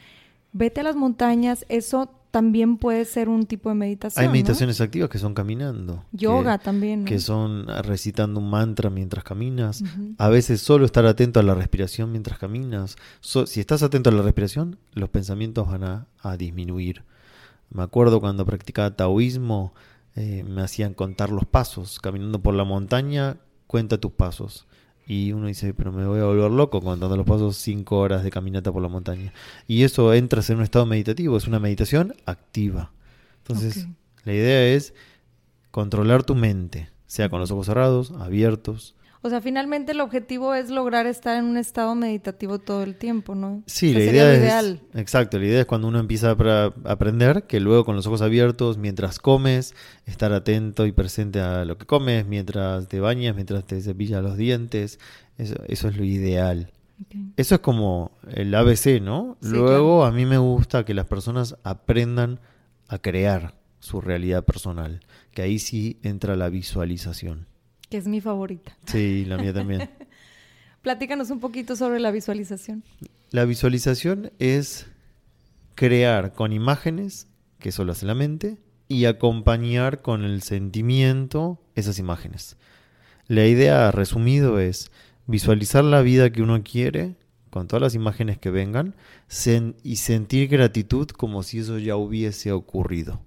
Vete 0.54 0.82
a 0.82 0.84
las 0.84 0.96
montañas, 0.96 1.66
eso 1.70 2.12
también 2.38 2.78
puede 2.78 3.04
ser 3.06 3.30
un 3.30 3.48
tipo 3.48 3.70
de 3.70 3.74
meditación. 3.74 4.22
Hay 4.22 4.28
¿no? 4.28 4.34
meditaciones 4.34 4.80
activas 4.80 5.10
que 5.10 5.18
son 5.18 5.34
caminando. 5.34 6.04
Yoga 6.12 6.60
que- 6.60 6.66
también. 6.66 7.00
¿no? 7.00 7.06
que 7.08 7.18
son 7.18 7.66
recitando 7.84 8.40
un 8.40 8.48
mantra 8.52 8.92
mientras 8.92 9.24
caminas. 9.24 9.84
A 10.20 10.30
veces 10.30 10.62
solo 10.62 10.86
estar 10.86 11.04
atento 11.08 11.40
a 11.40 11.44
la 11.44 11.56
respiración 11.56 12.12
mientras 12.12 12.38
caminas. 12.38 12.96
So- 13.22 13.48
si 13.48 13.60
estás 13.60 13.82
atento 13.82 14.12
a 14.12 14.14
la 14.14 14.22
respiración, 14.22 14.78
los 14.94 15.10
pensamientos 15.10 15.68
van 15.68 15.84
a, 15.84 16.06
a 16.22 16.38
disminuir. 16.38 17.06
Me 17.72 17.82
acuerdo 17.82 18.20
cuando 18.20 18.46
practicaba 18.46 18.96
taoísmo, 18.96 19.74
eh, 20.16 20.44
me 20.48 20.62
hacían 20.62 20.94
contar 20.94 21.32
los 21.32 21.46
pasos. 21.46 22.00
Caminando 22.00 22.40
por 22.40 22.54
la 22.54 22.66
montaña, 22.66 23.38
cuenta 23.66 23.98
tus 23.98 24.12
pasos. 24.12 24.68
Y 25.08 25.32
uno 25.32 25.48
dice, 25.48 25.74
pero 25.74 25.94
me 25.94 26.06
voy 26.06 26.20
a 26.20 26.26
volver 26.26 26.52
loco 26.52 26.82
contando 26.82 27.16
los 27.16 27.26
pasos 27.26 27.56
cinco 27.56 27.98
horas 27.98 28.26
de 28.26 28.30
caminata 28.30 28.74
por 28.74 28.82
la 28.82 28.90
montaña. 28.90 29.32
Y 29.66 29.84
eso 29.84 30.14
entras 30.14 30.50
en 30.50 30.58
un 30.58 30.64
estado 30.64 30.86
meditativo, 30.86 31.38
es 31.38 31.48
una 31.48 31.60
meditación 31.60 32.14
activa. 32.26 32.92
Entonces, 33.38 33.88
la 34.26 34.34
idea 34.34 34.76
es 34.76 34.94
controlar 35.72 36.24
tu 36.24 36.36
mente, 36.36 36.90
sea 37.06 37.30
con 37.30 37.40
los 37.40 37.52
ojos 37.52 37.68
cerrados, 37.68 38.12
abiertos. 38.20 38.97
O 39.28 39.30
sea, 39.30 39.42
finalmente 39.42 39.92
el 39.92 40.00
objetivo 40.00 40.54
es 40.54 40.70
lograr 40.70 41.06
estar 41.06 41.38
en 41.38 41.46
un 41.46 41.58
estado 41.58 41.96
meditativo 41.96 42.60
todo 42.60 42.84
el 42.84 42.96
tiempo, 42.96 43.36
¿no? 43.36 43.62
Sí, 43.66 43.94
la 43.94 44.04
idea 44.04 44.34
es 44.34 44.40
ideal. 44.40 44.82
exacto, 44.94 45.38
la 45.38 45.46
idea 45.46 45.60
es 45.60 45.66
cuando 45.66 45.90
uno 45.90 46.00
empieza 46.00 46.32
a 46.32 46.74
aprender 46.86 47.44
que 47.44 47.60
luego 47.60 47.84
con 47.84 47.98
los 47.98 48.08
ojos 48.08 48.22
abiertos, 48.22 48.78
mientras 48.78 49.20
comes, 49.20 49.76
estar 50.06 50.32
atento 50.32 50.86
y 50.86 50.94
presente 50.94 51.42
a 51.42 51.66
lo 51.66 51.78
que 51.78 51.86
comes, 51.86 52.26
mientras 52.26 52.88
te 52.88 53.02
bañas, 53.02 53.36
mientras 53.36 53.66
te 53.66 53.82
cepillas 53.82 54.24
los 54.24 54.38
dientes, 54.38 54.98
eso, 55.38 55.56
eso 55.68 55.90
es 55.90 55.98
lo 55.98 56.06
ideal. 56.06 56.72
Eso 57.36 57.56
es 57.56 57.62
como 57.62 58.12
el 58.32 58.56
ABC, 58.56 59.02
¿no? 59.02 59.38
Sí, 59.42 59.50
Luego 59.50 60.06
a 60.06 60.12
mí 60.12 60.26
me 60.26 60.38
gusta 60.38 60.86
que 60.86 60.94
las 60.94 61.06
personas 61.06 61.58
aprendan 61.64 62.40
a 62.88 62.98
crear 62.98 63.56
su 63.80 64.02
realidad 64.02 64.46
personal, 64.46 65.02
que 65.32 65.42
ahí 65.42 65.60
sí 65.60 66.00
entra 66.02 66.36
la 66.36 66.50
visualización. 66.50 67.46
Que 67.90 67.98
es 67.98 68.08
mi 68.08 68.22
favorita. 68.22 68.78
Sí, 68.86 69.26
la 69.26 69.38
mía 69.38 69.54
también. 69.54 69.90
Platícanos 70.82 71.30
un 71.32 71.40
poquito 71.40 71.76
sobre 71.76 72.00
la 72.00 72.12
visualización. 72.12 72.84
La 73.32 73.46
visualización 73.46 74.32
es 74.40 74.88
crear 75.76 76.34
con 76.34 76.54
imágenes, 76.54 77.28
que 77.60 77.70
eso 77.70 77.84
lo 77.84 77.92
hace 77.92 78.06
la 78.06 78.16
mente, 78.16 78.58
y 78.88 79.06
acompañar 79.06 80.02
con 80.02 80.24
el 80.24 80.42
sentimiento 80.42 81.62
esas 81.76 82.00
imágenes. 82.00 82.58
La 83.28 83.46
idea 83.46 83.92
resumido 83.92 84.60
es 84.60 84.92
visualizar 85.26 85.84
la 85.84 86.02
vida 86.02 86.32
que 86.32 86.42
uno 86.42 86.64
quiere, 86.64 87.16
con 87.50 87.68
todas 87.68 87.82
las 87.82 87.96
imágenes 87.96 88.38
que 88.38 88.50
vengan, 88.50 88.96
sen- 89.30 89.76
y 89.84 89.98
sentir 89.98 90.48
gratitud 90.48 91.08
como 91.10 91.44
si 91.44 91.60
eso 91.60 91.80
ya 91.80 91.98
hubiese 91.98 92.52
ocurrido. 92.54 93.22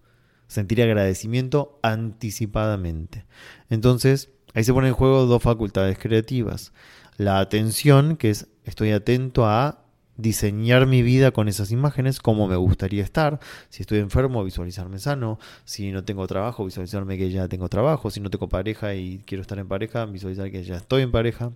Sentir 0.48 0.80
agradecimiento 0.82 1.78
anticipadamente. 1.82 3.24
Entonces, 3.68 4.30
ahí 4.54 4.64
se 4.64 4.72
ponen 4.72 4.88
en 4.88 4.94
juego 4.94 5.26
dos 5.26 5.42
facultades 5.42 5.98
creativas. 5.98 6.72
la 7.16 7.38
atención, 7.38 8.16
que 8.16 8.30
es 8.30 8.48
estoy 8.64 8.92
atento 8.92 9.46
a 9.46 9.84
diseñar 10.16 10.86
mi 10.86 11.02
vida 11.02 11.30
con 11.30 11.48
esas 11.48 11.70
imágenes, 11.72 12.20
cómo 12.20 12.46
me 12.46 12.56
gustaría 12.56 13.02
estar. 13.02 13.40
Si 13.68 13.82
estoy 13.82 13.98
enfermo, 13.98 14.44
visualizarme 14.44 14.98
sano. 14.98 15.38
Si 15.64 15.90
no 15.92 16.04
tengo 16.04 16.26
trabajo, 16.26 16.64
visualizarme 16.64 17.18
que 17.18 17.30
ya 17.30 17.48
tengo 17.48 17.68
trabajo. 17.68 18.10
Si 18.10 18.20
no 18.20 18.30
tengo 18.30 18.48
pareja 18.48 18.94
y 18.94 19.22
quiero 19.26 19.42
estar 19.42 19.58
en 19.58 19.68
pareja, 19.68 20.04
visualizar 20.06 20.50
que 20.50 20.62
ya 20.62 20.76
estoy 20.76 21.02
en 21.02 21.10
pareja. 21.10 21.52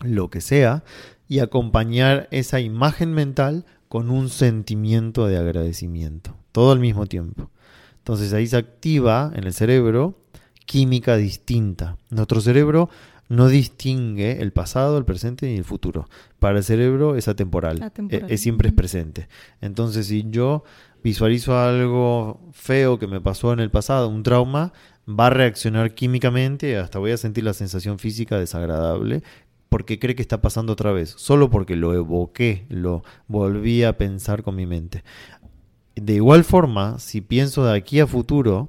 Lo 0.00 0.30
que 0.30 0.40
sea. 0.40 0.84
Y 1.28 1.40
acompañar 1.40 2.28
esa 2.30 2.60
imagen 2.60 3.12
mental 3.12 3.64
con 3.88 4.10
un 4.10 4.28
sentimiento 4.28 5.26
de 5.26 5.38
agradecimiento. 5.38 6.36
Todo 6.52 6.72
al 6.72 6.80
mismo 6.80 7.06
tiempo. 7.06 7.50
Entonces 7.98 8.32
ahí 8.32 8.46
se 8.46 8.56
activa 8.56 9.32
en 9.34 9.44
el 9.44 9.52
cerebro 9.52 10.18
química 10.68 11.16
distinta. 11.16 11.96
Nuestro 12.10 12.42
cerebro 12.42 12.90
no 13.30 13.48
distingue 13.48 14.42
el 14.42 14.52
pasado, 14.52 14.98
el 14.98 15.06
presente 15.06 15.50
y 15.50 15.56
el 15.56 15.64
futuro. 15.64 16.10
Para 16.38 16.58
el 16.58 16.64
cerebro 16.64 17.16
es 17.16 17.26
atemporal, 17.26 17.90
e-, 18.10 18.24
Es, 18.28 18.42
siempre 18.42 18.68
es 18.68 18.74
presente. 18.74 19.28
Entonces, 19.62 20.08
si 20.08 20.26
yo 20.28 20.64
visualizo 21.02 21.58
algo 21.58 22.38
feo 22.52 22.98
que 22.98 23.06
me 23.06 23.18
pasó 23.18 23.54
en 23.54 23.60
el 23.60 23.70
pasado, 23.70 24.10
un 24.10 24.22
trauma, 24.22 24.74
va 25.08 25.28
a 25.28 25.30
reaccionar 25.30 25.94
químicamente, 25.94 26.76
hasta 26.76 26.98
voy 26.98 27.12
a 27.12 27.16
sentir 27.16 27.44
la 27.44 27.54
sensación 27.54 27.98
física 27.98 28.38
desagradable, 28.38 29.22
porque 29.70 29.98
cree 29.98 30.14
que 30.14 30.22
está 30.22 30.42
pasando 30.42 30.74
otra 30.74 30.92
vez, 30.92 31.14
solo 31.16 31.48
porque 31.48 31.76
lo 31.76 31.94
evoqué, 31.94 32.66
lo 32.68 33.04
volví 33.26 33.84
a 33.84 33.96
pensar 33.96 34.42
con 34.42 34.54
mi 34.54 34.66
mente. 34.66 35.02
De 35.94 36.12
igual 36.12 36.44
forma, 36.44 36.98
si 36.98 37.22
pienso 37.22 37.64
de 37.64 37.74
aquí 37.74 38.00
a 38.00 38.06
futuro, 38.06 38.68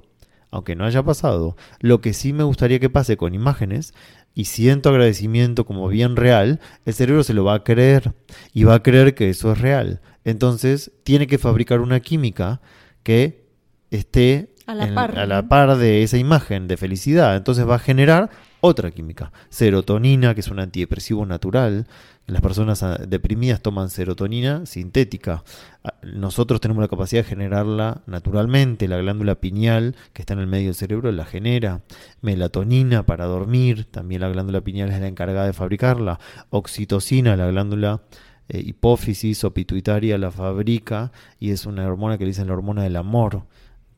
aunque 0.50 0.76
no 0.76 0.84
haya 0.84 1.02
pasado, 1.02 1.56
lo 1.80 2.00
que 2.00 2.12
sí 2.12 2.32
me 2.32 2.44
gustaría 2.44 2.80
que 2.80 2.90
pase 2.90 3.16
con 3.16 3.34
imágenes 3.34 3.94
y 4.34 4.44
siento 4.44 4.90
agradecimiento 4.90 5.64
como 5.64 5.88
bien 5.88 6.16
real, 6.16 6.60
el 6.84 6.94
cerebro 6.94 7.24
se 7.24 7.34
lo 7.34 7.44
va 7.44 7.54
a 7.54 7.64
creer 7.64 8.14
y 8.52 8.64
va 8.64 8.74
a 8.74 8.82
creer 8.82 9.14
que 9.14 9.28
eso 9.28 9.52
es 9.52 9.60
real. 9.60 10.00
Entonces 10.24 10.92
tiene 11.04 11.26
que 11.26 11.38
fabricar 11.38 11.80
una 11.80 12.00
química 12.00 12.60
que 13.02 13.46
esté 13.90 14.54
a 14.66 14.74
la, 14.74 14.94
par, 14.94 15.18
a 15.18 15.26
la 15.26 15.48
par 15.48 15.76
de 15.76 16.02
esa 16.02 16.18
imagen 16.18 16.68
de 16.68 16.76
felicidad. 16.76 17.36
Entonces 17.36 17.68
va 17.68 17.76
a 17.76 17.80
generar 17.80 18.30
otra 18.60 18.90
química, 18.90 19.32
serotonina, 19.48 20.34
que 20.34 20.40
es 20.40 20.48
un 20.48 20.60
antidepresivo 20.60 21.24
natural, 21.26 21.86
las 22.26 22.42
personas 22.42 22.82
ah, 22.82 22.96
deprimidas 22.96 23.60
toman 23.60 23.90
serotonina 23.90 24.64
sintética. 24.64 25.42
Ah, 25.82 25.94
nosotros 26.02 26.60
tenemos 26.60 26.80
la 26.80 26.88
capacidad 26.88 27.22
de 27.22 27.28
generarla 27.28 28.02
naturalmente. 28.06 28.86
La 28.86 28.98
glándula 28.98 29.36
pineal, 29.36 29.96
que 30.12 30.22
está 30.22 30.34
en 30.34 30.40
el 30.40 30.46
medio 30.46 30.66
del 30.66 30.74
cerebro, 30.74 31.10
la 31.10 31.24
genera. 31.24 31.82
Melatonina 32.20 33.04
para 33.04 33.24
dormir, 33.24 33.86
también 33.90 34.20
la 34.20 34.28
glándula 34.28 34.60
pineal 34.60 34.90
es 34.90 35.00
la 35.00 35.08
encargada 35.08 35.46
de 35.46 35.52
fabricarla. 35.52 36.20
Oxitocina, 36.50 37.36
la 37.36 37.48
glándula 37.48 38.02
eh, 38.48 38.62
hipófisis 38.64 39.42
o 39.44 39.52
pituitaria 39.52 40.18
la 40.18 40.30
fabrica 40.30 41.12
y 41.38 41.50
es 41.50 41.66
una 41.66 41.86
hormona 41.86 42.18
que 42.18 42.24
dicen 42.24 42.46
la 42.48 42.54
hormona 42.54 42.82
del 42.82 42.96
amor 42.96 43.44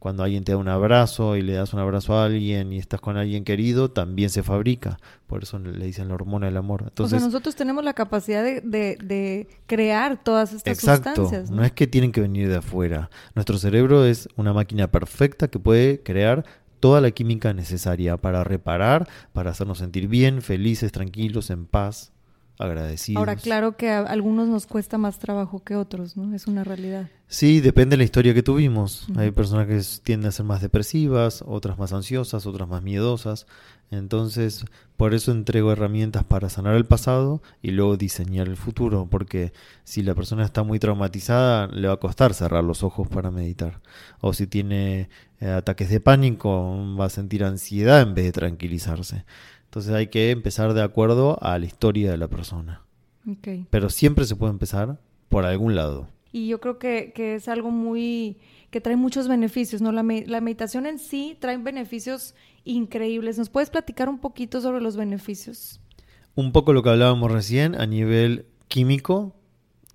cuando 0.02 0.24
alguien 0.24 0.42
te 0.42 0.50
da 0.50 0.58
un 0.58 0.66
abrazo 0.66 1.36
y 1.36 1.42
le 1.42 1.52
das 1.52 1.72
un 1.74 1.78
abrazo 1.78 2.18
a 2.18 2.24
alguien 2.24 2.72
y 2.72 2.78
estás 2.78 3.00
con 3.00 3.16
alguien 3.16 3.44
querido, 3.44 3.92
también 3.92 4.30
se 4.30 4.42
fabrica. 4.42 4.98
Por 5.28 5.44
eso 5.44 5.60
le 5.60 5.86
dicen 5.86 6.08
la 6.08 6.14
hormona 6.14 6.46
del 6.46 6.56
amor. 6.56 6.82
Entonces, 6.88 7.18
o 7.18 7.18
sea, 7.20 7.24
nosotros 7.28 7.54
tenemos 7.54 7.84
la 7.84 7.92
capacidad 7.94 8.42
de, 8.42 9.46
crear 9.68 10.20
todas 10.24 10.54
estas 10.54 10.76
exacto, 10.76 11.14
sustancias. 11.14 11.52
¿no? 11.52 11.64
es 11.64 11.70
que 11.70 11.86
tienen 11.86 12.10
que 12.10 12.20
venir 12.20 12.48
de 12.48 12.56
afuera. 12.56 13.10
Nuestro 13.36 13.58
cerebro 13.58 14.04
es 14.04 14.28
una 14.34 14.52
máquina 14.52 14.90
perfecta 14.90 15.46
que 15.46 15.60
puede 15.60 16.02
crear 16.02 16.44
toda 16.80 17.00
la 17.00 17.12
química 17.12 17.54
necesaria 17.54 18.16
para 18.16 18.42
reparar, 18.42 19.08
para 19.32 19.52
hacernos 19.52 19.78
sentir 19.78 20.08
bien, 20.08 20.42
felices, 20.42 20.90
tranquilos, 20.90 21.48
en 21.50 21.64
paz 21.64 22.12
agradecidos. 22.64 23.20
Ahora, 23.20 23.36
claro 23.36 23.76
que 23.76 23.90
a 23.90 24.00
algunos 24.00 24.48
nos 24.48 24.66
cuesta 24.66 24.98
más 24.98 25.18
trabajo 25.18 25.62
que 25.62 25.76
otros, 25.76 26.16
¿no? 26.16 26.34
Es 26.34 26.46
una 26.46 26.64
realidad. 26.64 27.08
Sí, 27.28 27.60
depende 27.60 27.94
de 27.94 27.98
la 27.98 28.04
historia 28.04 28.34
que 28.34 28.42
tuvimos. 28.42 29.06
Hay 29.16 29.30
personas 29.30 29.66
que 29.66 29.80
tienden 30.02 30.28
a 30.28 30.32
ser 30.32 30.44
más 30.44 30.60
depresivas, 30.60 31.42
otras 31.46 31.78
más 31.78 31.92
ansiosas, 31.92 32.44
otras 32.46 32.68
más 32.68 32.82
miedosas. 32.82 33.46
Entonces, 33.90 34.64
por 34.96 35.14
eso 35.14 35.32
entrego 35.32 35.72
herramientas 35.72 36.24
para 36.24 36.48
sanar 36.48 36.74
el 36.76 36.86
pasado 36.86 37.42
y 37.60 37.70
luego 37.70 37.96
diseñar 37.96 38.48
el 38.48 38.56
futuro, 38.56 39.06
porque 39.10 39.52
si 39.84 40.02
la 40.02 40.14
persona 40.14 40.44
está 40.44 40.62
muy 40.62 40.78
traumatizada, 40.78 41.66
le 41.68 41.88
va 41.88 41.94
a 41.94 42.00
costar 42.00 42.34
cerrar 42.34 42.64
los 42.64 42.82
ojos 42.82 43.08
para 43.08 43.30
meditar. 43.30 43.80
O 44.20 44.32
si 44.32 44.46
tiene 44.46 45.08
eh, 45.40 45.48
ataques 45.50 45.90
de 45.90 46.00
pánico, 46.00 46.76
va 46.98 47.06
a 47.06 47.10
sentir 47.10 47.44
ansiedad 47.44 48.00
en 48.02 48.14
vez 48.14 48.26
de 48.26 48.32
tranquilizarse. 48.32 49.24
Entonces 49.72 49.94
hay 49.94 50.08
que 50.08 50.30
empezar 50.30 50.74
de 50.74 50.82
acuerdo 50.82 51.38
a 51.40 51.58
la 51.58 51.64
historia 51.64 52.10
de 52.10 52.18
la 52.18 52.28
persona. 52.28 52.82
Pero 53.70 53.88
siempre 53.88 54.26
se 54.26 54.36
puede 54.36 54.52
empezar 54.52 55.00
por 55.30 55.46
algún 55.46 55.74
lado. 55.74 56.08
Y 56.30 56.46
yo 56.46 56.60
creo 56.60 56.78
que, 56.78 57.14
es 57.16 57.48
algo 57.48 57.70
muy 57.70 58.36
que 58.70 58.82
trae 58.82 58.96
muchos 58.96 59.28
beneficios, 59.28 59.80
¿no? 59.80 59.90
La, 59.90 60.02
la, 60.02 60.40
meditación 60.42 60.84
en 60.84 60.98
sí 60.98 61.38
trae 61.40 61.56
beneficios 61.56 62.34
increíbles. 62.64 63.38
¿Nos 63.38 63.48
puedes 63.48 63.70
platicar 63.70 64.10
un 64.10 64.18
poquito 64.18 64.60
sobre 64.60 64.82
los 64.82 64.98
beneficios? 64.98 65.80
Un 66.34 66.52
poco 66.52 66.74
lo 66.74 66.82
que 66.82 66.90
hablábamos 66.90 67.32
recién 67.32 67.74
a 67.74 67.86
nivel 67.86 68.44
químico 68.68 69.34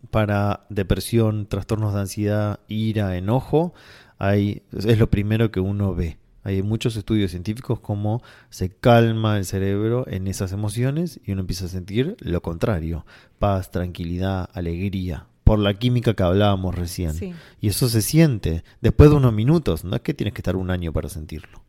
para 0.10 0.66
depresión, 0.70 1.46
trastornos 1.46 1.94
de 1.94 2.00
ansiedad, 2.00 2.62
ira, 2.68 3.16
enojo, 3.16 3.76
hay, 4.18 4.64
es 4.76 4.98
lo 4.98 5.12
primero 5.12 5.52
que 5.52 5.60
uno 5.60 5.94
ve. 5.94 6.18
Hay 6.48 6.64
muchos 6.64 6.96
estudios 6.96 7.32
científicos 7.32 7.82
como 7.82 8.24
se 8.50 8.70
calma 8.70 9.38
el 9.38 9.44
cerebro 9.44 10.06
en 10.08 10.30
esas 10.30 10.54
emociones 10.54 11.20
y 11.26 11.34
uno 11.34 11.42
empieza 11.42 11.66
a 11.66 11.68
sentir 11.68 12.16
lo 12.22 12.42
contrario, 12.42 13.06
paz, 13.38 13.70
tranquilidad, 13.70 14.50
alegría, 14.54 15.28
por 15.44 15.60
la 15.60 15.74
química 15.74 16.14
que 16.14 16.24
hablábamos 16.24 16.74
recién. 16.74 17.36
Y 17.60 17.68
eso 17.68 17.90
se 17.90 18.02
siente 18.02 18.64
después 18.80 19.10
de 19.10 19.18
unos 19.18 19.34
minutos, 19.34 19.84
no 19.84 19.98
es 19.98 20.02
que 20.02 20.14
tienes 20.14 20.34
que 20.34 20.40
estar 20.40 20.56
un 20.56 20.70
año 20.70 20.94
para 20.94 21.10
sentirlo. 21.10 21.64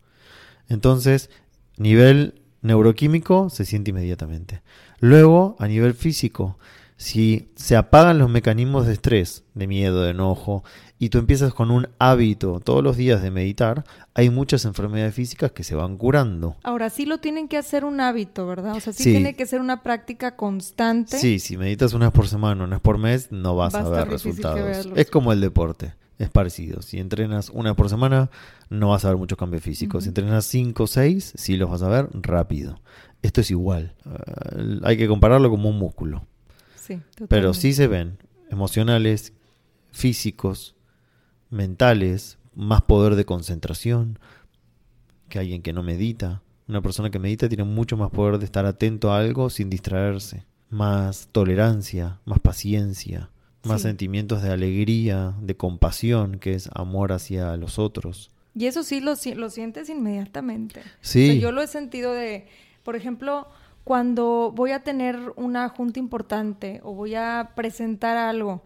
Entonces, 0.68 1.28
nivel 1.76 2.40
neuroquímico 2.62 3.50
se 3.50 3.64
siente 3.64 3.90
inmediatamente. 3.90 4.62
Luego, 5.00 5.56
a 5.58 5.66
nivel 5.66 5.94
físico, 5.94 6.56
si 6.98 7.48
se 7.54 7.76
apagan 7.76 8.18
los 8.18 8.28
mecanismos 8.28 8.84
de 8.84 8.92
estrés, 8.92 9.44
de 9.54 9.68
miedo, 9.68 10.02
de 10.02 10.10
enojo, 10.10 10.64
y 10.98 11.10
tú 11.10 11.18
empiezas 11.18 11.54
con 11.54 11.70
un 11.70 11.88
hábito 12.00 12.58
todos 12.58 12.82
los 12.82 12.96
días 12.96 13.22
de 13.22 13.30
meditar, 13.30 13.84
hay 14.14 14.30
muchas 14.30 14.64
enfermedades 14.64 15.14
físicas 15.14 15.52
que 15.52 15.62
se 15.62 15.76
van 15.76 15.96
curando. 15.96 16.56
Ahora 16.64 16.90
sí 16.90 17.06
lo 17.06 17.18
tienen 17.18 17.46
que 17.46 17.56
hacer 17.56 17.84
un 17.84 18.00
hábito, 18.00 18.48
¿verdad? 18.48 18.74
O 18.74 18.80
sea, 18.80 18.92
sí, 18.92 19.04
tiene 19.04 19.36
que 19.36 19.46
ser 19.46 19.60
una 19.60 19.84
práctica 19.84 20.34
constante. 20.34 21.18
Sí, 21.18 21.38
si 21.38 21.56
meditas 21.56 21.94
unas 21.94 22.10
por 22.10 22.26
semana, 22.26 22.64
unas 22.64 22.80
por 22.80 22.98
mes, 22.98 23.30
no 23.30 23.54
vas 23.54 23.76
a 23.76 23.88
ver 23.88 24.08
resultados. 24.08 24.88
Es 24.96 25.08
como 25.08 25.32
el 25.32 25.40
deporte, 25.40 25.94
es 26.18 26.30
parecido. 26.30 26.82
Si 26.82 26.98
entrenas 26.98 27.48
una 27.50 27.74
por 27.74 27.88
semana, 27.88 28.28
no 28.70 28.88
vas 28.88 29.04
a 29.04 29.10
ver 29.10 29.18
muchos 29.18 29.38
cambios 29.38 29.62
físicos. 29.62 30.02
Si 30.02 30.08
entrenas 30.08 30.46
cinco 30.46 30.82
o 30.82 30.88
seis, 30.88 31.32
sí 31.36 31.56
los 31.56 31.70
vas 31.70 31.82
a 31.82 31.88
ver 31.88 32.08
rápido. 32.12 32.80
Esto 33.22 33.40
es 33.40 33.52
igual. 33.52 33.94
Eh, 34.04 34.80
hay 34.82 34.96
que 34.96 35.06
compararlo 35.06 35.48
como 35.48 35.68
un 35.68 35.78
músculo. 35.78 36.26
Pero 37.28 37.54
sí 37.54 37.72
se 37.72 37.86
ven 37.86 38.18
emocionales, 38.50 39.32
físicos, 39.90 40.74
mentales, 41.50 42.38
más 42.54 42.82
poder 42.82 43.14
de 43.14 43.24
concentración 43.24 44.18
que 45.28 45.38
alguien 45.38 45.62
que 45.62 45.72
no 45.72 45.82
medita. 45.82 46.42
Una 46.66 46.82
persona 46.82 47.10
que 47.10 47.18
medita 47.18 47.48
tiene 47.48 47.64
mucho 47.64 47.96
más 47.96 48.10
poder 48.10 48.38
de 48.38 48.44
estar 48.44 48.66
atento 48.66 49.12
a 49.12 49.18
algo 49.18 49.50
sin 49.50 49.70
distraerse. 49.70 50.44
Más 50.70 51.28
tolerancia, 51.32 52.20
más 52.24 52.40
paciencia, 52.40 53.30
más 53.64 53.82
sentimientos 53.82 54.42
de 54.42 54.50
alegría, 54.50 55.34
de 55.40 55.56
compasión, 55.56 56.38
que 56.38 56.54
es 56.54 56.68
amor 56.74 57.12
hacia 57.12 57.56
los 57.56 57.78
otros. 57.78 58.30
Y 58.54 58.66
eso 58.66 58.82
sí 58.82 59.00
lo, 59.00 59.14
lo 59.36 59.50
sientes 59.50 59.88
inmediatamente. 59.88 60.82
Sí. 61.00 61.38
yo 61.40 61.52
lo 61.52 61.62
he 61.62 61.66
sentido 61.66 62.12
de, 62.12 62.46
por 62.82 62.96
ejemplo, 62.96 63.48
cuando 63.88 64.52
voy 64.54 64.72
a 64.72 64.80
tener 64.80 65.32
una 65.36 65.66
junta 65.70 65.98
importante 65.98 66.82
o 66.84 66.92
voy 66.92 67.14
a 67.14 67.52
presentar 67.56 68.18
algo 68.18 68.62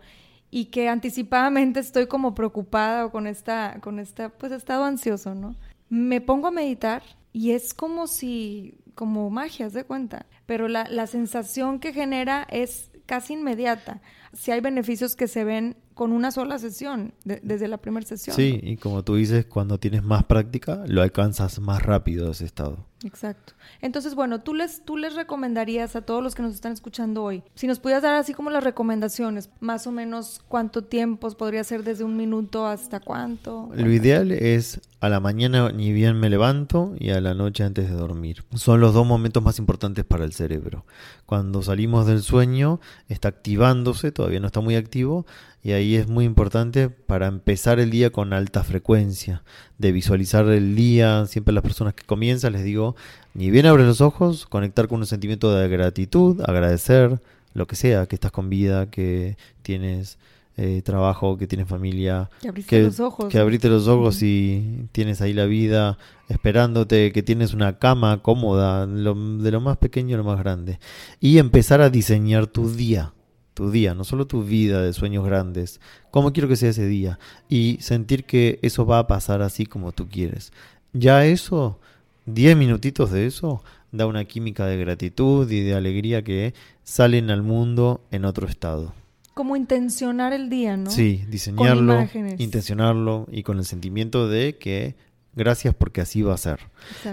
y 0.50 0.64
que 0.64 0.88
anticipadamente 0.88 1.78
estoy 1.78 2.08
como 2.08 2.34
preocupada 2.34 3.06
o 3.06 3.12
con 3.12 3.28
esta, 3.28 3.78
con 3.82 4.00
esta, 4.00 4.30
pues 4.30 4.50
estado 4.50 4.84
ansioso, 4.84 5.36
¿no? 5.36 5.54
Me 5.88 6.20
pongo 6.20 6.48
a 6.48 6.50
meditar 6.50 7.04
y 7.32 7.52
es 7.52 7.72
como 7.72 8.08
si, 8.08 8.80
como 8.96 9.30
magia, 9.30 9.68
de 9.68 9.84
cuenta, 9.84 10.26
pero 10.44 10.66
la, 10.66 10.88
la 10.90 11.06
sensación 11.06 11.78
que 11.78 11.92
genera 11.92 12.44
es 12.50 12.90
casi 13.06 13.34
inmediata. 13.34 14.02
Si 14.32 14.50
hay 14.50 14.58
beneficios 14.60 15.14
que 15.14 15.28
se 15.28 15.44
ven 15.44 15.76
con 15.94 16.12
una 16.12 16.32
sola 16.32 16.58
sesión, 16.58 17.14
desde 17.24 17.68
la 17.68 17.76
primera 17.78 18.04
sesión. 18.04 18.34
Sí, 18.34 18.58
y 18.60 18.76
como 18.76 19.04
tú 19.04 19.14
dices, 19.14 19.46
cuando 19.46 19.78
tienes 19.78 20.02
más 20.02 20.24
práctica, 20.24 20.82
lo 20.88 21.00
alcanzas 21.00 21.60
más 21.60 21.80
rápido 21.80 22.32
ese 22.32 22.44
estado. 22.44 22.88
Exacto. 23.04 23.54
Entonces, 23.80 24.14
bueno, 24.14 24.40
tú 24.40 24.54
les, 24.54 24.84
tú 24.84 24.96
les 24.96 25.14
recomendarías 25.14 25.96
a 25.96 26.02
todos 26.02 26.22
los 26.22 26.34
que 26.34 26.42
nos 26.42 26.54
están 26.54 26.72
escuchando 26.72 27.22
hoy, 27.22 27.42
si 27.54 27.66
nos 27.66 27.78
pudieras 27.78 28.02
dar 28.02 28.14
así 28.14 28.34
como 28.34 28.50
las 28.50 28.64
recomendaciones, 28.64 29.50
más 29.60 29.86
o 29.86 29.92
menos 29.92 30.40
cuánto 30.48 30.82
tiempo 30.82 31.30
podría 31.32 31.64
ser 31.64 31.82
desde 31.82 32.04
un 32.04 32.16
minuto 32.16 32.66
hasta 32.66 33.00
cuánto. 33.00 33.70
Lo 33.74 33.90
ideal 33.90 34.32
es 34.32 34.80
a 35.02 35.08
la 35.08 35.18
mañana 35.18 35.72
ni 35.72 35.92
bien 35.92 36.20
me 36.20 36.30
levanto 36.30 36.94
y 36.96 37.10
a 37.10 37.20
la 37.20 37.34
noche 37.34 37.64
antes 37.64 37.90
de 37.90 37.96
dormir. 37.96 38.44
Son 38.54 38.80
los 38.80 38.94
dos 38.94 39.04
momentos 39.04 39.42
más 39.42 39.58
importantes 39.58 40.04
para 40.04 40.24
el 40.24 40.32
cerebro. 40.32 40.86
Cuando 41.26 41.60
salimos 41.60 42.06
del 42.06 42.22
sueño 42.22 42.78
está 43.08 43.26
activándose, 43.26 44.12
todavía 44.12 44.38
no 44.38 44.46
está 44.46 44.60
muy 44.60 44.76
activo, 44.76 45.26
y 45.60 45.72
ahí 45.72 45.96
es 45.96 46.06
muy 46.06 46.24
importante 46.24 46.88
para 46.88 47.26
empezar 47.26 47.80
el 47.80 47.90
día 47.90 48.10
con 48.10 48.32
alta 48.32 48.62
frecuencia, 48.62 49.42
de 49.76 49.90
visualizar 49.90 50.46
el 50.46 50.76
día. 50.76 51.26
Siempre 51.26 51.52
las 51.52 51.64
personas 51.64 51.94
que 51.94 52.04
comienzan 52.04 52.52
les 52.52 52.62
digo, 52.62 52.94
ni 53.34 53.50
bien 53.50 53.66
abres 53.66 53.86
los 53.86 54.00
ojos, 54.00 54.46
conectar 54.46 54.86
con 54.86 55.00
un 55.00 55.06
sentimiento 55.06 55.52
de 55.52 55.66
gratitud, 55.66 56.40
agradecer 56.42 57.20
lo 57.54 57.66
que 57.66 57.74
sea, 57.74 58.06
que 58.06 58.14
estás 58.14 58.30
con 58.30 58.48
vida, 58.48 58.88
que 58.88 59.36
tienes 59.62 60.16
eh, 60.58 60.82
trabajo, 60.84 61.38
que 61.38 61.46
tienes 61.46 61.66
familia, 61.66 62.28
que 62.42 62.48
abriste 62.48 62.82
los 62.82 63.00
ojos, 63.00 63.28
que 63.30 63.38
abriste 63.38 63.70
los 63.70 63.88
ojos 63.88 64.22
y 64.22 64.86
tienes 64.92 65.22
ahí 65.22 65.32
la 65.32 65.46
vida 65.46 65.96
esperándote, 66.28 67.10
que 67.10 67.22
tienes 67.22 67.54
una 67.54 67.78
cama 67.78 68.22
cómoda, 68.22 68.86
de 68.86 69.50
lo 69.50 69.60
más 69.62 69.78
pequeño 69.78 70.14
a 70.14 70.18
lo 70.18 70.24
más 70.24 70.38
grande. 70.38 70.78
Y 71.20 71.38
empezar 71.38 71.80
a 71.80 71.88
diseñar 71.88 72.48
tu 72.48 72.70
día, 72.70 73.14
tu 73.54 73.70
día, 73.70 73.94
no 73.94 74.04
solo 74.04 74.26
tu 74.26 74.44
vida 74.44 74.82
de 74.82 74.92
sueños 74.92 75.24
grandes, 75.24 75.80
cómo 76.10 76.34
quiero 76.34 76.48
que 76.48 76.56
sea 76.56 76.70
ese 76.70 76.86
día 76.86 77.18
y 77.48 77.78
sentir 77.80 78.24
que 78.24 78.58
eso 78.60 78.84
va 78.84 78.98
a 78.98 79.06
pasar 79.06 79.40
así 79.40 79.64
como 79.64 79.92
tú 79.92 80.06
quieres. 80.08 80.52
Ya 80.92 81.24
eso, 81.24 81.78
10 82.26 82.58
minutitos 82.58 83.10
de 83.10 83.26
eso, 83.26 83.62
da 83.90 84.06
una 84.06 84.26
química 84.26 84.66
de 84.66 84.76
gratitud 84.76 85.50
y 85.50 85.60
de 85.60 85.74
alegría 85.74 86.22
que 86.22 86.52
salen 86.82 87.30
al 87.30 87.42
mundo 87.42 88.02
en 88.10 88.26
otro 88.26 88.46
estado 88.46 88.92
como 89.34 89.56
intencionar 89.56 90.32
el 90.32 90.50
día, 90.50 90.76
¿no? 90.76 90.90
Sí, 90.90 91.24
diseñarlo, 91.28 92.08
intencionarlo 92.38 93.26
y 93.30 93.42
con 93.42 93.58
el 93.58 93.64
sentimiento 93.64 94.28
de 94.28 94.58
que 94.58 94.94
gracias 95.34 95.74
porque 95.74 96.00
así 96.00 96.22
va 96.22 96.34
a 96.34 96.38
ser. 96.38 96.60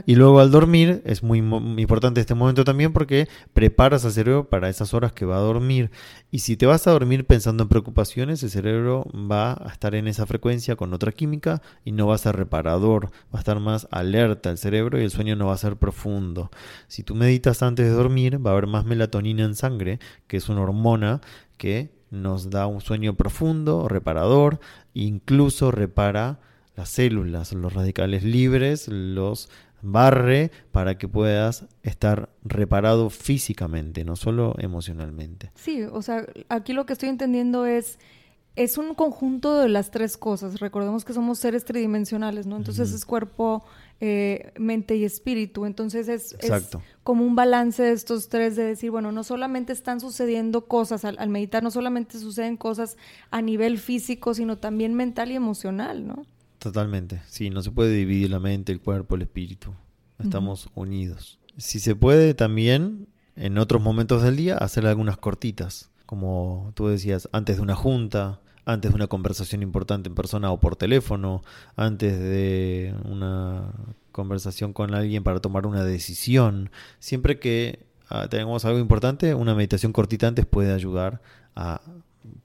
Y 0.05 0.15
luego 0.15 0.39
al 0.39 0.51
dormir 0.51 1.01
es 1.05 1.23
muy, 1.23 1.39
importante 1.39 2.19
este 2.19 2.35
momento 2.35 2.63
también 2.63 2.91
porque 2.91 3.27
preparas 3.53 4.03
al 4.05 4.11
cerebro 4.11 4.49
para 4.49 4.69
esas 4.69 4.93
horas 4.93 5.13
que 5.13 5.25
va 5.25 5.37
a 5.37 5.41
dormir. 5.41 5.91
Y 6.31 6.39
si 6.39 6.57
te 6.57 6.65
vas 6.65 6.85
a 6.87 6.91
dormir 6.91 7.25
pensando 7.25 7.63
en 7.63 7.69
preocupaciones, 7.69 8.43
el 8.43 8.49
cerebro 8.49 9.05
va 9.13 9.53
a 9.53 9.69
estar 9.71 9.95
en 9.95 10.07
esa 10.07 10.25
frecuencia 10.25 10.75
con 10.75 10.93
otra 10.93 11.11
química 11.11 11.61
y 11.85 11.91
no 11.91 12.07
va 12.07 12.15
a 12.15 12.19
ser 12.19 12.35
reparador, 12.35 13.11
va 13.33 13.39
a 13.39 13.39
estar 13.39 13.59
más 13.59 13.87
alerta 13.91 14.49
el 14.49 14.57
cerebro 14.57 14.99
y 14.99 15.03
el 15.03 15.11
sueño 15.11 15.35
no 15.35 15.47
va 15.47 15.53
a 15.53 15.57
ser 15.57 15.77
profundo. 15.77 16.51
Si 16.87 17.03
tú 17.03 17.15
meditas 17.15 17.63
antes 17.63 17.85
de 17.85 17.91
dormir, 17.91 18.45
va 18.45 18.51
a 18.51 18.53
haber 18.53 18.67
más 18.67 18.85
melatonina 18.85 19.45
en 19.45 19.55
sangre, 19.55 19.99
que 20.27 20.37
es 20.37 20.49
una 20.49 20.61
hormona 20.61 21.21
que 21.57 21.98
nos 22.11 22.49
da 22.49 22.67
un 22.67 22.81
sueño 22.81 23.15
profundo, 23.15 23.87
reparador, 23.87 24.59
incluso 24.93 25.71
repara 25.71 26.39
las 26.75 26.89
células, 26.89 27.53
los 27.53 27.73
radicales 27.73 28.23
libres, 28.23 28.87
los 28.87 29.49
barre 29.81 30.51
para 30.71 30.97
que 30.97 31.07
puedas 31.07 31.65
estar 31.83 32.29
reparado 32.43 33.09
físicamente, 33.09 34.03
no 34.03 34.15
solo 34.15 34.55
emocionalmente. 34.59 35.51
Sí, 35.55 35.83
o 35.83 36.01
sea, 36.01 36.25
aquí 36.49 36.73
lo 36.73 36.85
que 36.85 36.93
estoy 36.93 37.09
entendiendo 37.09 37.65
es 37.65 37.99
es 38.55 38.77
un 38.77 38.93
conjunto 38.93 39.57
de 39.57 39.69
las 39.69 39.89
tres 39.89 40.17
cosas. 40.17 40.59
Recordemos 40.59 41.05
que 41.05 41.13
somos 41.13 41.39
seres 41.39 41.63
tridimensionales, 41.63 42.45
¿no? 42.45 42.57
Entonces 42.57 42.91
es 42.91 43.05
cuerpo, 43.05 43.63
eh, 44.01 44.53
mente 44.57 44.95
y 44.95 45.03
espíritu. 45.03 45.65
Entonces 45.65 46.07
es, 46.07 46.35
como 47.03 47.25
un 47.25 47.35
balance 47.35 47.83
de 47.83 47.91
estos 47.91 48.29
tres 48.29 48.55
de 48.55 48.63
decir, 48.63 48.91
bueno, 48.91 49.11
no 49.11 49.23
solamente 49.23 49.73
están 49.73 49.99
sucediendo 49.99 50.65
cosas 50.65 51.05
al, 51.05 51.29
meditar, 51.29 51.63
no 51.63 51.71
solamente 51.71 52.19
suceden 52.19 52.57
cosas 52.57 52.97
a 53.31 53.41
nivel 53.41 53.77
físico, 53.77 54.33
sino 54.33 54.57
también 54.57 54.93
mental 54.93 55.31
y 55.31 55.35
emocional, 55.35 56.07
¿no? 56.07 56.25
Totalmente. 56.59 57.21
Sí, 57.27 57.49
no 57.49 57.61
se 57.61 57.71
puede 57.71 57.93
dividir 57.93 58.29
la 58.29 58.39
mente, 58.39 58.71
el 58.71 58.81
cuerpo, 58.81 59.15
el 59.15 59.21
espíritu. 59.23 59.73
Estamos 60.19 60.69
unidos. 60.75 61.39
Si 61.57 61.79
se 61.79 61.95
puede 61.95 62.33
también, 62.33 63.07
en 63.37 63.57
otros 63.57 63.81
momentos 63.81 64.21
del 64.21 64.35
día, 64.35 64.57
hacer 64.57 64.85
algunas 64.85 65.17
cortitas 65.17 65.89
como 66.09 66.71
tú 66.73 66.87
decías, 66.87 67.29
antes 67.33 67.57
de 67.57 67.61
una 67.61 67.75
junta, 67.75 68.39
antes 68.65 68.91
de 68.91 68.95
una 68.95 69.07
conversación 69.07 69.63
importante 69.63 70.09
en 70.09 70.15
persona 70.15 70.51
o 70.51 70.59
por 70.59 70.75
teléfono, 70.75 71.41
antes 71.75 72.19
de 72.19 72.93
una 73.05 73.73
conversación 74.11 74.73
con 74.73 74.93
alguien 74.93 75.23
para 75.23 75.39
tomar 75.39 75.65
una 75.65 75.83
decisión. 75.83 76.71
Siempre 76.99 77.39
que 77.39 77.85
ah, 78.09 78.27
tengamos 78.29 78.65
algo 78.65 78.79
importante, 78.79 79.33
una 79.33 79.55
meditación 79.55 79.93
cortita 79.93 80.27
antes 80.27 80.45
puede 80.45 80.73
ayudar 80.73 81.21
a 81.55 81.81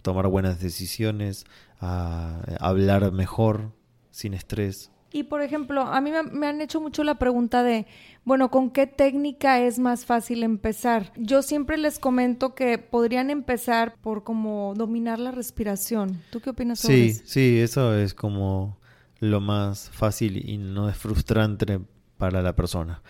tomar 0.02 0.28
buenas 0.28 0.60
decisiones, 0.60 1.44
a 1.80 2.40
hablar 2.60 3.12
mejor, 3.12 3.72
sin 4.10 4.34
estrés. 4.34 4.90
Y 5.14 5.22
por 5.22 5.42
ejemplo, 5.42 5.82
a 5.82 6.00
mí 6.00 6.10
me, 6.32 6.48
han 6.48 6.60
hecho 6.60 6.80
mucho 6.80 7.04
la 7.04 7.20
pregunta 7.20 7.62
de, 7.62 7.86
bueno, 8.24 8.50
¿con 8.50 8.72
qué 8.72 8.88
técnica 8.88 9.60
es 9.60 9.78
más 9.78 10.04
fácil 10.04 10.42
empezar? 10.42 11.12
Yo 11.16 11.42
siempre 11.42 11.78
les 11.78 12.00
comento 12.00 12.56
que 12.56 12.78
podrían 12.78 13.30
empezar 13.30 13.94
por 14.02 14.24
como 14.24 14.74
dominar 14.76 15.20
la 15.20 15.30
respiración. 15.30 16.20
¿Tú 16.32 16.40
qué 16.40 16.50
opinas 16.50 16.80
sobre 16.80 16.96
sí, 16.96 17.08
eso? 17.10 17.22
Sí, 17.26 17.58
eso 17.60 17.94
es 17.94 18.12
como 18.12 18.76
lo 19.20 19.40
más 19.40 19.88
fácil 19.90 20.50
y 20.50 20.58
no 20.58 20.88
es 20.88 20.96
frustrante 20.96 21.78
para 22.18 22.42
la 22.42 22.56
persona. 22.56 23.00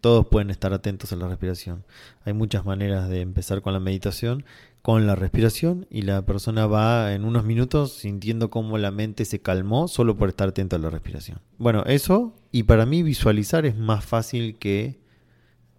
Todos 0.00 0.26
pueden 0.28 0.48
estar 0.48 0.72
atentos 0.72 1.12
a 1.12 1.16
la 1.16 1.28
respiración. 1.28 1.84
Hay 2.24 2.32
muchas 2.32 2.64
maneras 2.64 3.10
de 3.10 3.20
empezar 3.20 3.60
con 3.60 3.74
la 3.74 3.80
meditación 3.80 4.46
con 4.84 5.06
la 5.06 5.14
respiración 5.14 5.86
y 5.88 6.02
la 6.02 6.26
persona 6.26 6.66
va 6.66 7.14
en 7.14 7.24
unos 7.24 7.42
minutos 7.46 7.94
sintiendo 7.94 8.50
cómo 8.50 8.76
la 8.76 8.90
mente 8.90 9.24
se 9.24 9.40
calmó 9.40 9.88
solo 9.88 10.18
por 10.18 10.28
estar 10.28 10.50
atento 10.50 10.76
a 10.76 10.78
la 10.78 10.90
respiración. 10.90 11.38
Bueno, 11.56 11.84
eso 11.86 12.34
y 12.52 12.64
para 12.64 12.84
mí 12.84 13.02
visualizar 13.02 13.64
es 13.64 13.78
más 13.78 14.04
fácil 14.04 14.58
que 14.58 15.00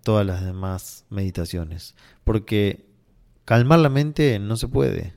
todas 0.02 0.26
las 0.26 0.44
demás 0.44 1.06
meditaciones, 1.12 1.94
porque 2.24 2.88
calmar 3.46 3.78
la 3.78 3.90
mente 3.90 4.40
no 4.40 4.58
se 4.58 4.70
puede. 4.70 5.14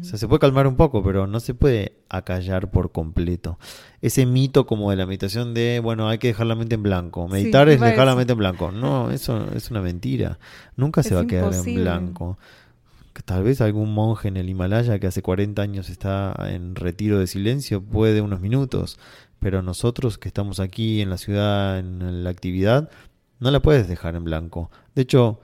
O 0.00 0.04
sea, 0.04 0.16
se 0.16 0.28
puede 0.28 0.38
calmar 0.38 0.68
un 0.68 0.76
poco, 0.76 1.02
pero 1.02 1.26
no 1.26 1.40
se 1.40 1.54
puede 1.54 1.96
acallar 2.08 2.70
por 2.70 2.92
completo. 2.92 3.58
Ese 4.00 4.26
mito 4.26 4.64
como 4.64 4.90
de 4.90 4.96
la 4.96 5.06
meditación 5.06 5.54
de, 5.54 5.80
bueno, 5.82 6.08
hay 6.08 6.18
que 6.18 6.28
dejar 6.28 6.46
la 6.46 6.54
mente 6.54 6.76
en 6.76 6.84
blanco. 6.84 7.26
Meditar 7.28 7.68
es 7.68 7.80
dejar 7.80 8.06
la 8.06 8.14
mente 8.14 8.32
en 8.32 8.38
blanco. 8.38 8.70
No, 8.70 9.10
eso 9.10 9.52
es 9.54 9.72
una 9.72 9.82
mentira. 9.82 10.38
Nunca 10.76 11.02
se 11.02 11.16
va 11.16 11.22
a 11.22 11.26
quedar 11.26 11.52
en 11.52 11.74
blanco 11.74 12.38
tal 13.22 13.44
vez 13.44 13.60
algún 13.60 13.94
monje 13.94 14.28
en 14.28 14.36
el 14.36 14.48
Himalaya 14.48 14.98
que 14.98 15.06
hace 15.06 15.22
40 15.22 15.62
años 15.62 15.88
está 15.88 16.34
en 16.48 16.74
retiro 16.74 17.18
de 17.18 17.26
silencio 17.26 17.82
puede 17.82 18.20
unos 18.20 18.40
minutos, 18.40 18.98
pero 19.38 19.62
nosotros 19.62 20.18
que 20.18 20.28
estamos 20.28 20.60
aquí 20.60 21.00
en 21.00 21.10
la 21.10 21.18
ciudad, 21.18 21.78
en 21.78 22.24
la 22.24 22.30
actividad, 22.30 22.90
no 23.40 23.50
la 23.50 23.60
puedes 23.60 23.88
dejar 23.88 24.16
en 24.16 24.24
blanco. 24.24 24.70
De 24.94 25.02
hecho, 25.02 25.40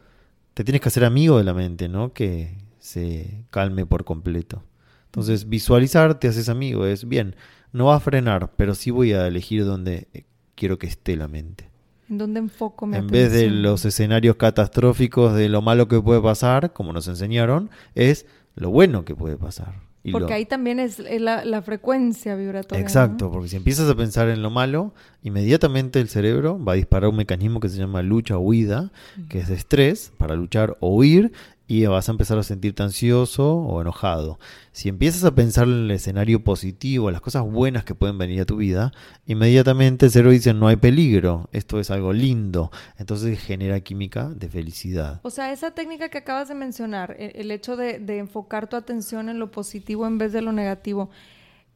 te 0.54 0.64
tienes 0.64 0.80
que 0.80 0.88
hacer 0.88 1.04
amigo 1.04 1.38
de 1.38 1.44
la 1.44 1.54
mente, 1.54 1.88
¿no? 1.88 2.12
Que 2.12 2.58
se 2.78 3.44
calme 3.50 3.86
por 3.86 4.04
completo. 4.04 4.64
Entonces, 5.06 5.48
visualizar 5.48 6.18
te 6.18 6.28
haces 6.28 6.48
amigo, 6.48 6.86
es 6.86 7.08
bien, 7.08 7.36
no 7.72 7.86
va 7.86 7.96
a 7.96 8.00
frenar, 8.00 8.52
pero 8.56 8.74
sí 8.74 8.90
voy 8.90 9.12
a 9.12 9.26
elegir 9.26 9.64
dónde 9.64 10.08
quiero 10.54 10.78
que 10.78 10.86
esté 10.86 11.16
la 11.16 11.28
mente. 11.28 11.69
¿En 12.10 12.18
dónde 12.18 12.40
enfoco 12.40 12.86
mi 12.86 12.96
En 12.96 13.06
vez 13.06 13.32
de 13.32 13.48
los 13.48 13.84
escenarios 13.84 14.34
catastróficos 14.34 15.32
de 15.36 15.48
lo 15.48 15.62
malo 15.62 15.86
que 15.86 16.00
puede 16.00 16.20
pasar, 16.20 16.72
como 16.72 16.92
nos 16.92 17.06
enseñaron, 17.06 17.70
es 17.94 18.26
lo 18.56 18.70
bueno 18.70 19.04
que 19.04 19.14
puede 19.14 19.36
pasar. 19.36 19.74
porque 20.10 20.34
ahí 20.34 20.44
también 20.44 20.80
es 20.80 20.98
la, 20.98 21.62
frecuencia 21.62 22.34
vibratoria. 22.34 22.82
Exacto, 22.82 23.30
porque 23.30 23.48
si 23.48 23.56
empiezas 23.56 23.88
a 23.88 23.94
pensar 23.94 24.28
en 24.28 24.42
lo 24.42 24.50
malo, 24.50 24.92
inmediatamente 25.22 26.00
el 26.00 26.08
cerebro 26.08 26.62
va 26.62 26.72
a 26.72 26.76
disparar 26.76 27.10
un 27.10 27.16
mecanismo 27.16 27.60
que 27.60 27.68
se 27.68 27.78
llama 27.78 28.02
lucha 28.02 28.36
o 28.36 28.40
huida, 28.40 28.90
que 29.28 29.38
es 29.38 29.48
de 29.48 29.54
estrés, 29.54 30.12
para 30.18 30.34
luchar 30.34 30.76
o 30.80 30.92
huir, 30.92 31.30
y 31.70 31.86
vas 31.86 32.08
a 32.08 32.10
empezar 32.10 32.36
a 32.36 32.42
sentirte 32.42 32.82
ansioso 32.82 33.54
o 33.54 33.80
enojado. 33.80 34.40
Si 34.72 34.88
empiezas 34.88 35.22
a 35.22 35.36
pensar 35.36 35.68
en 35.68 35.84
el 35.84 35.90
escenario 35.92 36.42
positivo, 36.42 37.12
las 37.12 37.20
cosas 37.20 37.44
buenas 37.44 37.84
que 37.84 37.94
pueden 37.94 38.18
venir 38.18 38.40
a 38.40 38.44
tu 38.44 38.56
vida, 38.56 38.90
inmediatamente 39.26 40.06
el 40.06 40.10
cerebro 40.10 40.32
dice 40.32 40.52
no 40.52 40.66
hay 40.66 40.74
peligro, 40.74 41.48
esto 41.52 41.78
es 41.78 41.92
algo 41.92 42.12
lindo, 42.12 42.72
entonces 42.98 43.38
genera 43.38 43.78
química 43.78 44.30
de 44.30 44.48
felicidad. 44.48 45.20
O 45.22 45.30
sea, 45.30 45.52
esa 45.52 45.70
técnica 45.70 46.08
que 46.08 46.18
acabas 46.18 46.48
de 46.48 46.56
mencionar, 46.56 47.14
e, 47.16 47.34
el 47.36 47.52
hecho 47.52 47.76
de, 47.76 48.00
enfocar 48.18 48.68
tu 48.68 48.74
atención 48.74 49.28
en 49.28 49.38
lo 49.38 49.52
positivo 49.52 50.08
en 50.08 50.18
vez 50.18 50.32
de 50.32 50.42
lo 50.42 50.50
negativo, 50.50 51.10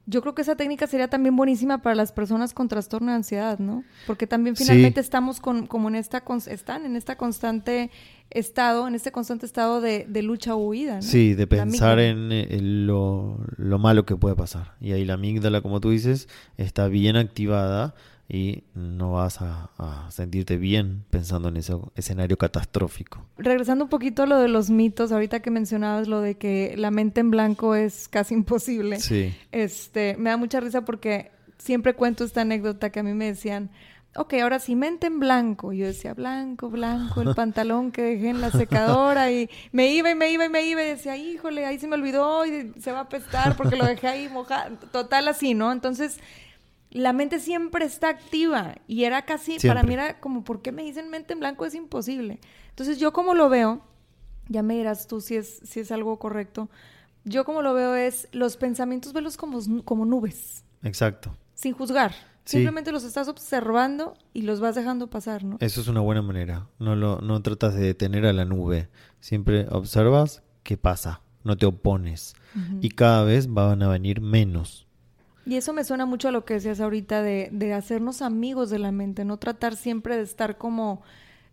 yo 0.07 0.21
creo 0.21 0.35
que 0.35 0.43
esa 0.43 0.55
técnica 0.55 0.87
sería 0.87 1.09
también 1.09 1.35
buenísima 1.35 1.79
para 1.79 1.95
las 1.95 2.13
personas 2.13 2.53
con 2.53 2.69
trastorno 2.69 3.11
de 3.11 3.17
ansiedad, 3.17 3.59
¿no? 3.59 3.85
Porque 4.07 4.27
también 4.27 4.55
finalmente 4.55 5.01
estamos 5.01 5.41
con, 5.41 5.67
como 5.67 5.89
en 5.89 5.95
esta, 5.95 6.23
están 6.47 6.85
en 6.85 6.97
esta 6.97 7.17
constante 7.17 7.91
estado, 8.31 8.87
en 8.87 8.95
este 8.95 9.13
constante 9.13 9.47
estado 9.47 9.81
de, 9.81 10.07
lucha 10.23 10.55
o 10.55 10.59
huida. 10.59 10.97
¿no? 10.97 11.03
Sí, 11.03 11.35
de 11.35 11.47
pensar 11.47 12.01
en, 12.01 12.33
eh, 12.33 12.59
lo, 12.61 13.39
lo, 13.57 13.79
malo 13.79 14.05
que 14.05 14.17
puede 14.17 14.37
pasar. 14.37 14.75
Y 14.81 14.93
ahí 14.93 15.05
la 15.05 15.15
amígdala, 15.15 15.63
como 15.63 15.81
tú 15.81 15.91
dices, 15.91 16.29
está 16.59 16.89
bien 16.89 17.17
activada 17.17 17.95
y 18.29 18.65
no 18.75 19.13
vas 19.13 19.39
a, 19.41 19.71
sentirte 20.11 20.57
bien 20.57 21.05
pensando 21.11 21.49
en 21.49 21.57
ese 21.57 21.75
escenario 21.95 22.39
catastrófico. 22.39 23.27
Regresando 23.37 23.85
un 23.85 23.91
poquito 23.91 24.23
a 24.23 24.27
lo 24.27 24.39
de 24.39 24.49
los 24.49 24.71
mitos, 24.71 25.13
ahorita 25.13 25.41
que 25.41 25.51
mencionabas 25.51 26.09
lo 26.09 26.21
de 26.21 26.37
que 26.37 26.75
la 26.77 26.91
mente 26.91 27.21
en 27.21 27.31
blanco 27.31 27.75
es 27.75 28.09
casi 28.09 28.35
imposible. 28.35 29.01
Sí. 29.01 29.35
Este, 29.53 30.17
me 30.19 30.31
da 30.31 30.37
mucha 30.37 30.61
risa 30.61 30.85
porque 30.85 31.31
siempre 31.59 31.95
cuento 31.95 32.25
esta 32.25 32.43
anécdota 32.43 32.91
que 32.91 33.01
a 33.01 33.03
mí 33.03 33.15
me 33.15 33.27
decían, 33.27 33.71
ok, 34.17 34.35
ahora 34.35 34.59
sí, 34.59 34.77
mente 34.77 35.07
en 35.07 35.21
blanco. 35.21 35.73
Y 35.73 35.79
yo 35.79 35.87
decía, 35.87 36.15
blanco, 36.15 36.71
blanco, 36.71 37.21
el 37.23 37.35
pantalón 37.35 37.93
que 37.93 38.03
dejé 38.03 38.31
en 38.31 38.41
la 38.41 38.51
secadora 38.51 39.31
y 39.31 39.51
me 39.73 39.93
iba 39.93 40.11
y 40.11 40.15
me 40.15 40.31
iba 40.31 40.47
y 40.47 40.49
me 40.49 40.67
iba 40.67 40.83
y 40.83 40.87
decía, 40.87 41.17
híjole, 41.17 41.67
ahí 41.67 41.79
se 41.79 41.89
me 41.89 41.97
olvidó 41.97 42.47
y 42.47 42.73
se 42.81 42.93
va 42.93 43.01
a 43.01 43.03
apestar 43.03 43.57
porque 43.57 43.77
lo 43.77 43.85
dejé 43.85 44.07
ahí 44.09 44.29
mojado. 44.29 44.77
Total 44.93 45.29
así, 45.29 45.55
¿no? 45.55 45.73
Entonces, 45.73 46.19
la 46.95 47.13
mente 47.13 47.41
siempre 47.41 47.85
está 47.85 48.09
activa 48.09 48.77
y 48.87 49.03
era 49.03 49.23
casi, 49.27 49.59
para 49.59 49.83
mí 49.83 49.95
era 49.95 50.21
como, 50.21 50.45
¿por 50.45 50.63
qué 50.63 50.71
me 50.71 50.85
dicen 50.85 51.11
mente 51.11 51.33
en 51.33 51.41
blanco? 51.41 51.67
Es 51.67 51.75
imposible. 51.75 52.39
Entonces, 52.71 52.99
yo 52.99 53.13
como 53.13 53.35
lo 53.35 53.49
veo, 53.49 53.83
ya 54.49 54.63
me 54.63 54.75
dirás 54.75 55.09
tú 55.09 55.21
si 55.21 55.35
es, 55.35 55.61
si 55.65 55.81
es 55.81 55.91
algo 55.91 56.19
correcto, 56.21 56.71
yo 57.25 57.45
como 57.45 57.63
lo 57.63 57.75
veo 57.75 57.97
es 57.97 58.29
los 58.31 58.57
pensamientos 58.57 59.13
velos 59.13 59.37
como, 59.37 59.59
como 59.85 60.07
nubes. 60.07 60.65
Exacto. 60.83 61.37
Sin 61.55 61.73
juzgar. 61.73 62.15
Simplemente 62.45 62.93
los 62.93 63.05
estás 63.05 63.27
observando 63.27 64.15
y 64.33 64.43
los 64.43 64.61
vas 64.61 64.77
dejando 64.77 65.09
pasar, 65.09 65.43
¿no? 65.43 65.57
Eso 65.61 65.81
es 65.81 65.89
una 65.89 66.01
buena 66.01 66.23
manera. 66.23 66.69
No, 66.79 66.95
lo, 66.95 67.21
no 67.23 67.43
tratas 67.43 67.75
de 67.75 67.81
detener 67.81 68.25
a 68.27 68.33
la 68.33 68.45
nube. 68.45 68.89
Siempre 69.19 69.67
observas 69.71 70.43
qué 70.63 70.77
pasa. 70.77 71.23
No 71.43 71.57
te 71.57 71.67
opones. 71.67 72.35
Y 72.81 72.91
cada 72.91 73.25
vez 73.25 73.53
van 73.53 73.83
a 73.83 73.89
venir 73.89 74.21
menos. 74.21 74.84
Y 75.47 75.57
eso 75.57 75.73
me 75.73 75.85
suena 75.85 76.07
mucho 76.07 76.29
a 76.29 76.33
lo 76.33 76.45
que 76.45 76.55
decías 76.55 76.81
ahorita 76.81 77.23
de, 77.23 77.49
de 77.53 77.75
hacernos 77.75 78.23
amigos 78.23 78.71
de 78.71 78.79
la 78.79 78.93
mente, 78.93 79.25
no 79.25 79.37
tratar 79.37 79.77
siempre 79.77 80.17
de 80.17 80.23
estar 80.23 80.57
como 80.57 81.03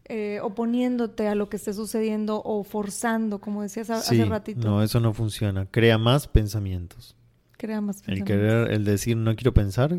eh, 0.06 0.40
oponiéndote 0.42 1.28
a 1.28 1.36
lo 1.36 1.48
que 1.48 1.58
esté 1.58 1.74
sucediendo 1.74 2.42
o 2.44 2.64
forzando, 2.64 3.40
como 3.40 3.62
decías 3.62 3.90
hace 3.90 4.26
ratito. 4.26 4.68
No, 4.68 4.84
eso 4.84 5.00
no 5.00 5.14
funciona. 5.14 5.68
Crea 5.68 5.98
más 5.98 6.28
pensamientos. 6.28 7.16
Crea 7.58 7.80
más 7.80 8.02
pensamientos. 8.02 8.30
El 8.30 8.42
querer, 8.42 8.72
el 8.72 8.84
decir 8.84 9.16
no 9.16 9.36
quiero 9.36 9.54
pensar, 9.54 9.96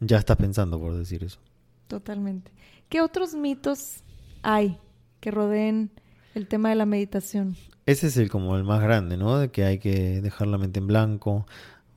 ya 0.00 0.18
estás 0.18 0.36
pensando 0.36 0.78
por 0.78 0.94
decir 0.94 1.24
eso. 1.24 1.38
Totalmente. 1.86 2.50
¿Qué 2.88 3.00
otros 3.00 3.34
mitos 3.34 4.02
hay 4.42 4.78
que 5.20 5.30
rodeen 5.30 5.90
el 6.34 6.48
tema 6.48 6.68
de 6.68 6.74
la 6.74 6.84
meditación? 6.84 7.56
Ese 7.86 8.08
es 8.08 8.16
el 8.16 8.28
como 8.28 8.56
el 8.56 8.64
más 8.64 8.82
grande, 8.82 9.16
¿no? 9.16 9.38
De 9.38 9.50
que 9.50 9.64
hay 9.64 9.78
que 9.78 10.20
dejar 10.20 10.48
la 10.48 10.58
mente 10.58 10.80
en 10.80 10.88
blanco. 10.88 11.46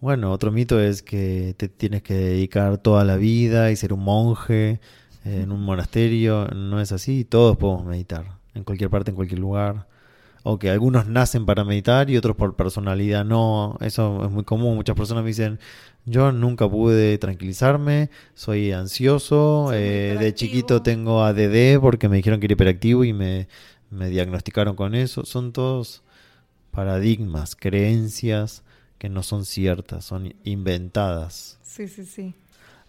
Bueno, 0.01 0.31
otro 0.31 0.51
mito 0.51 0.79
es 0.79 1.03
que 1.03 1.53
te 1.57 1.67
tienes 1.67 2.01
que 2.03 2.13
dedicar 2.13 2.77
toda 2.77 3.03
la 3.03 3.17
vida 3.17 3.69
y 3.69 3.75
ser 3.75 3.91
un 3.91 4.01
monje 4.01 4.79
en 5.25 5.51
un 5.51 5.61
monasterio. 5.61 6.47
No 6.47 6.79
es 6.79 6.93
así, 6.93 7.25
todos 7.25 7.57
podemos 7.57 7.85
meditar, 7.85 8.37
en 8.53 8.63
cualquier 8.63 8.89
parte, 8.89 9.11
en 9.11 9.15
cualquier 9.15 9.39
lugar. 9.39 9.87
O 10.43 10.57
que 10.57 10.69
algunos 10.69 11.05
nacen 11.07 11.45
para 11.45 11.65
meditar 11.65 12.09
y 12.09 12.15
otros 12.15 12.37
por 12.37 12.55
personalidad 12.55 13.25
no. 13.25 13.77
Eso 13.81 14.23
es 14.23 14.31
muy 14.31 14.45
común. 14.45 14.75
Muchas 14.75 14.95
personas 14.95 15.23
me 15.23 15.29
dicen, 15.29 15.59
yo 16.05 16.31
nunca 16.31 16.69
pude 16.69 17.17
tranquilizarme, 17.17 18.09
soy 18.35 18.71
ansioso, 18.71 19.73
eh, 19.73 20.15
de 20.17 20.33
chiquito 20.33 20.81
tengo 20.81 21.23
ADD 21.23 21.77
porque 21.81 22.07
me 22.07 22.15
dijeron 22.17 22.39
que 22.39 22.45
era 22.45 22.53
hiperactivo 22.53 23.03
y 23.03 23.11
me, 23.11 23.49
me 23.89 24.09
diagnosticaron 24.09 24.77
con 24.77 24.95
eso. 24.95 25.25
Son 25.25 25.51
todos 25.51 26.03
paradigmas, 26.71 27.57
creencias 27.57 28.63
que 28.99 29.09
no 29.09 29.23
son 29.23 29.45
ciertas, 29.45 30.05
son 30.05 30.35
inventadas. 30.43 31.57
Sí, 31.63 31.87
sí, 31.87 32.05
sí. 32.05 32.35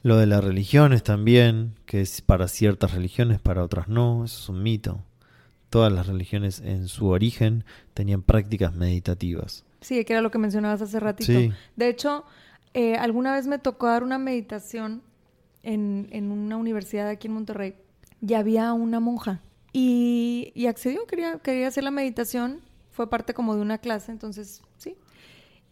Lo 0.03 0.17
de 0.17 0.27
las 0.27 0.43
religiones 0.43 1.03
también, 1.03 1.75
que 1.87 2.01
es 2.01 2.21
para 2.21 2.49
ciertas 2.49 2.93
religiones, 2.93 3.41
para 3.41 3.63
otras 3.63 3.89
no, 3.89 4.25
eso 4.25 4.39
es 4.39 4.49
un 4.49 4.63
mito. 4.63 5.03
Todas 5.71 5.93
las 5.93 6.09
religiones 6.09 6.61
en 6.61 6.89
su 6.89 7.09
origen 7.09 7.65
tenían 7.95 8.23
prácticas 8.23 8.75
meditativas. 8.75 9.65
Sí, 9.81 10.05
que 10.05 10.13
era 10.15 10.21
lo 10.21 10.31
que 10.31 10.39
mencionabas 10.39 10.83
hace 10.83 10.99
ratito. 10.99 11.55
De 11.77 11.89
hecho, 11.89 12.25
eh, 12.75 12.97
alguna 12.97 13.35
vez 13.35 13.47
me 13.47 13.59
tocó 13.59 13.87
dar 13.87 14.03
una 14.03 14.19
meditación 14.19 15.03
en, 15.63 16.09
en, 16.11 16.33
una 16.33 16.57
universidad 16.57 17.09
aquí 17.09 17.29
en 17.29 17.35
Monterrey 17.35 17.75
y 18.21 18.35
había 18.35 18.73
una 18.73 18.99
monja 18.99 19.41
y, 19.73 20.51
y, 20.55 20.67
accedió, 20.67 21.07
quería, 21.07 21.39
quería 21.39 21.69
hacer 21.69 21.85
la 21.85 21.91
meditación, 21.91 22.61
fue 22.91 23.09
parte 23.09 23.35
como 23.35 23.55
de 23.55 23.63
una 23.63 23.79
clase, 23.79 24.11
entonces 24.11 24.63
sí. 24.63 24.70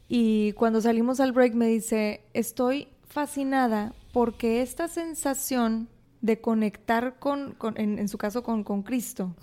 Y 0.09 0.53
cuando 0.53 0.81
salimos 0.81 1.21
al 1.21 1.33
break 1.33 1.55
me 1.55 1.67
dice, 1.67 2.23
estoy 2.33 2.89
fascinada 3.09 3.93
porque 4.13 4.63
esta 4.63 4.89
sensación 4.89 5.89
de 6.21 6.41
conectar 6.41 7.19
con, 7.19 7.57
en, 7.77 8.09
su 8.09 8.19
caso 8.19 8.43
con, 8.43 8.65
con 8.65 8.83
Cristo, 8.83 9.35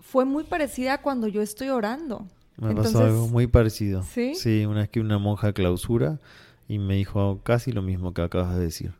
fue 0.00 0.24
muy 0.24 0.44
parecida 0.44 0.94
a 0.94 1.02
cuando 1.02 1.28
yo 1.28 1.40
estoy 1.40 1.68
orando. 1.68 2.26
Me 2.56 2.74
pasó 2.74 3.04
algo 3.04 3.28
muy 3.28 3.46
parecido. 3.46 4.02
¿Sí? 4.02 4.34
Sí, 4.34 4.66
una 4.66 4.80
vez 4.80 4.90
que 4.90 5.00
una 5.00 5.18
monja 5.18 5.52
clausura 5.52 6.18
y 6.68 6.78
me 6.78 6.94
dijo 6.94 7.40
casi 7.42 7.72
lo 7.72 7.82
mismo 7.82 8.12
que 8.12 8.22
acabas 8.22 8.54
de 8.56 8.62
decir. 8.62 8.92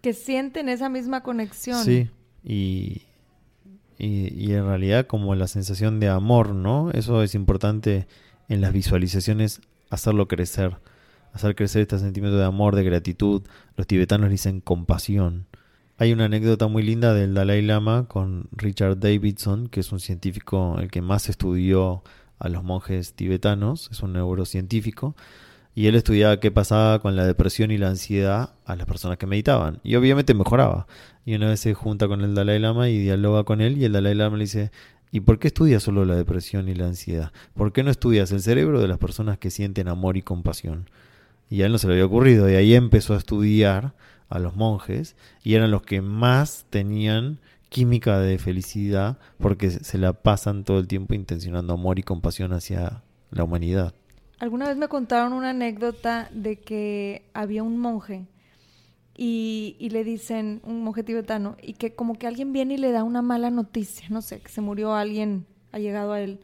Que 0.00 0.12
sienten 0.12 0.68
esa 0.68 0.88
misma 0.88 1.22
conexión. 1.22 1.84
Sí, 1.84 2.10
y, 2.44 3.02
y, 3.98 4.52
en 4.52 4.64
realidad 4.64 5.06
como 5.06 5.34
la 5.34 5.46
sensación 5.46 6.00
de 6.00 6.08
amor, 6.08 6.54
¿no? 6.54 6.90
Eso 6.92 7.22
es 7.22 7.34
importante 7.34 8.06
en 8.48 8.60
las 8.60 8.72
visualizaciones, 8.72 9.60
hacerlo 9.90 10.28
crecer, 10.28 10.78
hacer 11.32 11.54
crecer 11.54 11.82
este 11.82 11.98
sentimiento 11.98 12.38
de 12.38 12.44
amor, 12.44 12.74
de 12.76 12.84
gratitud. 12.84 13.42
Los 13.76 13.86
tibetanos 13.86 14.30
dicen 14.30 14.60
compasión. 14.60 15.46
Hay 15.98 16.14
una 16.14 16.24
anécdota 16.24 16.66
muy 16.66 16.82
linda 16.82 17.12
del 17.12 17.34
Dalai 17.34 17.60
Lama 17.60 18.06
con 18.08 18.48
Richard 18.52 18.98
Davidson, 18.98 19.68
que 19.68 19.80
es 19.80 19.92
un 19.92 20.00
científico 20.00 20.78
el 20.80 20.90
que 20.90 21.02
más 21.02 21.28
estudió 21.28 22.02
a 22.38 22.48
los 22.48 22.64
monjes 22.64 23.12
tibetanos, 23.12 23.90
es 23.92 24.00
un 24.00 24.14
neurocientífico, 24.14 25.14
y 25.74 25.86
él 25.86 25.94
estudiaba 25.94 26.40
qué 26.40 26.50
pasaba 26.50 27.00
con 27.00 27.16
la 27.16 27.26
depresión 27.26 27.70
y 27.70 27.78
la 27.78 27.88
ansiedad 27.88 28.54
a 28.64 28.76
las 28.76 28.86
personas 28.86 29.18
que 29.18 29.26
meditaban. 29.26 29.80
Y 29.84 29.94
obviamente 29.96 30.34
mejoraba. 30.34 30.86
Y 31.24 31.34
una 31.34 31.48
vez 31.48 31.60
se 31.60 31.74
junta 31.74 32.08
con 32.08 32.22
el 32.22 32.34
Dalai 32.34 32.58
Lama 32.58 32.88
y 32.88 32.98
dialoga 32.98 33.44
con 33.44 33.60
él 33.60 33.76
y 33.78 33.84
el 33.84 33.92
Dalai 33.92 34.14
Lama 34.14 34.36
le 34.38 34.44
dice, 34.44 34.72
¿y 35.10 35.20
por 35.20 35.38
qué 35.38 35.48
estudias 35.48 35.82
solo 35.82 36.04
la 36.04 36.16
depresión 36.16 36.68
y 36.68 36.74
la 36.74 36.86
ansiedad? 36.86 37.32
¿Por 37.54 37.72
qué 37.72 37.82
no 37.82 37.90
estudias 37.90 38.32
el 38.32 38.42
cerebro 38.42 38.80
de 38.80 38.88
las 38.88 38.98
personas 38.98 39.38
que 39.38 39.50
sienten 39.50 39.88
amor 39.88 40.16
y 40.16 40.22
compasión? 40.22 40.88
Y 41.48 41.62
a 41.62 41.66
él 41.66 41.72
no 41.72 41.78
se 41.78 41.88
le 41.88 41.94
había 41.94 42.06
ocurrido. 42.06 42.48
Y 42.48 42.54
ahí 42.54 42.74
empezó 42.74 43.14
a 43.14 43.18
estudiar 43.18 43.94
a 44.28 44.38
los 44.38 44.56
monjes 44.56 45.16
y 45.42 45.54
eran 45.54 45.70
los 45.70 45.82
que 45.82 46.00
más 46.00 46.64
tenían 46.70 47.40
química 47.68 48.18
de 48.18 48.38
felicidad 48.38 49.18
porque 49.38 49.70
se 49.70 49.98
la 49.98 50.12
pasan 50.12 50.64
todo 50.64 50.78
el 50.78 50.86
tiempo 50.86 51.14
intencionando 51.14 51.72
amor 51.72 51.98
y 51.98 52.02
compasión 52.02 52.52
hacia 52.52 53.02
la 53.30 53.44
humanidad. 53.44 53.94
Alguna 54.38 54.68
vez 54.68 54.76
me 54.76 54.88
contaron 54.88 55.32
una 55.32 55.50
anécdota 55.50 56.28
de 56.32 56.56
que 56.56 57.22
había 57.34 57.62
un 57.62 57.78
monje 57.78 58.26
y, 59.22 59.90
le 59.90 60.02
dicen, 60.02 60.62
un 60.64 60.82
monje 60.82 61.02
tibetano, 61.02 61.54
y 61.60 61.74
que 61.74 61.94
como 61.94 62.14
que 62.14 62.26
alguien 62.26 62.54
viene 62.54 62.74
y 62.74 62.78
le 62.78 62.90
da 62.90 63.04
una 63.04 63.20
mala 63.20 63.50
noticia, 63.50 64.06
no 64.08 64.22
sé, 64.22 64.40
que 64.40 64.48
se 64.48 64.62
murió 64.62 64.94
alguien, 64.94 65.44
ha 65.72 65.78
llegado 65.78 66.12
a 66.14 66.22
él. 66.22 66.40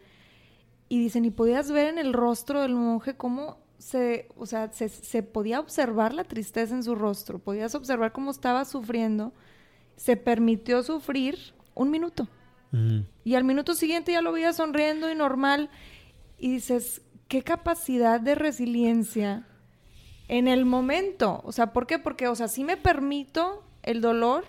Y 0.91 0.99
dicen, 0.99 1.25
y 1.25 1.31
podías 1.31 1.73
ver 1.73 1.89
en 1.89 1.97
el 1.97 2.13
rostro 2.13 2.61
del 2.61 2.75
monje 2.75 3.17
cómo 3.17 3.57
se, 3.79 4.29
o 4.37 4.45
sea, 4.45 4.71
se, 4.73 5.23
podía 5.23 5.59
observar 5.59 6.13
la 6.13 6.25
tristeza 6.25 6.75
en 6.75 6.83
su 6.83 6.95
rostro, 6.95 7.39
podías 7.39 7.75
observar 7.75 8.13
cómo 8.13 8.31
estaba 8.31 8.67
sufriendo, 8.67 9.33
se 9.97 10.19
permitió 10.19 10.83
sufrir 10.83 11.39
un 11.75 11.91
minuto. 11.91 12.29
Y 13.25 13.37
al 13.37 13.45
minuto 13.45 13.73
siguiente 13.73 14.13
ya 14.13 14.21
lo 14.21 14.33
veía 14.33 14.53
sonriendo 14.53 15.11
y 15.11 15.15
normal. 15.15 15.71
Y 16.37 16.51
dices, 16.51 17.01
qué 17.27 17.41
capacidad 17.41 18.21
de 18.21 18.35
resiliencia 18.35 19.47
en 20.29 20.49
el 20.49 20.65
momento. 20.65 21.41
O 21.45 21.53
sea, 21.53 21.73
¿por 21.73 21.87
qué? 21.87 21.99
Porque, 21.99 22.29
o 22.29 22.35
sea, 22.35 22.49
sí 22.49 22.65
me 22.65 22.77
permito 22.77 23.65
el 23.83 24.01
dolor, 24.01 24.45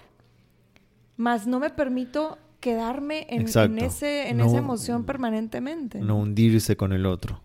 más 1.16 1.48
no 1.48 1.60
me 1.60 1.70
permito 1.70 2.38
quedarme 2.60 3.28
en, 3.30 3.48
ese, 3.80 4.30
en 4.30 4.42
esa 4.42 4.58
emoción 4.58 5.06
permanentemente. 5.06 6.00
No 6.00 6.18
hundirse 6.18 6.76
con 6.76 6.94
el 6.94 7.06
otro. 7.06 7.42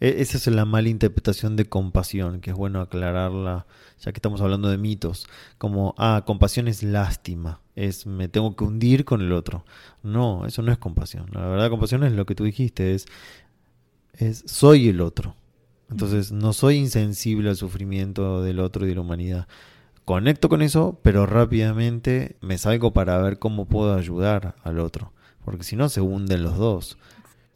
E, 0.00 0.20
esa 0.20 0.38
es 0.38 0.46
la 0.48 0.64
mala 0.64 0.88
interpretación 0.88 1.56
de 1.56 1.66
compasión, 1.66 2.40
que 2.40 2.50
es 2.50 2.56
bueno 2.56 2.80
aclararla, 2.80 3.66
ya 4.00 4.12
que 4.12 4.18
estamos 4.18 4.40
hablando 4.40 4.68
de 4.68 4.78
mitos. 4.78 5.26
Como, 5.58 5.94
ah, 5.98 6.24
compasión 6.26 6.66
es 6.68 6.82
lástima, 6.82 7.60
es 7.76 8.06
me 8.06 8.28
tengo 8.28 8.56
que 8.56 8.64
hundir 8.64 9.04
con 9.04 9.20
el 9.20 9.32
otro. 9.32 9.64
No, 10.02 10.46
eso 10.46 10.62
no 10.62 10.72
es 10.72 10.78
compasión. 10.78 11.26
La 11.32 11.46
verdad, 11.46 11.70
compasión 11.70 12.02
es 12.04 12.12
lo 12.12 12.26
que 12.26 12.34
tú 12.34 12.44
dijiste, 12.44 12.94
es 12.94 13.06
es 14.18 14.44
soy 14.46 14.88
el 14.88 15.00
otro. 15.00 15.34
Entonces 15.90 16.32
no 16.32 16.52
soy 16.52 16.76
insensible 16.76 17.50
al 17.50 17.56
sufrimiento 17.56 18.42
del 18.42 18.60
otro 18.60 18.84
y 18.84 18.88
de 18.88 18.94
la 18.94 19.00
humanidad. 19.02 19.48
Conecto 20.04 20.48
con 20.48 20.60
eso, 20.60 20.98
pero 21.02 21.24
rápidamente 21.24 22.36
me 22.42 22.58
salgo 22.58 22.92
para 22.92 23.18
ver 23.18 23.38
cómo 23.38 23.66
puedo 23.66 23.94
ayudar 23.94 24.54
al 24.62 24.78
otro, 24.78 25.12
porque 25.44 25.64
si 25.64 25.76
no 25.76 25.88
se 25.88 26.02
hunden 26.02 26.42
los 26.42 26.58
dos. 26.58 26.98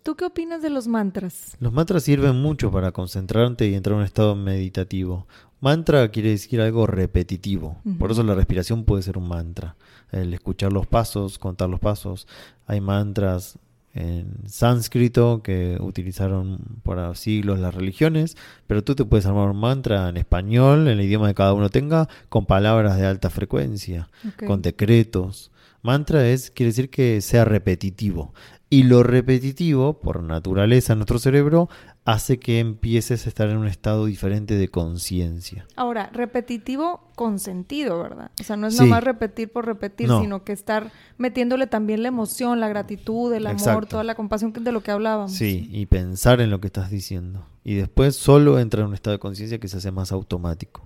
¿Tú 0.03 0.17
qué 0.17 0.25
opinas 0.25 0.63
de 0.63 0.71
los 0.71 0.89
mantras? 0.89 1.57
Los 1.61 1.73
mantras 1.73 2.05
sirven 2.05 2.41
mucho 2.41 2.71
para 2.71 2.93
concentrarte 2.93 3.69
y 3.69 3.75
entrar 3.75 3.93
en 3.95 3.99
un 3.99 4.05
estado 4.07 4.35
meditativo. 4.35 5.27
Mantra 5.61 6.09
quiere 6.11 6.31
decir 6.31 6.63
algo 6.63 6.87
repetitivo, 6.87 7.83
por 7.99 8.13
eso 8.13 8.23
la 8.23 8.35
respiración 8.35 8.85
puede 8.85 9.03
ser 9.03 9.19
un 9.19 9.29
mantra. 9.29 9.77
El 10.11 10.33
escuchar 10.33 10.73
los 10.73 10.87
pasos, 10.87 11.39
contar 11.39 11.69
los 11.69 11.81
pasos. 11.81 12.27
Hay 12.67 12.81
mantras 12.81 13.59
en 13.99 14.49
sánscrito 14.49 15.43
que 15.43 15.77
utilizaron 15.81 16.61
por 16.85 17.17
siglos 17.17 17.59
las 17.59 17.75
religiones, 17.75 18.37
pero 18.67 18.85
tú 18.85 18.95
te 18.95 19.05
puedes 19.05 19.27
armar 19.27 19.51
un 19.51 19.59
mantra 19.59 20.09
en 20.09 20.17
español, 20.17 20.87
en 20.87 20.99
el 20.99 21.05
idioma 21.05 21.29
que 21.29 21.35
cada 21.35 21.53
uno 21.53 21.69
tenga, 21.69 22.09
con 22.29 22.47
palabras 22.47 22.97
de 22.97 23.07
alta 23.07 23.29
frecuencia, 23.29 24.09
con 24.47 24.63
decretos. 24.63 25.51
Mantra 25.83 26.29
es, 26.29 26.51
quiere 26.51 26.69
decir 26.71 26.91
que 26.91 27.21
sea 27.21 27.45
repetitivo. 27.45 28.33
Y 28.71 28.83
lo 28.83 29.03
repetitivo, 29.03 29.99
por 29.99 30.23
naturaleza 30.23 30.93
en 30.93 30.99
nuestro 30.99 31.19
cerebro, 31.19 31.71
hace 32.05 32.39
que 32.39 32.59
empieces 32.59 33.25
a 33.25 33.29
estar 33.31 33.49
en 33.49 33.57
un 33.57 33.67
estado 33.67 34.05
diferente 34.05 34.57
de 34.57 34.69
conciencia. 34.69 35.67
Ahora, 35.75 36.11
repetitivo 36.13 37.01
con 37.15 37.39
sentido, 37.39 38.03
¿verdad? 38.03 38.31
O 38.39 38.45
sea, 38.45 38.57
no 38.57 38.67
es 38.67 38.79
nomás 38.79 39.03
repetir 39.03 39.51
por 39.51 39.65
repetir, 39.65 40.09
sino 40.21 40.45
que 40.45 40.53
estar 40.53 40.93
metiéndole 41.17 41.67
también 41.67 42.03
la 42.03 42.09
emoción, 42.09 42.61
la 42.61 42.69
gratitud, 42.69 43.33
el 43.33 43.47
amor, 43.47 43.87
toda 43.87 44.05
la 44.05 44.15
compasión 44.15 44.53
de 44.53 44.73
lo 44.73 44.83
que 44.83 44.91
hablábamos. 44.91 45.33
Sí, 45.33 45.71
y 45.73 45.87
pensar 45.87 46.43
en 46.43 46.51
lo 46.51 46.61
que 46.61 46.67
estás 46.67 46.91
diciendo. 46.91 47.47
Y 47.65 47.75
después 47.75 48.17
solo 48.17 48.59
entra 48.59 48.83
en 48.83 48.89
un 48.89 48.95
estado 48.95 49.17
de 49.17 49.21
conciencia 49.21 49.59
que 49.59 49.69
se 49.69 49.79
hace 49.79 49.91
más 49.91 50.13
automático. 50.13 50.83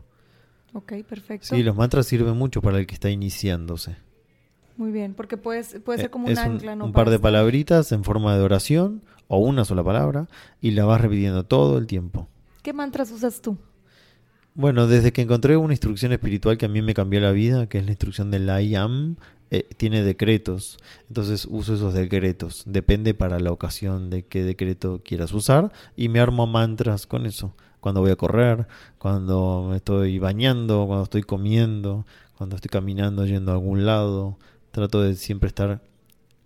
Ok, 0.72 0.92
perfecto. 1.08 1.48
Sí, 1.48 1.62
los 1.62 1.76
mantras 1.76 2.06
sirven 2.06 2.36
mucho 2.36 2.62
para 2.62 2.78
el 2.78 2.86
que 2.86 2.94
está 2.94 3.10
iniciándose. 3.10 3.96
Muy 4.76 4.90
bien, 4.90 5.14
porque 5.14 5.36
puede, 5.36 5.62
puede 5.80 5.98
ser 5.98 6.10
como 6.10 6.28
un 6.28 6.38
ancla, 6.38 6.76
¿no? 6.76 6.86
Un 6.86 6.92
par 6.92 7.10
de 7.10 7.18
palabritas 7.18 7.92
en 7.92 8.04
forma 8.04 8.36
de 8.36 8.42
oración 8.42 9.02
o 9.28 9.38
una 9.38 9.64
sola 9.64 9.84
palabra 9.84 10.28
y 10.60 10.72
la 10.72 10.84
vas 10.84 11.00
repitiendo 11.00 11.44
todo 11.44 11.78
el 11.78 11.86
tiempo. 11.86 12.28
¿Qué 12.62 12.72
mantras 12.72 13.10
usas 13.10 13.40
tú? 13.40 13.58
Bueno, 14.54 14.86
desde 14.86 15.12
que 15.12 15.22
encontré 15.22 15.56
una 15.56 15.72
instrucción 15.72 16.12
espiritual 16.12 16.58
que 16.58 16.66
a 16.66 16.68
mí 16.68 16.82
me 16.82 16.92
cambió 16.92 17.20
la 17.20 17.32
vida, 17.32 17.66
que 17.68 17.78
es 17.78 17.84
la 17.84 17.92
instrucción 17.92 18.30
del 18.30 18.48
I 18.48 18.74
am, 18.74 19.16
eh, 19.50 19.66
tiene 19.76 20.02
decretos. 20.02 20.78
Entonces 21.08 21.46
uso 21.50 21.74
esos 21.74 21.94
decretos. 21.94 22.64
Depende 22.66 23.14
para 23.14 23.40
la 23.40 23.50
ocasión 23.52 24.10
de 24.10 24.24
qué 24.26 24.44
decreto 24.44 25.00
quieras 25.04 25.32
usar 25.32 25.72
y 25.96 26.08
me 26.08 26.20
armo 26.20 26.46
mantras 26.46 27.06
con 27.06 27.24
eso. 27.24 27.54
Cuando 27.80 28.00
voy 28.00 28.10
a 28.10 28.16
correr, 28.16 28.66
cuando 28.98 29.66
me 29.70 29.76
estoy 29.76 30.18
bañando, 30.18 30.86
cuando 30.86 31.04
estoy 31.04 31.22
comiendo, 31.22 32.06
cuando 32.36 32.56
estoy 32.56 32.68
caminando 32.68 33.26
yendo 33.26 33.52
a 33.52 33.54
algún 33.54 33.86
lado. 33.86 34.38
Trato 34.72 35.00
de 35.02 35.14
siempre 35.14 35.48
estar 35.48 35.80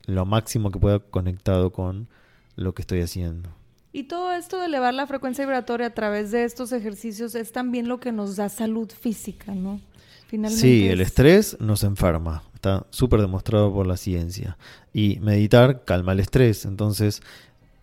lo 0.07 0.25
máximo 0.27 0.71
que 0.71 0.79
pueda 0.79 0.99
conectado 0.99 1.73
con 1.73 2.09
lo 2.57 2.75
que 2.75 2.83
estoy 2.83 3.01
haciendo. 3.01 3.51
Y 3.93 4.05
todo 4.05 4.33
esto 4.33 4.59
de 4.61 4.67
elevar 4.67 4.93
la 4.93 5.07
frecuencia 5.07 5.45
vibratoria 5.45 5.87
a 5.87 5.95
través 5.95 6.31
de 6.31 6.45
estos 6.45 6.73
ejercicios 6.73 7.35
es 7.35 7.53
también 7.53 7.89
lo 7.89 7.99
que 7.99 8.13
nos 8.13 8.37
da 8.37 8.49
salud 8.49 8.91
física, 8.91 9.55
¿no? 9.55 9.81
Finalmente 10.27 10.61
sí, 10.61 10.89
el 10.89 11.01
estrés 11.01 11.57
nos 11.61 11.83
enferma, 11.85 12.43
está 12.55 12.85
súper 12.91 13.21
demostrado 13.21 13.73
por 13.73 13.87
la 13.87 13.97
ciencia. 13.97 14.59
Y 14.93 15.19
meditar 15.21 15.85
calma 15.85 16.13
el 16.13 16.21
estrés, 16.21 16.67
entonces 16.67 17.23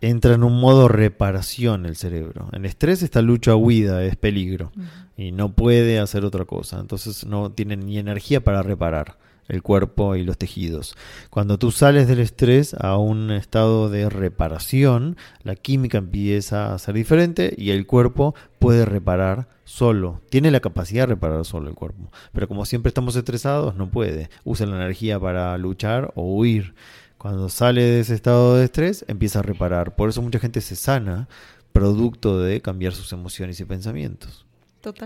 entra 0.00 0.34
en 0.34 0.44
un 0.44 0.60
modo 0.60 0.86
reparación 0.88 1.86
el 1.86 1.96
cerebro. 1.96 2.48
En 2.52 2.64
estrés 2.64 3.02
está 3.02 3.22
lucha-huida, 3.22 4.04
es 4.04 4.16
peligro, 4.16 4.70
y 5.16 5.32
no 5.32 5.54
puede 5.54 5.98
hacer 5.98 6.24
otra 6.24 6.44
cosa, 6.44 6.78
entonces 6.78 7.24
no 7.26 7.50
tiene 7.50 7.76
ni 7.76 7.98
energía 7.98 8.44
para 8.44 8.62
reparar 8.62 9.16
el 9.48 9.62
cuerpo 9.62 10.16
y 10.16 10.24
los 10.24 10.38
tejidos. 10.38 10.96
Cuando 11.30 11.58
tú 11.58 11.70
sales 11.70 12.08
del 12.08 12.20
estrés 12.20 12.74
a 12.74 12.96
un 12.96 13.30
estado 13.30 13.88
de 13.90 14.08
reparación, 14.08 15.16
la 15.42 15.54
química 15.54 15.98
empieza 15.98 16.74
a 16.74 16.78
ser 16.78 16.94
diferente 16.94 17.54
y 17.56 17.70
el 17.70 17.86
cuerpo 17.86 18.34
puede 18.58 18.84
reparar 18.84 19.48
solo. 19.64 20.20
Tiene 20.30 20.50
la 20.50 20.60
capacidad 20.60 21.02
de 21.02 21.14
reparar 21.14 21.44
solo 21.44 21.68
el 21.68 21.74
cuerpo. 21.74 22.10
Pero 22.32 22.48
como 22.48 22.64
siempre 22.64 22.88
estamos 22.88 23.16
estresados, 23.16 23.74
no 23.76 23.90
puede. 23.90 24.30
Usa 24.44 24.66
la 24.66 24.76
energía 24.76 25.18
para 25.20 25.56
luchar 25.58 26.12
o 26.14 26.34
huir. 26.34 26.74
Cuando 27.18 27.48
sale 27.48 27.82
de 27.82 28.00
ese 28.00 28.14
estado 28.14 28.56
de 28.56 28.64
estrés, 28.64 29.04
empieza 29.08 29.38
a 29.38 29.42
reparar. 29.42 29.96
Por 29.96 30.08
eso 30.08 30.20
mucha 30.20 30.38
gente 30.38 30.60
se 30.60 30.76
sana 30.76 31.28
producto 31.72 32.38
de 32.40 32.60
cambiar 32.60 32.92
sus 32.92 33.12
emociones 33.12 33.58
y 33.60 33.64
pensamientos. 33.64 34.46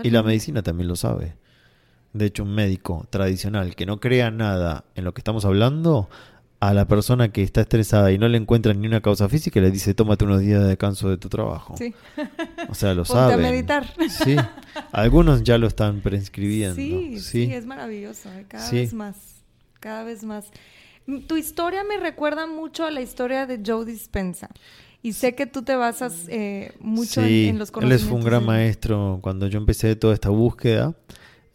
Y 0.03 0.09
la 0.09 0.23
medicina 0.23 0.61
también 0.61 0.89
lo 0.89 0.97
sabe 0.97 1.35
de 2.13 2.25
hecho 2.25 2.43
un 2.43 2.55
médico 2.55 3.05
tradicional 3.09 3.75
que 3.75 3.85
no 3.85 3.99
crea 3.99 4.31
nada 4.31 4.85
en 4.95 5.03
lo 5.03 5.13
que 5.13 5.19
estamos 5.19 5.45
hablando, 5.45 6.09
a 6.59 6.73
la 6.73 6.85
persona 6.85 7.31
que 7.31 7.41
está 7.41 7.61
estresada 7.61 8.11
y 8.11 8.17
no 8.17 8.27
le 8.27 8.37
encuentra 8.37 8.73
ni 8.73 8.85
una 8.85 9.01
causa 9.01 9.29
física, 9.29 9.61
le 9.61 9.71
dice, 9.71 9.93
tómate 9.93 10.25
unos 10.25 10.41
días 10.41 10.61
de 10.61 10.67
descanso 10.67 11.09
de 11.09 11.17
tu 11.17 11.29
trabajo. 11.29 11.75
Sí. 11.77 11.93
O 12.67 12.75
sea, 12.75 12.93
lo 12.93 13.05
saben. 13.05 13.39
a 13.39 13.49
meditar. 13.49 13.93
Sí. 14.09 14.35
Algunos 14.91 15.43
ya 15.43 15.57
lo 15.57 15.67
están 15.67 16.01
prescribiendo. 16.01 16.75
Sí, 16.75 17.19
sí, 17.19 17.43
es 17.53 17.65
maravilloso. 17.65 18.29
Eh, 18.33 18.45
cada 18.47 18.69
vez 18.69 18.93
más. 18.93 19.15
Cada 19.79 20.03
vez 20.03 20.23
más. 20.23 20.51
Tu 21.27 21.37
historia 21.37 21.83
me 21.85 21.97
recuerda 21.97 22.45
mucho 22.45 22.85
a 22.85 22.91
la 22.91 23.01
historia 23.01 23.45
de 23.47 23.61
Joe 23.65 23.85
Dispensa. 23.85 24.49
Y 25.01 25.13
sé 25.13 25.33
que 25.33 25.45
tú 25.45 25.61
te 25.61 25.75
basas 25.75 26.25
eh, 26.27 26.73
mucho 26.81 27.21
en, 27.21 27.57
los 27.57 27.71
conocimientos. 27.71 28.03
Él 28.03 28.09
fue 28.09 28.17
un 28.17 28.25
gran 28.25 28.45
maestro 28.45 29.19
cuando 29.21 29.47
yo 29.47 29.57
empecé 29.57 29.95
toda 29.95 30.13
esta 30.13 30.27
búsqueda. 30.27 30.93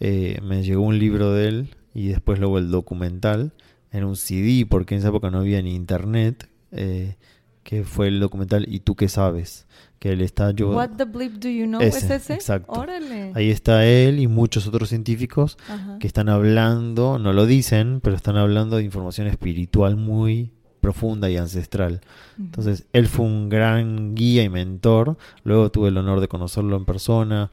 Eh, 0.06 0.38
me 0.42 0.62
llegó 0.62 0.82
un 0.82 0.98
libro 0.98 1.32
de 1.32 1.48
él 1.48 1.68
y 1.94 2.08
después 2.08 2.38
luego 2.38 2.58
el 2.58 2.70
documental 2.70 3.54
en 3.90 4.04
un 4.04 4.16
CD, 4.16 4.66
porque 4.68 4.94
en 4.94 4.98
esa 4.98 5.08
época 5.08 5.30
no 5.30 5.38
había 5.38 5.62
ni 5.62 5.74
internet, 5.74 6.50
eh, 6.72 7.16
que 7.62 7.84
fue 7.84 8.08
el 8.08 8.20
documental 8.20 8.66
¿Y 8.68 8.80
tú 8.80 8.96
qué 8.96 9.08
sabes? 9.08 9.66
Que 9.98 10.12
él 10.12 10.20
está 10.20 10.50
yo... 10.50 10.72
What 10.72 10.90
the 10.98 11.04
bleep 11.06 11.32
do 11.40 11.48
you 11.48 11.64
know? 11.64 11.80
¿Es 11.80 12.02
ese? 12.02 12.34
Exacto. 12.34 12.84
Ahí 13.32 13.48
está 13.48 13.86
él 13.86 14.18
y 14.18 14.26
muchos 14.26 14.66
otros 14.66 14.90
científicos 14.90 15.56
que 15.98 16.06
están 16.06 16.28
hablando, 16.28 17.18
no 17.18 17.32
lo 17.32 17.46
dicen, 17.46 18.00
pero 18.02 18.14
están 18.14 18.36
hablando 18.36 18.76
de 18.76 18.82
información 18.82 19.26
espiritual 19.26 19.96
muy 19.96 20.52
profunda 20.82 21.30
y 21.30 21.38
ancestral. 21.38 22.02
Entonces, 22.38 22.84
él 22.92 23.06
fue 23.06 23.24
un 23.24 23.48
gran 23.48 24.14
guía 24.14 24.42
y 24.42 24.50
mentor. 24.50 25.16
Luego 25.44 25.70
tuve 25.70 25.88
el 25.88 25.96
honor 25.96 26.20
de 26.20 26.28
conocerlo 26.28 26.76
en 26.76 26.84
persona. 26.84 27.50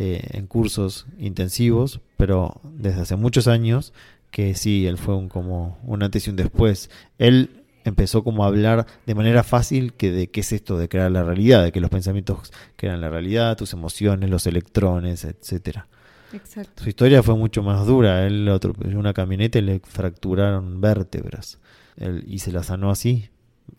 Eh, 0.00 0.22
en 0.34 0.46
cursos 0.46 1.08
intensivos, 1.18 2.00
pero 2.16 2.60
desde 2.62 3.00
hace 3.00 3.16
muchos 3.16 3.48
años 3.48 3.92
que 4.30 4.54
sí, 4.54 4.86
él 4.86 4.96
fue 4.96 5.16
un, 5.16 5.28
como 5.28 5.76
un 5.82 6.04
antes 6.04 6.24
y 6.24 6.30
un 6.30 6.36
después. 6.36 6.88
Él 7.18 7.64
empezó 7.84 8.22
como 8.22 8.44
a 8.44 8.46
hablar 8.46 8.86
de 9.06 9.16
manera 9.16 9.42
fácil 9.42 9.94
que 9.94 10.12
de 10.12 10.30
qué 10.30 10.42
es 10.42 10.52
esto 10.52 10.78
de 10.78 10.88
crear 10.88 11.10
la 11.10 11.24
realidad, 11.24 11.64
de 11.64 11.72
que 11.72 11.80
los 11.80 11.90
pensamientos 11.90 12.52
crean 12.76 13.00
la 13.00 13.10
realidad, 13.10 13.56
tus 13.56 13.72
emociones, 13.72 14.30
los 14.30 14.46
electrones, 14.46 15.24
etcétera. 15.24 15.88
Exacto. 16.32 16.84
Su 16.84 16.88
historia 16.88 17.24
fue 17.24 17.34
mucho 17.34 17.64
más 17.64 17.84
dura. 17.84 18.24
Él 18.24 18.48
otro, 18.50 18.74
una 18.94 19.12
camioneta 19.12 19.58
y 19.58 19.62
le 19.62 19.80
fracturaron 19.80 20.80
vértebras. 20.80 21.58
Él, 21.96 22.22
y 22.28 22.38
se 22.38 22.52
la 22.52 22.62
sanó 22.62 22.92
así, 22.92 23.30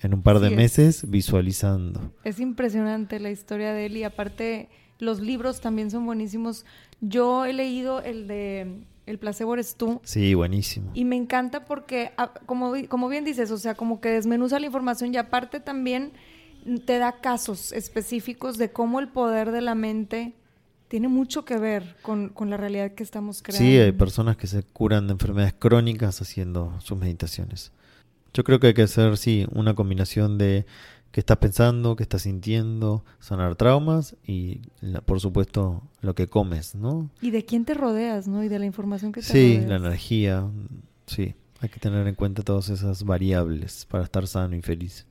en 0.02 0.16
un 0.16 0.22
par 0.22 0.42
de 0.42 0.50
meses, 0.50 1.10
visualizando. 1.10 2.12
Es 2.26 2.42
impresionante 2.42 3.22
la 3.22 3.32
historia 3.32 3.72
de 3.72 3.86
él 3.86 3.96
y 3.96 4.04
aparte 4.04 4.68
los 5.00 5.20
libros 5.20 5.62
también 5.62 5.90
son 5.90 6.06
buenísimos. 6.06 6.66
Yo 7.02 7.46
he 7.46 7.54
leído 7.54 8.02
el 8.02 8.28
de 8.28 8.84
El 9.06 9.18
placebo 9.18 9.54
eres 9.54 9.76
tú. 9.76 10.02
Sí, 10.04 10.36
buenísimo. 10.36 10.92
Y 10.94 11.06
me 11.06 11.16
encanta 11.16 11.66
porque, 11.66 12.12
ah, 12.18 12.34
como, 12.46 12.74
como 12.88 13.10
bien 13.10 13.24
dices, 13.24 13.50
o 13.50 13.58
sea, 13.58 13.74
como 13.74 14.02
que 14.02 14.10
desmenuza 14.10 14.60
la 14.60 14.68
información 14.68 15.14
y 15.14 15.18
aparte 15.18 15.60
también 15.60 16.14
te 16.86 17.00
da 17.00 17.22
casos 17.22 17.72
específicos 17.72 18.58
de 18.58 18.72
cómo 18.72 19.00
el 19.00 19.08
poder 19.08 19.52
de 19.52 19.62
la 19.62 19.76
mente 19.76 20.36
tiene 20.90 21.08
mucho 21.08 21.46
que 21.46 21.58
ver 21.58 21.96
con, 22.02 22.30
con, 22.30 22.50
la 22.50 22.58
realidad 22.58 22.94
que 22.94 23.04
estamos 23.04 23.42
creando. 23.42 23.66
Sí, 23.66 23.78
hay 23.78 23.92
personas 23.92 24.38
que 24.38 24.48
se 24.48 24.64
curan 24.64 25.08
de 25.08 25.14
enfermedades 25.14 25.54
crónicas 25.58 26.22
haciendo 26.22 26.80
sus 26.82 26.98
meditaciones. 26.98 27.72
Yo 28.34 28.44
creo 28.44 28.60
que 28.60 28.68
hay 28.68 28.74
que 28.74 28.84
hacer, 28.84 29.18
sí, 29.18 29.48
una 29.52 29.76
combinación 29.76 30.38
de 30.38 30.66
qué 31.12 31.20
estás 31.20 31.38
pensando, 31.38 31.96
qué 31.96 32.04
estás 32.04 32.24
sintiendo, 32.24 33.04
sanar 33.20 33.56
traumas 33.56 34.16
y, 34.26 34.62
por 35.06 35.20
supuesto, 35.20 35.84
lo 36.02 36.16
que 36.16 36.28
comes, 36.28 36.76
¿no? 36.76 37.10
Y 37.22 37.32
de 37.32 37.46
quién 37.46 37.66
te 37.66 37.74
rodeas, 37.74 38.28
¿no? 38.28 38.44
Y 38.44 38.50
de 38.50 38.60
la 38.60 38.66
información 38.66 39.12
que 39.12 39.22
te 39.22 39.28
Sí, 39.28 39.62
la 39.66 39.78
energía, 39.78 40.48
sí. 41.08 41.36
Hay 41.62 41.70
que 41.70 41.80
tener 41.80 42.08
en 42.08 42.16
cuenta 42.16 42.42
todas 42.42 42.70
esas 42.70 43.04
variables 43.04 43.86
para 43.86 44.04
estar 44.04 44.26
sano 44.28 44.56
y 44.56 44.62
feliz. 44.62 45.06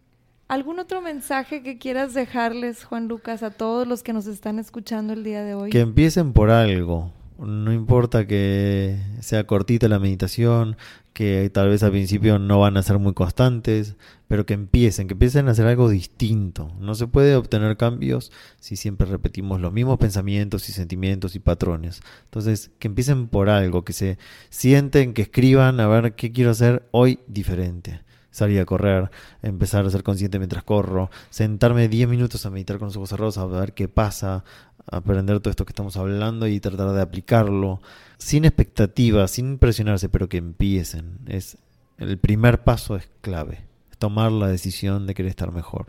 ¿Algún 0.49 0.79
otro 0.79 1.03
mensaje 1.03 1.63
que 1.63 1.77
quieras 1.77 2.15
dejarles, 2.15 2.85
Juan 2.85 3.07
Lucas, 3.07 3.43
a 3.43 3.51
todos 3.51 3.87
los 3.87 4.03
que 4.03 4.15
nos 4.15 4.27
están 4.27 4.59
escuchando 4.59 5.13
el 5.13 5.23
día 5.23 5.45
de 5.45 5.55
hoy? 5.55 5.69
Que 5.69 5.81
empiecen 5.81 6.33
por 6.33 6.49
algo. 6.49 7.13
No 7.39 7.72
importa 7.72 8.26
que 8.26 9.01
sea 9.20 9.47
cortita 9.47 9.86
la 9.86 10.01
meditación, 10.01 10.76
que 11.12 11.51
tal 11.51 11.68
vez 11.68 11.84
al 11.84 11.93
principio 11.93 12.41
no 12.41 12.59
van 12.59 12.76
a 12.76 12.82
ser 12.82 12.99
muy 12.99 13.14
constantes, 13.14 13.97
pero 14.26 14.45
que 14.45 14.55
empiecen, 14.55 15.07
que 15.07 15.14
empiecen 15.14 15.49
a 15.49 15.53
hacer 15.53 15.66
algo 15.66 15.89
distinto. 15.89 16.72
No 16.80 16.97
se 16.97 17.07
puede 17.07 17.36
obtener 17.36 17.76
cambios 17.76 18.32
si 18.59 18.74
siempre 18.74 19.07
repetimos 19.07 19.61
los 19.61 19.72
mismos 19.72 19.99
pensamientos 19.99 20.68
y 20.68 20.72
sentimientos 20.72 21.36
y 21.36 21.39
patrones. 21.39 22.03
Entonces, 22.24 22.72
que 22.80 22.89
empiecen 22.89 23.28
por 23.28 23.51
algo, 23.51 23.84
que 23.84 23.93
se 23.93 24.18
sienten, 24.51 25.14
que 25.14 25.22
escriban 25.22 25.78
a 25.78 25.86
ver 25.86 26.14
qué 26.14 26.32
quiero 26.32 26.51
hacer 26.51 26.89
hoy 26.91 27.20
diferente 27.28 28.01
salir 28.30 28.61
a 28.61 28.64
correr, 28.64 29.11
empezar 29.43 29.84
a 29.84 29.91
ser 29.91 30.03
consciente 30.03 30.39
mientras 30.39 30.62
corro, 30.62 31.11
sentarme 31.30 31.89
10 31.89 32.09
minutos 32.09 32.47
a 32.47 32.51
meditar 32.51 32.78
con 32.78 32.86
los 32.89 32.97
ojos 32.97 33.09
cerrados, 33.11 33.39
a 33.39 33.47
ver 33.47 33.72
qué 33.72 33.89
pasa, 33.89 34.45
aprender 34.91 35.41
todo 35.41 35.51
esto 35.51 35.64
que 35.64 35.72
estamos 35.72 35.97
hablando 35.97 36.47
y 36.47 36.61
tratar 36.61 36.93
de 36.93 37.03
aplicarlo 37.03 37.80
sin 38.18 38.45
expectativas, 38.45 39.30
sin 39.30 39.59
presionarse, 39.59 40.09
pero 40.09 40.28
que 40.28 40.39
empiecen. 40.39 41.18
Es 41.26 41.59
el 41.99 42.18
primer 42.18 42.62
paso 42.62 42.97
es 42.97 43.09
clave. 43.20 43.66
tomar 43.99 44.30
la 44.30 44.47
decisión 44.47 45.09
de 45.09 45.14
querer 45.14 45.30
estar 45.30 45.51
mejor. 45.51 45.86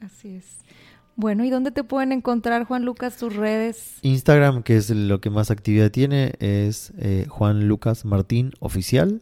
Así 0.00 0.36
es. 0.36 0.58
Bueno, 1.16 1.44
¿y 1.44 1.50
dónde 1.50 1.72
te 1.72 1.82
pueden 1.82 2.12
encontrar, 2.12 2.64
Juan 2.64 2.84
Lucas, 2.84 3.16
tus 3.16 3.34
redes? 3.34 3.98
Instagram, 4.02 4.62
que 4.62 4.76
es 4.76 4.88
lo 4.88 5.20
que 5.20 5.30
más 5.30 5.50
actividad 5.50 5.90
tiene, 5.90 6.34
es 6.38 6.92
eh, 6.98 7.26
Juan 7.28 7.66
Lucas 7.66 8.04
Martín 8.04 8.52
Oficial. 8.60 9.20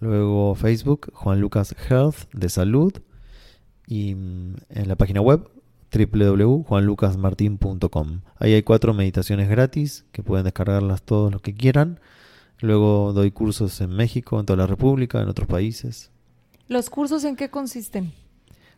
Luego 0.00 0.54
Facebook, 0.54 1.12
Juan 1.12 1.40
Lucas 1.40 1.76
Health 1.88 2.32
de 2.32 2.48
Salud. 2.48 2.94
Y 3.86 4.14
mm, 4.14 4.54
en 4.70 4.88
la 4.88 4.96
página 4.96 5.20
web, 5.20 5.48
www.juanlucasmartin.com. 5.92 8.20
Ahí 8.38 8.54
hay 8.54 8.62
cuatro 8.62 8.94
meditaciones 8.94 9.48
gratis 9.48 10.04
que 10.12 10.22
pueden 10.22 10.44
descargarlas 10.44 11.02
todos 11.02 11.32
los 11.32 11.42
que 11.42 11.54
quieran. 11.54 12.00
Luego 12.60 13.12
doy 13.12 13.30
cursos 13.30 13.80
en 13.80 13.90
México, 13.90 14.38
en 14.38 14.46
toda 14.46 14.56
la 14.56 14.66
República, 14.66 15.20
en 15.20 15.28
otros 15.28 15.48
países. 15.48 16.10
¿Los 16.68 16.90
cursos 16.90 17.24
en 17.24 17.36
qué 17.36 17.50
consisten? 17.50 18.12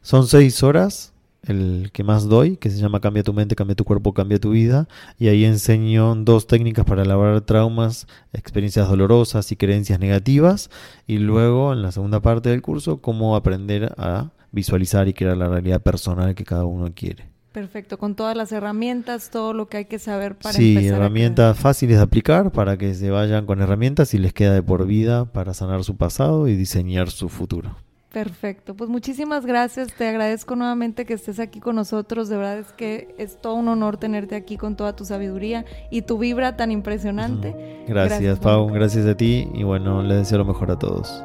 Son 0.00 0.26
seis 0.26 0.62
horas 0.62 1.12
el 1.46 1.90
que 1.92 2.04
más 2.04 2.28
doy, 2.28 2.56
que 2.56 2.70
se 2.70 2.78
llama 2.78 3.00
Cambia 3.00 3.24
tu 3.24 3.32
mente, 3.32 3.56
cambia 3.56 3.74
tu 3.74 3.84
cuerpo, 3.84 4.14
cambia 4.14 4.38
tu 4.38 4.50
vida. 4.50 4.88
Y 5.18 5.28
ahí 5.28 5.44
enseño 5.44 6.14
dos 6.14 6.46
técnicas 6.46 6.84
para 6.84 7.02
elaborar 7.02 7.40
traumas, 7.40 8.06
experiencias 8.32 8.88
dolorosas 8.88 9.50
y 9.50 9.56
creencias 9.56 9.98
negativas. 9.98 10.70
Y 11.06 11.18
luego, 11.18 11.72
en 11.72 11.82
la 11.82 11.92
segunda 11.92 12.20
parte 12.20 12.50
del 12.50 12.62
curso, 12.62 12.98
cómo 12.98 13.34
aprender 13.34 13.94
a 13.98 14.30
visualizar 14.52 15.08
y 15.08 15.14
crear 15.14 15.36
la 15.36 15.48
realidad 15.48 15.80
personal 15.82 16.34
que 16.34 16.44
cada 16.44 16.64
uno 16.64 16.92
quiere. 16.94 17.32
Perfecto, 17.52 17.98
con 17.98 18.14
todas 18.14 18.34
las 18.34 18.50
herramientas, 18.50 19.28
todo 19.28 19.52
lo 19.52 19.66
que 19.66 19.76
hay 19.78 19.84
que 19.84 19.98
saber 19.98 20.36
para 20.36 20.54
sí, 20.54 20.74
empezar. 20.74 20.98
Herramientas 20.98 21.58
fáciles 21.58 21.98
de 21.98 22.02
aplicar 22.02 22.50
para 22.50 22.78
que 22.78 22.94
se 22.94 23.10
vayan 23.10 23.44
con 23.44 23.60
herramientas 23.60 24.14
y 24.14 24.18
les 24.18 24.32
queda 24.32 24.54
de 24.54 24.62
por 24.62 24.86
vida 24.86 25.26
para 25.26 25.52
sanar 25.52 25.84
su 25.84 25.96
pasado 25.96 26.48
y 26.48 26.56
diseñar 26.56 27.10
su 27.10 27.28
futuro. 27.28 27.76
Perfecto, 28.10 28.74
pues 28.74 28.90
muchísimas 28.90 29.46
gracias, 29.46 29.94
te 29.94 30.06
agradezco 30.06 30.54
nuevamente 30.54 31.06
que 31.06 31.14
estés 31.14 31.40
aquí 31.40 31.60
con 31.60 31.76
nosotros, 31.76 32.28
de 32.28 32.36
verdad 32.36 32.58
es 32.58 32.72
que 32.74 33.14
es 33.16 33.40
todo 33.40 33.54
un 33.54 33.68
honor 33.68 33.96
tenerte 33.96 34.34
aquí 34.34 34.58
con 34.58 34.76
toda 34.76 34.94
tu 34.94 35.06
sabiduría 35.06 35.64
y 35.90 36.02
tu 36.02 36.18
vibra 36.18 36.54
tan 36.54 36.70
impresionante. 36.70 37.54
Gracias, 37.88 38.20
gracias 38.20 38.38
Pau, 38.38 38.68
gracias 38.68 39.06
a 39.06 39.16
ti 39.16 39.48
y 39.54 39.62
bueno, 39.62 40.02
les 40.02 40.18
deseo 40.18 40.38
lo 40.38 40.44
mejor 40.44 40.70
a 40.70 40.78
todos. 40.78 41.24